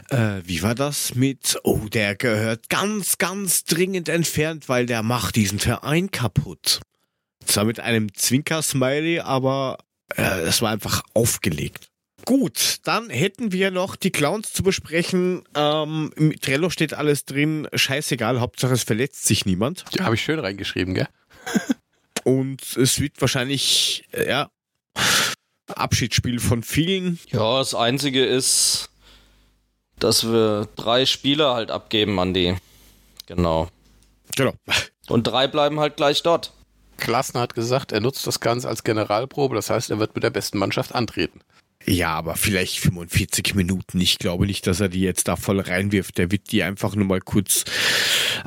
[0.09, 1.13] äh, wie war das?
[1.15, 6.79] Mit, oh, der gehört ganz, ganz dringend entfernt, weil der macht diesen Verein kaputt.
[7.45, 9.79] Zwar mit einem Zwinker-Smiley, aber
[10.15, 11.90] äh, es war einfach aufgelegt.
[12.25, 15.43] Gut, dann hätten wir noch die Clowns zu besprechen.
[15.55, 17.67] Ähm, Im Trello steht alles drin.
[17.73, 19.85] Scheißegal, Hauptsache es verletzt sich niemand.
[19.91, 21.07] Ja, habe ich schön reingeschrieben, gell?
[22.23, 24.49] Und es wird wahrscheinlich, äh, ja,
[25.67, 27.19] Abschiedsspiel von vielen.
[27.29, 28.89] Ja, das Einzige ist,
[29.99, 32.55] dass wir drei Spieler halt abgeben an die.
[33.25, 33.69] Genau.
[34.35, 34.53] Genau.
[35.07, 36.53] Und drei bleiben halt gleich dort.
[36.97, 40.29] Glasner hat gesagt, er nutzt das Ganze als Generalprobe, das heißt, er wird mit der
[40.29, 41.41] besten Mannschaft antreten.
[41.85, 43.99] Ja, aber vielleicht 45 Minuten.
[43.99, 46.17] Ich glaube nicht, dass er die jetzt da voll reinwirft.
[46.17, 47.65] Der wird die einfach nur mal kurz,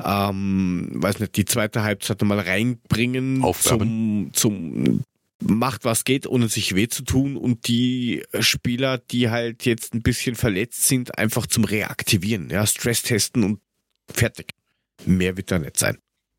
[0.03, 4.31] ähm, weiß nicht, die zweite Halbzeit noch mal reinbringen Aufwärmen.
[4.33, 5.03] zum, zum
[5.41, 10.01] macht was geht, ohne sich weh zu tun und die Spieler, die halt jetzt ein
[10.01, 13.59] bisschen verletzt sind, einfach zum Reaktivieren, ja, Stress testen und
[14.09, 14.53] fertig.
[15.05, 15.97] Mehr wird da nicht sein.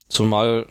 [0.08, 0.66] Zumal,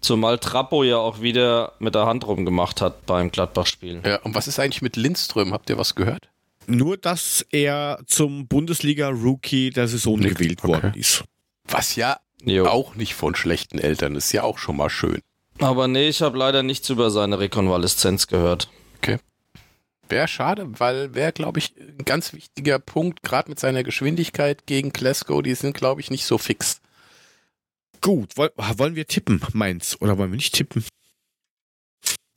[0.00, 4.02] zumal Trappo ja auch wieder mit der Hand rumgemacht hat beim Gladbach-Spiel.
[4.04, 5.52] Ja, und was ist eigentlich mit Lindström?
[5.52, 6.28] Habt ihr was gehört?
[6.66, 10.36] Nur, dass er zum Bundesliga-Rookie der Saison Nicht.
[10.38, 10.68] gewählt Okay.
[10.72, 11.24] worden ist.
[11.64, 12.66] Was ja Jo.
[12.66, 15.20] auch nicht von schlechten Eltern ist, ja auch schon mal schön.
[15.58, 18.68] Aber nee, ich habe leider nichts über seine Rekonvaleszenz gehört.
[20.08, 24.90] Wäre schade, weil wäre, glaube ich, ein ganz wichtiger Punkt, gerade mit seiner Geschwindigkeit gegen
[24.92, 26.79] Glasgow, die sind, glaube ich, nicht so fix.
[28.00, 30.00] Gut, woll, wollen wir tippen, meins?
[30.00, 30.84] Oder wollen wir nicht tippen?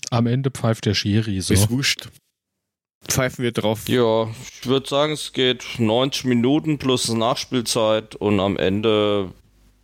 [0.10, 1.54] Am Ende pfeift der Schiri so.
[1.54, 2.10] Ist wurscht.
[3.08, 3.88] Pfeifen wir drauf.
[3.88, 4.30] Ja,
[4.62, 9.34] ich würde sagen, es geht 90 Minuten plus Nachspielzeit und am Ende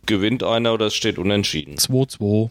[0.06, 1.76] gewinnt einer oder es steht unentschieden.
[1.76, 2.50] 2-2.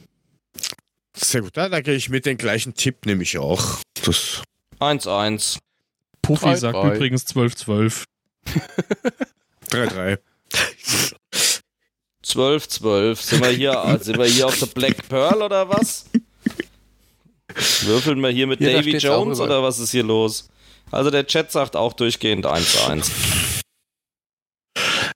[1.15, 3.79] Sehr gut, da, da gehe ich mit den gleichen Tipp, nehme ich auch.
[4.03, 4.43] Das
[4.79, 5.57] 1-1.
[6.21, 6.95] Puffy Drei, sagt drei.
[6.95, 8.03] übrigens 12-12.
[9.69, 10.19] 3-3.
[12.29, 13.15] 12-12.
[13.15, 16.05] Sind wir hier, sind wir hier auf der Black Pearl oder was?
[17.81, 20.49] Würfeln wir hier mit Ja, da Davy Jones oder was ist hier los?
[20.91, 23.11] Also der Chat sagt auch durchgehend 1-1.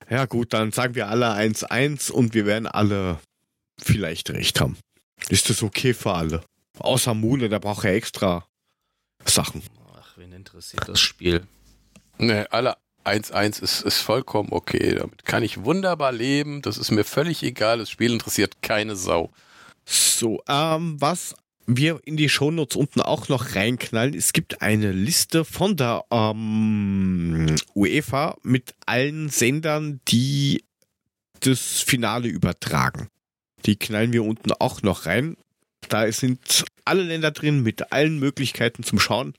[0.10, 3.20] Ja gut, dann sagen wir alle 1-1 und wir werden alle
[3.82, 4.78] vielleicht recht haben.
[5.30, 6.44] Ist das okay für alle?
[6.80, 8.46] Außer Mule, da braucht er extra
[9.26, 9.64] Sachen.
[9.98, 11.48] Ach, wen interessiert das Spiel?
[12.18, 14.96] Ne, alle 1-1 ist, ist vollkommen okay.
[14.96, 16.62] Damit kann ich wunderbar leben.
[16.62, 17.80] Das ist mir völlig egal.
[17.80, 19.32] Das Spiel interessiert keine Sau.
[19.86, 21.36] So, ähm, was
[21.66, 27.56] wir in die Shownotes unten auch noch reinknallen, es gibt eine Liste von der ähm,
[27.76, 30.64] UEFA mit allen Sendern, die
[31.40, 33.08] das Finale übertragen.
[33.66, 35.38] Die knallen wir unten auch noch rein.
[35.90, 39.34] Da sind alle Länder drin mit allen Möglichkeiten zum Schauen,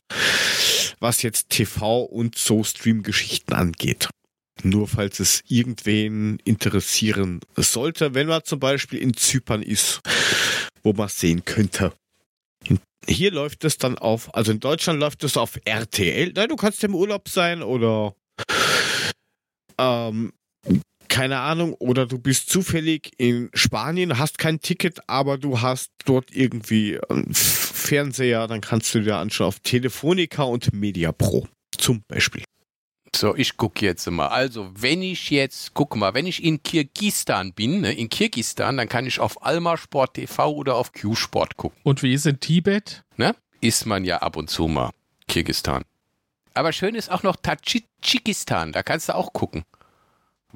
[1.00, 4.08] was jetzt TV und so Stream-Geschichten angeht.
[4.62, 10.00] Nur falls es irgendwen interessieren sollte, wenn man zum Beispiel in Zypern ist,
[10.82, 11.92] wo man sehen könnte.
[13.06, 16.32] Hier läuft es dann auf, also in Deutschland läuft es auf RTL.
[16.34, 18.14] Nein, du kannst im Urlaub sein oder
[19.78, 20.32] ähm,
[21.14, 26.34] keine Ahnung, oder du bist zufällig in Spanien, hast kein Ticket, aber du hast dort
[26.34, 31.46] irgendwie einen Fernseher, dann kannst du dir anschauen auf Telefonica und Media Pro
[31.78, 32.42] zum Beispiel.
[33.14, 34.26] So, ich gucke jetzt mal.
[34.26, 38.88] Also, wenn ich jetzt, guck mal, wenn ich in Kirgistan bin, ne, in Kirgistan, dann
[38.88, 41.78] kann ich auf Alma Sport TV oder auf Q-Sport gucken.
[41.84, 43.04] Und wie ist in Tibet?
[43.16, 43.36] Ne?
[43.60, 44.90] Ist man ja ab und zu mal.
[45.28, 45.84] Kirgistan.
[46.54, 49.62] Aber schön ist auch noch Tadschikistan, da kannst du auch gucken.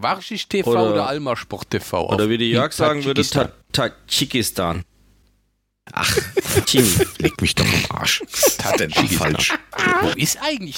[0.01, 2.09] Warschisch TV oder, Oder- Alma Sport TV.
[2.09, 3.53] Oder wie die Jörg sagen würde, Tadschikistan.
[3.73, 4.85] Ta- Tadschikistan.
[5.93, 6.17] Ach,
[6.67, 6.87] Team.
[7.19, 8.23] leck mich doch am Arsch.
[8.59, 9.09] Tadschikistan.
[9.33, 9.55] falsch?
[10.03, 10.77] Wo ist eigentlich?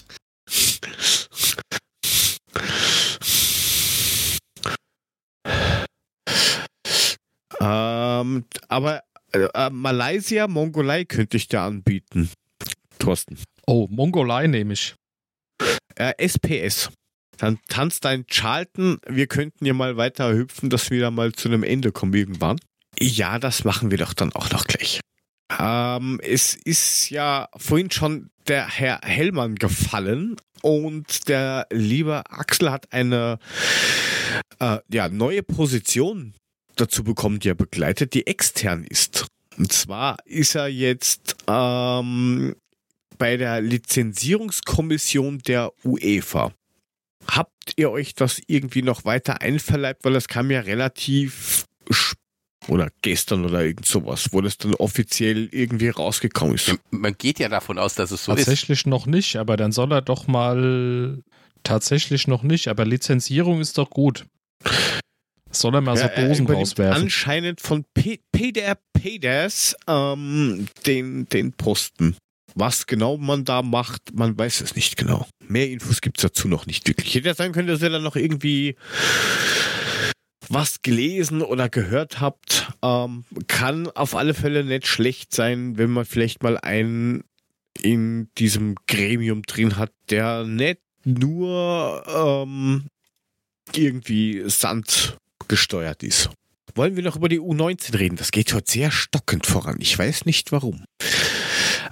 [7.61, 9.03] Ähm, aber
[9.33, 12.31] äh, äh, Malaysia, Mongolei könnte ich dir anbieten.
[12.99, 13.39] Thorsten.
[13.67, 14.95] Oh, Mongolei nehme ich.
[15.97, 16.91] Äh, SPS.
[17.41, 18.99] Dann tanzt dein Charlton.
[19.09, 22.61] Wir könnten ja mal weiter hüpfen, dass wir da mal zu einem Ende kommen irgendwann.
[22.99, 25.01] Ja, das machen wir doch dann auch noch gleich.
[25.59, 32.93] Ähm, es ist ja vorhin schon der Herr Hellmann gefallen und der liebe Axel hat
[32.93, 33.39] eine
[34.59, 36.35] äh, ja, neue Position
[36.77, 39.29] dazu bekommen, die er begleitet, die extern ist.
[39.57, 42.55] Und zwar ist er jetzt ähm,
[43.17, 46.53] bei der Lizenzierungskommission der UEFA.
[47.31, 51.65] Habt ihr euch das irgendwie noch weiter einverleibt, weil das kam ja relativ
[52.69, 56.69] oder gestern oder irgend sowas, wo das dann offiziell irgendwie rausgekommen ist.
[56.69, 58.39] Ja, man geht ja davon aus, dass es so ist.
[58.39, 61.23] tatsächlich noch nicht, aber dann soll er doch mal
[61.62, 64.27] tatsächlich noch nicht, aber Lizenzierung ist doch gut.
[65.51, 67.02] Soll er mal so Ja, er Dosen rauswerfen?
[67.02, 72.16] Anscheinend von P Peter Peters ähm, den, den Posten.
[72.55, 75.27] Was genau man da macht, man weiß es nicht genau.
[75.47, 77.09] Mehr Infos gibt's dazu noch nicht wirklich.
[77.09, 78.77] Ich hätte ja sagen können, dass ihr dann noch irgendwie
[80.49, 82.73] was gelesen oder gehört habt.
[82.83, 87.23] Ähm, kann auf alle Fälle nicht schlecht sein, wenn man vielleicht mal einen
[87.81, 92.89] in diesem Gremium drin hat, der nicht nur ähm,
[93.75, 95.17] irgendwie Sand
[95.49, 96.31] gesteuert ist.
[96.75, 98.17] Wollen wir noch über die U19 reden?
[98.17, 99.77] Das geht heute sehr stockend voran.
[99.81, 100.85] Ich weiß nicht warum.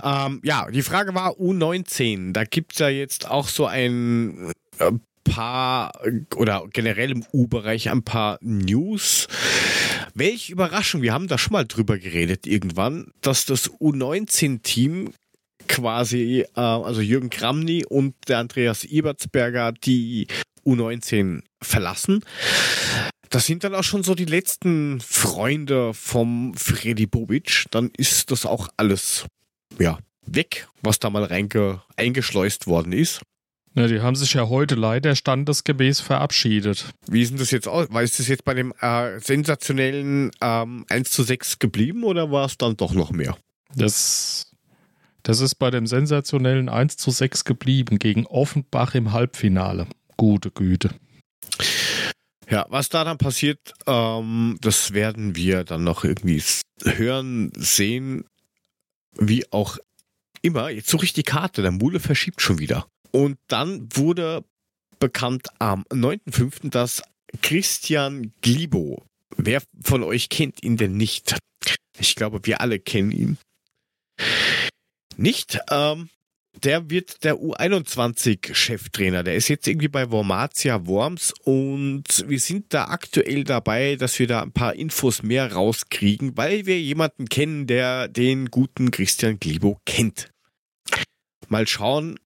[0.03, 2.33] Ähm, ja, die Frage war U19.
[2.33, 4.93] Da gibt's ja jetzt auch so ein äh,
[5.25, 5.93] paar
[6.37, 9.29] oder generell im U-Bereich ein paar News.
[10.15, 15.13] Welche Überraschung, wir haben da schon mal drüber geredet irgendwann, dass das U19-Team
[15.69, 20.27] quasi, äh, also Jürgen Kramny und der Andreas Ebertsberger, die
[20.67, 22.25] U19 verlassen.
[23.31, 27.67] Das sind dann auch schon so die letzten Freunde vom Freddy Bobic.
[27.71, 29.27] Dann ist das auch alles,
[29.79, 33.23] ja, weg, was da mal reinge eingeschleust worden ist.
[33.75, 36.91] Ja, die haben sich ja heute leider standesgemäß verabschiedet.
[37.07, 37.87] Wie ist denn das jetzt aus?
[37.91, 42.47] War ist das jetzt bei dem äh, sensationellen ähm, 1 zu 6 geblieben oder war
[42.47, 43.37] es dann doch noch mehr?
[43.77, 44.51] Das,
[45.23, 49.87] das ist bei dem sensationellen 1 zu 6 geblieben gegen Offenbach im Halbfinale.
[50.17, 50.91] Gute Güte.
[52.51, 56.43] Ja, was da dann passiert, ähm, das werden wir dann noch irgendwie
[56.83, 58.25] hören, sehen,
[59.19, 59.79] wie auch
[60.43, 60.71] immer.
[60.71, 62.87] Jetzt suche ich die Karte, der Mule verschiebt schon wieder.
[63.11, 64.45] Und dann wurde
[64.99, 67.03] bekannt am 9.5., dass
[67.43, 69.05] Christian Glibo,
[69.37, 71.37] wer von euch kennt ihn denn nicht?
[71.99, 73.39] Ich glaube, wir alle kennen ihn.
[75.17, 76.09] Nicht, ähm,
[76.65, 79.23] der wird der U21-Cheftrainer.
[79.23, 84.27] Der ist jetzt irgendwie bei Wormatia Worms und wir sind da aktuell dabei, dass wir
[84.27, 89.81] da ein paar Infos mehr rauskriegen, weil wir jemanden kennen, der den guten Christian Glibo
[89.85, 90.31] kennt.
[91.49, 92.19] Mal schauen,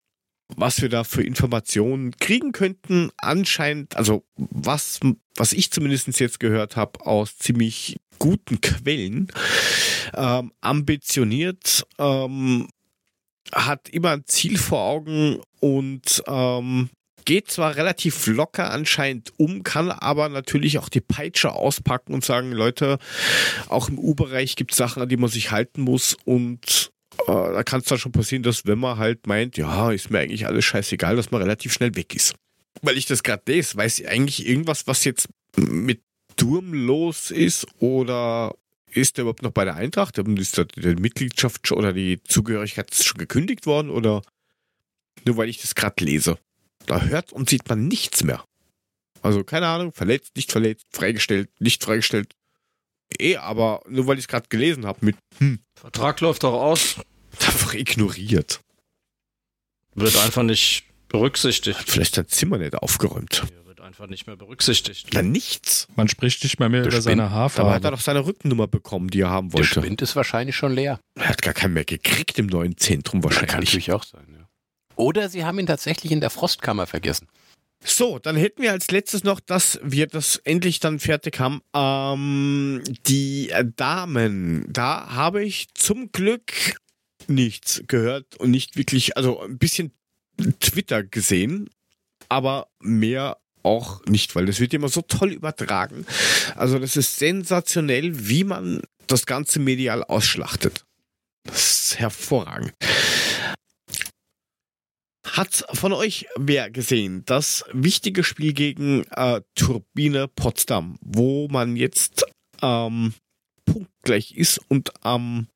[0.57, 3.11] was wir da für Informationen kriegen könnten.
[3.17, 5.01] Anscheinend, also was,
[5.37, 9.29] was ich zumindest jetzt gehört habe, aus ziemlich guten Quellen,
[10.15, 12.69] ähm, ambitioniert, ähm,
[13.53, 16.91] hat immer ein Ziel vor Augen und ähm,
[17.25, 22.53] geht zwar relativ locker anscheinend um, kann aber natürlich auch die Peitsche auspacken und sagen,
[22.53, 22.99] Leute,
[23.69, 26.91] auch im U-Bereich gibt es Sachen, an die man sich halten muss und
[27.27, 30.21] äh, da kann es dann schon passieren, dass wenn man halt meint, ja, ist mir
[30.21, 32.35] eigentlich alles scheißegal, dass man relativ schnell weg ist.
[32.81, 36.03] Weil ich das gerade lese, weiß ich eigentlich irgendwas, was jetzt mit
[36.37, 38.55] Durm los ist oder
[38.95, 40.19] ist der überhaupt noch bei der Eintracht?
[40.19, 44.23] Ist da die Mitgliedschaft oder die Zugehörigkeit schon gekündigt worden oder
[45.25, 46.39] nur weil ich das gerade lese?
[46.87, 48.45] Da hört und sieht man nichts mehr.
[49.23, 52.35] Also keine Ahnung, verletzt, nicht verletzt, freigestellt, nicht freigestellt.
[53.21, 56.97] Eh, aber nur weil ich es gerade gelesen habe mit hm, Vertrag läuft doch aus.
[57.41, 58.61] einfach ignoriert.
[59.95, 61.79] Wird einfach nicht berücksichtigt.
[61.79, 63.43] Hat vielleicht sein Zimmer nicht aufgeräumt.
[63.43, 65.09] Wird einfach nicht mehr berücksichtigt.
[65.13, 65.89] Na nichts.
[65.97, 67.91] Man spricht nicht mehr, mehr Der über seine Dabei hat er Haarfarbe.
[67.91, 69.81] doch seine Rückennummer bekommen, die er haben Der wollte.
[69.83, 71.01] Spind ist wahrscheinlich schon leer.
[71.17, 73.71] Er hat gar keinen mehr gekriegt im neuen Zentrum Kann wahrscheinlich.
[73.71, 74.49] natürlich auch sein, ja.
[74.97, 77.27] Oder sie haben ihn tatsächlich in der Frostkammer vergessen.
[77.85, 81.61] So, dann hätten wir als letztes noch, dass wir das endlich dann fertig haben.
[81.75, 86.77] Ähm, die äh, Damen, da habe ich zum Glück
[87.27, 89.93] nichts gehört und nicht wirklich, also ein bisschen
[90.61, 91.69] Twitter gesehen,
[92.29, 96.07] aber mehr auch nicht, weil das wird immer so toll übertragen.
[96.55, 100.85] Also das ist sensationell, wie man das Ganze medial ausschlachtet.
[101.45, 102.73] Das ist hervorragend.
[105.27, 112.27] Hat von euch wer gesehen das wichtige Spiel gegen äh, Turbine Potsdam, wo man jetzt
[112.61, 113.15] ähm,
[113.65, 115.49] punktgleich ist und am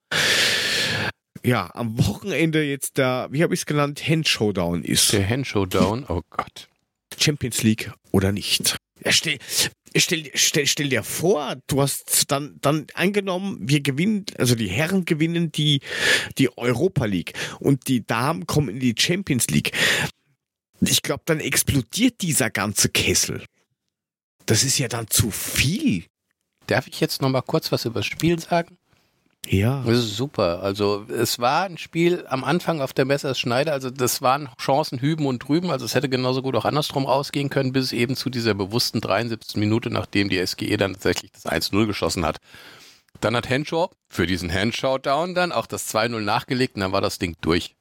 [1.45, 5.13] ja am Wochenende jetzt der, wie habe ich es genannt, Hand Showdown ist.
[5.13, 6.69] Der Hand Showdown, oh Gott.
[7.19, 8.77] Champions League oder nicht.
[9.09, 9.39] Stell,
[9.95, 15.05] stell, stell, stell dir vor, du hast dann, dann angenommen, wir gewinnen, also die Herren
[15.05, 15.81] gewinnen die,
[16.39, 19.73] die Europa League und die Damen kommen in die Champions League.
[20.81, 23.45] Ich glaube, dann explodiert dieser ganze Kessel.
[24.47, 26.05] Das ist ja dann zu viel.
[26.67, 28.77] Darf ich jetzt noch mal kurz was über das Spiel sagen?
[29.49, 29.83] Ja.
[29.87, 30.63] Das ist super.
[30.63, 35.01] Also es war ein Spiel am Anfang auf der Messers Schneider, also das waren Chancen
[35.01, 38.31] hüben und drüben, also es hätte genauso gut auch andersrum ausgehen können, bis eben zu
[38.31, 39.57] dieser bewussten 73.
[39.57, 42.39] Minute, nachdem die SGE dann tatsächlich das 1-0 geschossen hat.
[43.21, 47.19] Dann hat Henshaw für diesen Handshowdown dann auch das 2-0 nachgelegt und dann war das
[47.19, 47.75] Ding durch.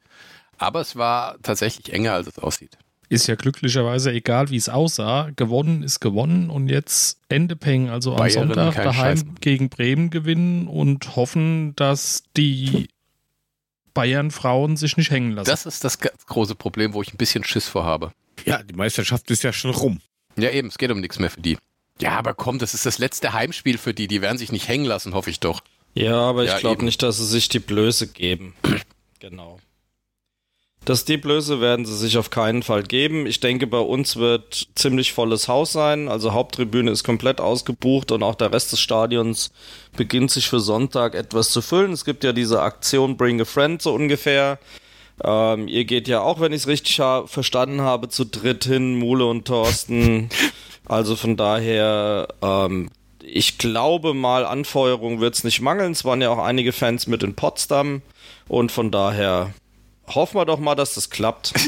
[0.58, 2.78] Aber es war tatsächlich enger, als es aussieht.
[3.10, 5.30] Ist ja glücklicherweise egal, wie es aussah.
[5.36, 9.26] Gewonnen ist gewonnen und jetzt Ende Peng, also am Bayern Sonntag daheim Scheiß.
[9.42, 12.88] gegen Bremen gewinnen und hoffen, dass die
[13.94, 15.50] Bayern-Frauen sich nicht hängen lassen.
[15.50, 18.12] Das ist das ganz große Problem, wo ich ein bisschen Schiss vor habe.
[18.46, 20.02] Ja, die Meisterschaft ist ja schon rum.
[20.36, 21.58] Ja, eben, es geht um nichts mehr für die.
[22.02, 24.08] Ja, aber komm, das ist das letzte Heimspiel für die.
[24.08, 25.62] Die werden sich nicht hängen lassen, hoffe ich doch.
[25.94, 26.86] Ja, aber ich Ja, glaube eben.
[26.86, 28.54] nicht, dass sie sich die Blöße geben.
[29.20, 29.60] genau.
[30.86, 33.26] Das die Blöße werden sie sich auf keinen Fall geben.
[33.26, 36.08] Ich denke, bei uns wird ziemlich volles Haus sein.
[36.08, 39.52] Also Haupttribüne ist komplett ausgebucht und auch der Rest des Stadions
[39.98, 41.92] beginnt sich für Sonntag etwas zu füllen.
[41.92, 44.60] Es gibt ja diese Aktion Bring a Friend so ungefähr.
[45.24, 48.96] Ähm, ihr geht ja auch, wenn ich es richtig ha verstanden habe, zu dritt hin,
[48.96, 50.30] Mule und Thorsten.
[50.88, 52.92] Also von daher, ähm,
[53.24, 55.94] ich glaube mal, Anfeuerung wird es nicht mangeln.
[55.94, 58.04] Es waren ja auch einige Fans mit in Potsdam.
[58.48, 59.52] Und von daher
[60.08, 61.54] hoffen wir doch mal, dass das klappt.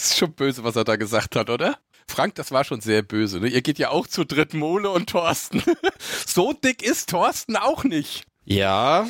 [0.00, 1.76] Das ist schon böse, was er da gesagt hat, oder?
[2.08, 3.38] Frank, das war schon sehr böse.
[3.38, 3.48] Ne?
[3.48, 5.62] Ihr geht ja auch zu dritt Mole und Thorsten.
[6.26, 8.24] so dick ist Thorsten auch nicht.
[8.46, 9.06] ja,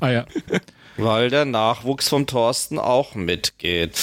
[0.00, 0.24] ah, ja.
[0.96, 3.98] weil der Nachwuchs vom Thorsten auch mitgeht.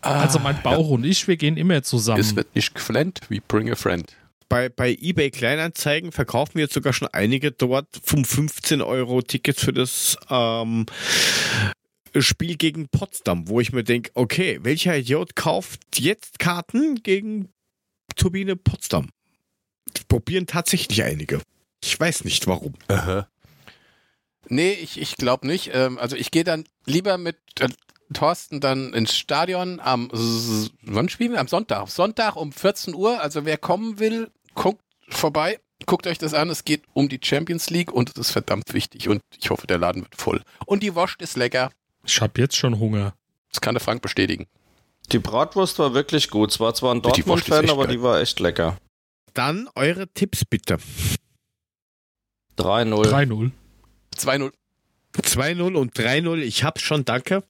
[0.00, 2.20] Also mein Bauch und ich, wir gehen immer zusammen.
[2.20, 4.06] Es wird nicht geflennt wie Bring a Friend.
[4.48, 9.62] Bei, bei eBay Kleinanzeigen verkaufen wir jetzt sogar schon einige dort vom 15 Euro Tickets
[9.62, 10.86] für das ähm,
[12.22, 17.50] Spiel gegen Potsdam, wo ich mir denke, okay, welcher Idiot kauft jetzt Karten gegen
[18.16, 19.10] Turbine Potsdam?
[20.08, 21.40] Probieren tatsächlich einige.
[21.82, 22.74] Ich weiß nicht warum.
[24.48, 25.70] Nee, ich, ich glaube nicht.
[25.74, 27.68] Ähm, also ich gehe dann lieber mit äh,
[28.12, 30.10] Thorsten dann ins Stadion am
[30.82, 31.40] wann spielen wir?
[31.40, 31.88] Am Sonntag.
[31.88, 33.20] Sonntag um 14 Uhr.
[33.20, 35.60] Also wer kommen will, guckt vorbei.
[35.86, 36.50] Guckt euch das an.
[36.50, 39.08] Es geht um die Champions League und es ist verdammt wichtig.
[39.08, 40.42] Und ich hoffe, der Laden wird voll.
[40.66, 41.70] Und die Wurst ist lecker.
[42.08, 43.14] Ich habe jetzt schon Hunger.
[43.50, 44.46] Das kann der Frank bestätigen.
[45.12, 46.50] Die Bratwurst war wirklich gut.
[46.50, 47.96] Es war zwar ein Dortmund-Fan, aber geil.
[47.96, 48.78] die war echt lecker.
[49.34, 50.78] Dann eure Tipps bitte.
[52.58, 53.06] 3-0.
[53.06, 53.50] 3-0.
[54.16, 54.52] 2-0.
[55.16, 56.38] 2-0 und 3-0.
[56.42, 57.44] Ich hab's schon, danke.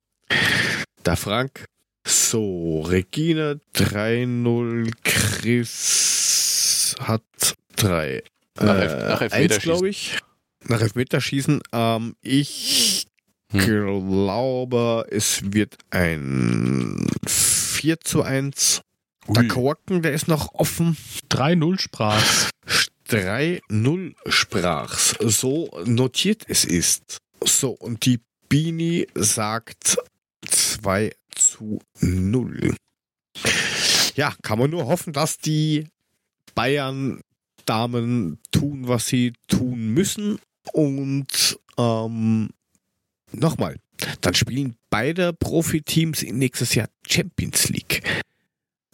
[1.02, 1.66] Da Frank.
[2.06, 4.92] So, Regine 3-0.
[5.02, 7.22] Chris hat
[7.76, 8.22] 3.
[8.60, 9.60] Nach Elf- nach Elfmeterschießen.
[9.72, 10.18] glaube ich.
[10.64, 11.60] Nach Elfmeterschießen.
[11.72, 13.07] Ähm, ich
[13.50, 18.82] glaube, es wird ein 4 zu 1.
[19.28, 20.96] Der Korken, der ist noch offen.
[21.30, 22.50] 3-0 sprach's.
[23.10, 25.14] 3-0 sprach's.
[25.20, 27.18] So notiert es ist.
[27.44, 29.98] So, und die Bini sagt
[30.46, 32.74] 2 zu 0.
[34.14, 35.86] Ja, kann man nur hoffen, dass die
[36.54, 40.38] Bayern-Damen tun, was sie tun müssen.
[40.72, 42.50] Und ähm,
[43.32, 43.76] nochmal,
[44.20, 48.02] dann spielen beide Profiteams nächstes Jahr Champions League.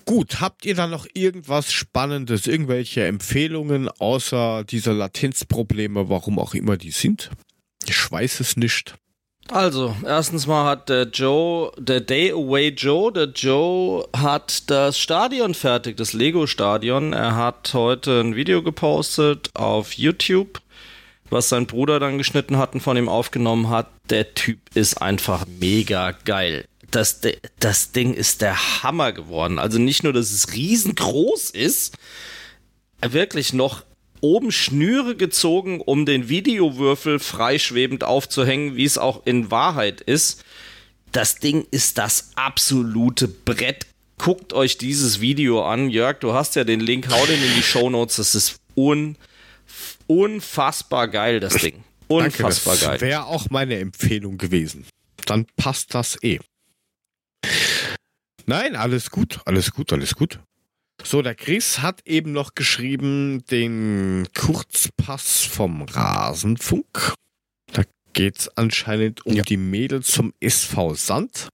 [0.07, 6.77] Gut, habt ihr da noch irgendwas Spannendes, irgendwelche Empfehlungen außer dieser Latenzprobleme, warum auch immer
[6.77, 7.31] die sind?
[7.87, 8.97] Ich weiß es nicht.
[9.49, 15.53] Also, erstens mal hat der Joe, der Day Away Joe, der Joe hat das Stadion
[15.53, 17.13] fertig, das Lego-Stadion.
[17.13, 20.61] Er hat heute ein Video gepostet auf YouTube,
[21.31, 23.91] was sein Bruder dann geschnitten hat und von ihm aufgenommen hat.
[24.11, 26.67] Der Typ ist einfach mega geil.
[26.91, 27.21] Das,
[27.59, 29.59] das Ding ist der Hammer geworden.
[29.59, 31.97] Also nicht nur, dass es riesengroß ist,
[33.03, 33.83] wirklich noch
[34.21, 40.45] oben Schnüre gezogen, um den Videowürfel freischwebend aufzuhängen, wie es auch in Wahrheit ist.
[41.13, 43.87] Das Ding ist das absolute Brett.
[44.17, 45.91] Guckt euch dieses Video an.
[45.91, 48.17] Jörg, du hast ja den Link, hau den in die Show Notes.
[48.17, 49.17] Das ist un,
[50.07, 51.83] unfassbar geil, das Ding.
[52.09, 53.01] Unfassbar Danke, das geil.
[53.01, 54.87] Wäre auch meine Empfehlung gewesen.
[55.27, 56.39] Dann passt das eh.
[58.47, 60.39] Nein, alles gut, alles gut, alles gut.
[61.03, 67.15] So, der Chris hat eben noch geschrieben den Kurzpass vom Rasenfunk.
[67.73, 67.83] Da
[68.13, 69.43] geht's anscheinend um Ja.
[69.43, 71.49] die Mädels zum SV Sand.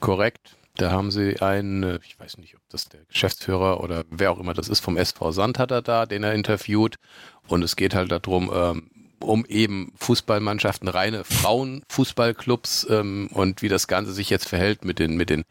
[0.00, 0.56] Korrekt.
[0.76, 4.38] Da haben sie einen, äh, ich weiß nicht, ob das der Geschäftsführer oder wer auch
[4.38, 6.96] immer das ist, vom SV Sand hat er da, den er interviewt.
[7.48, 8.90] Und es geht halt darum, ähm,
[9.20, 15.16] um eben Fußballmannschaften, reine Frauenfußballclubs ähm, und wie das Ganze sich jetzt verhält mit den,
[15.16, 15.44] mit den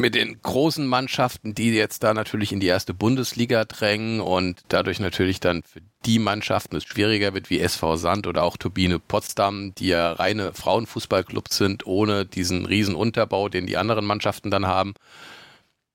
[0.00, 4.98] mit den großen Mannschaften, die jetzt da natürlich in die erste Bundesliga drängen und dadurch
[4.98, 9.74] natürlich dann für die Mannschaften es schwieriger wird, wie SV Sand oder auch Turbine Potsdam,
[9.76, 14.94] die ja reine Frauenfußballclubs sind, ohne diesen riesen Unterbau, den die anderen Mannschaften dann haben.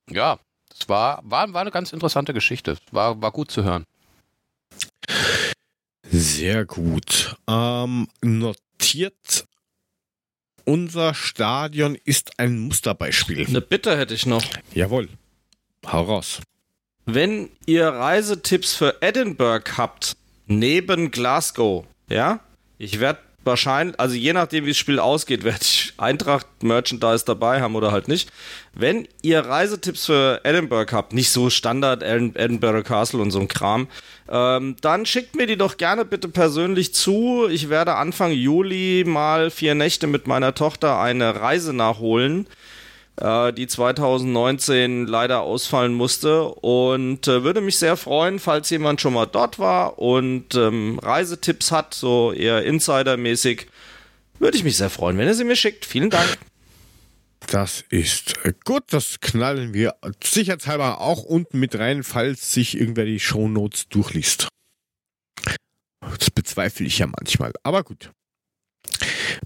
[0.09, 0.39] Ja,
[0.71, 2.77] es war, war, war eine ganz interessante Geschichte.
[2.91, 3.85] War, war gut zu hören.
[6.03, 7.35] Sehr gut.
[7.47, 9.44] Ähm, notiert.
[10.65, 13.47] Unser Stadion ist ein Musterbeispiel.
[13.47, 14.43] Eine Bitte hätte ich noch.
[14.73, 15.09] Jawohl.
[15.85, 16.41] Hau raus.
[17.05, 20.17] Wenn ihr Reisetipps für Edinburgh habt,
[20.47, 22.39] neben Glasgow, ja,
[22.79, 27.75] ich werde wahrscheinlich, also je nachdem, wie das Spiel ausgeht, werde ich Eintracht-Merchandise dabei haben
[27.75, 28.31] oder halt nicht.
[28.73, 33.47] Wenn ihr Reisetipps für Edinburgh habt, nicht so Standard Ed- Edinburgh Castle und so ein
[33.47, 33.87] Kram,
[34.29, 37.47] ähm, dann schickt mir die doch gerne bitte persönlich zu.
[37.49, 42.47] Ich werde Anfang Juli mal vier Nächte mit meiner Tochter eine Reise nachholen
[43.17, 49.13] äh, die 2019 leider ausfallen musste und äh, würde mich sehr freuen, falls jemand schon
[49.13, 53.67] mal dort war und ähm, Reisetipps hat, so eher Insider-mäßig.
[54.39, 55.85] Würde ich mich sehr freuen, wenn ihr sie mir schickt.
[55.85, 56.37] Vielen Dank.
[57.47, 58.33] Das ist
[58.65, 64.47] gut, das knallen wir sicherheitshalber auch unten mit rein, falls sich irgendwer die Shownotes durchliest.
[66.01, 68.11] Das bezweifle ich ja manchmal, aber gut.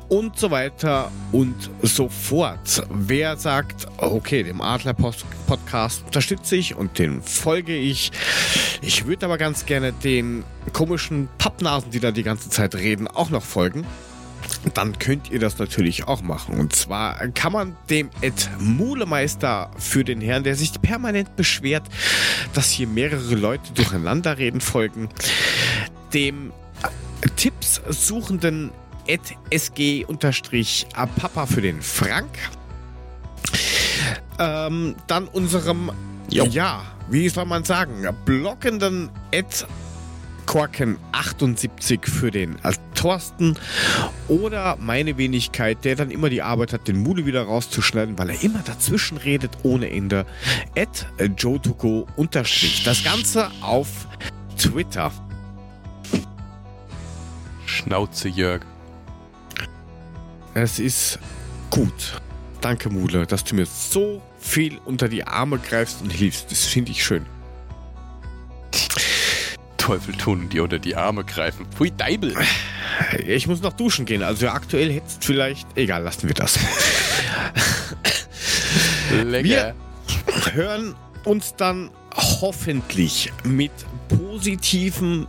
[0.10, 2.84] und so weiter und so fort.
[2.90, 8.12] Wer sagt, okay, dem Adler Post- Podcast unterstütze ich und den folge ich.
[8.82, 13.30] Ich würde aber ganz gerne den komischen Pappnasen, die da die ganze Zeit reden, auch
[13.30, 13.86] noch folgen.
[14.74, 16.60] Dann könnt ihr das natürlich auch machen.
[16.60, 21.84] Und zwar kann man dem Ed Mulemeister für den Herrn, der sich permanent beschwert,
[22.54, 25.10] dass hier mehrere Leute durcheinander reden, folgen.
[26.14, 26.52] Dem
[27.36, 28.72] Tipps suchenden
[29.52, 32.30] sg-papa für den Frank.
[34.38, 35.92] Ähm, dann unserem,
[36.30, 39.66] ja, wie soll man sagen, blockenden Ed
[40.50, 42.58] Korken 78 für den
[42.96, 43.56] Thorsten
[44.28, 48.44] oder meine Wenigkeit, der dann immer die Arbeit hat, den Mule wieder rauszuschneiden, weil er
[48.44, 50.26] immer dazwischen redet ohne Ende.
[50.76, 51.06] At
[51.38, 52.84] JoToko unterstrich.
[52.84, 54.08] Das Ganze auf
[54.58, 55.12] Twitter.
[57.68, 58.62] Schnauze, Jörg.
[60.62, 61.20] Es ist
[61.70, 62.20] gut.
[62.60, 66.52] Danke, Mule, dass du mir so viel unter die Arme greifst und hilfst.
[66.52, 67.26] Das finde ich schön.
[69.78, 71.66] Teufel tun, die unter die Arme greifen.
[71.68, 72.36] Pfui Deibel.
[73.26, 74.22] Ich muss noch duschen gehen.
[74.22, 75.66] Also aktuell hättest vielleicht.
[75.78, 76.60] Egal, lassen wir das.
[79.24, 79.74] Lecker.
[80.44, 83.72] Wir hören uns dann hoffentlich mit
[84.10, 85.26] positiven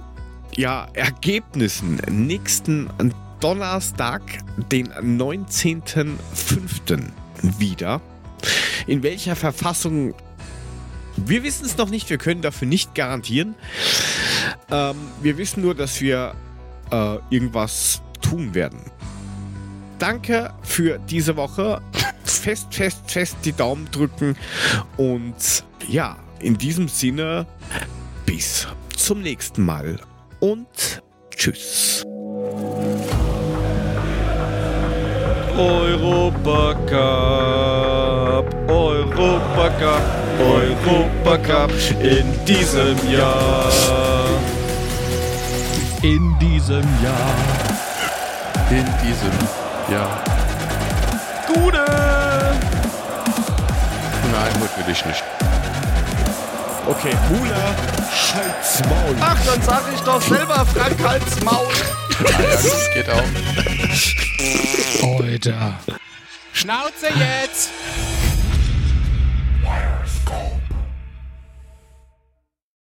[0.56, 2.90] ja, Ergebnissen nächsten
[3.40, 4.22] Donnerstag,
[4.70, 7.02] den 19.05.
[7.58, 8.00] wieder.
[8.86, 10.14] In welcher Verfassung?
[11.16, 13.54] Wir wissen es noch nicht, wir können dafür nicht garantieren.
[14.70, 16.34] Ähm, wir wissen nur, dass wir
[16.90, 18.80] äh, irgendwas tun werden.
[19.98, 21.80] Danke für diese Woche.
[22.24, 24.36] Fest, fest, fest die Daumen drücken.
[24.96, 27.46] Und ja, in diesem Sinne,
[28.24, 30.00] bis zum nächsten Mal.
[30.40, 31.02] Und
[31.36, 32.02] tschüss.
[35.58, 36.90] Europacup,
[38.68, 40.02] Europacup,
[40.38, 41.70] Europacup
[42.00, 43.70] in diesem Jahr.
[46.02, 47.34] In diesem Jahr.
[48.70, 49.32] In diesem
[49.90, 50.22] Jahr.
[51.46, 51.84] Gute!
[54.32, 55.24] Nein, heute will ich nicht.
[56.86, 57.74] Okay, Mula,
[58.34, 59.16] halt's Maul.
[59.20, 61.99] Ach, dann sag ich doch selber, Frank, halt's Maul.
[62.24, 63.22] Ah, ja, das geht auch.
[65.30, 65.78] Alter.
[66.52, 67.70] Schnauze jetzt!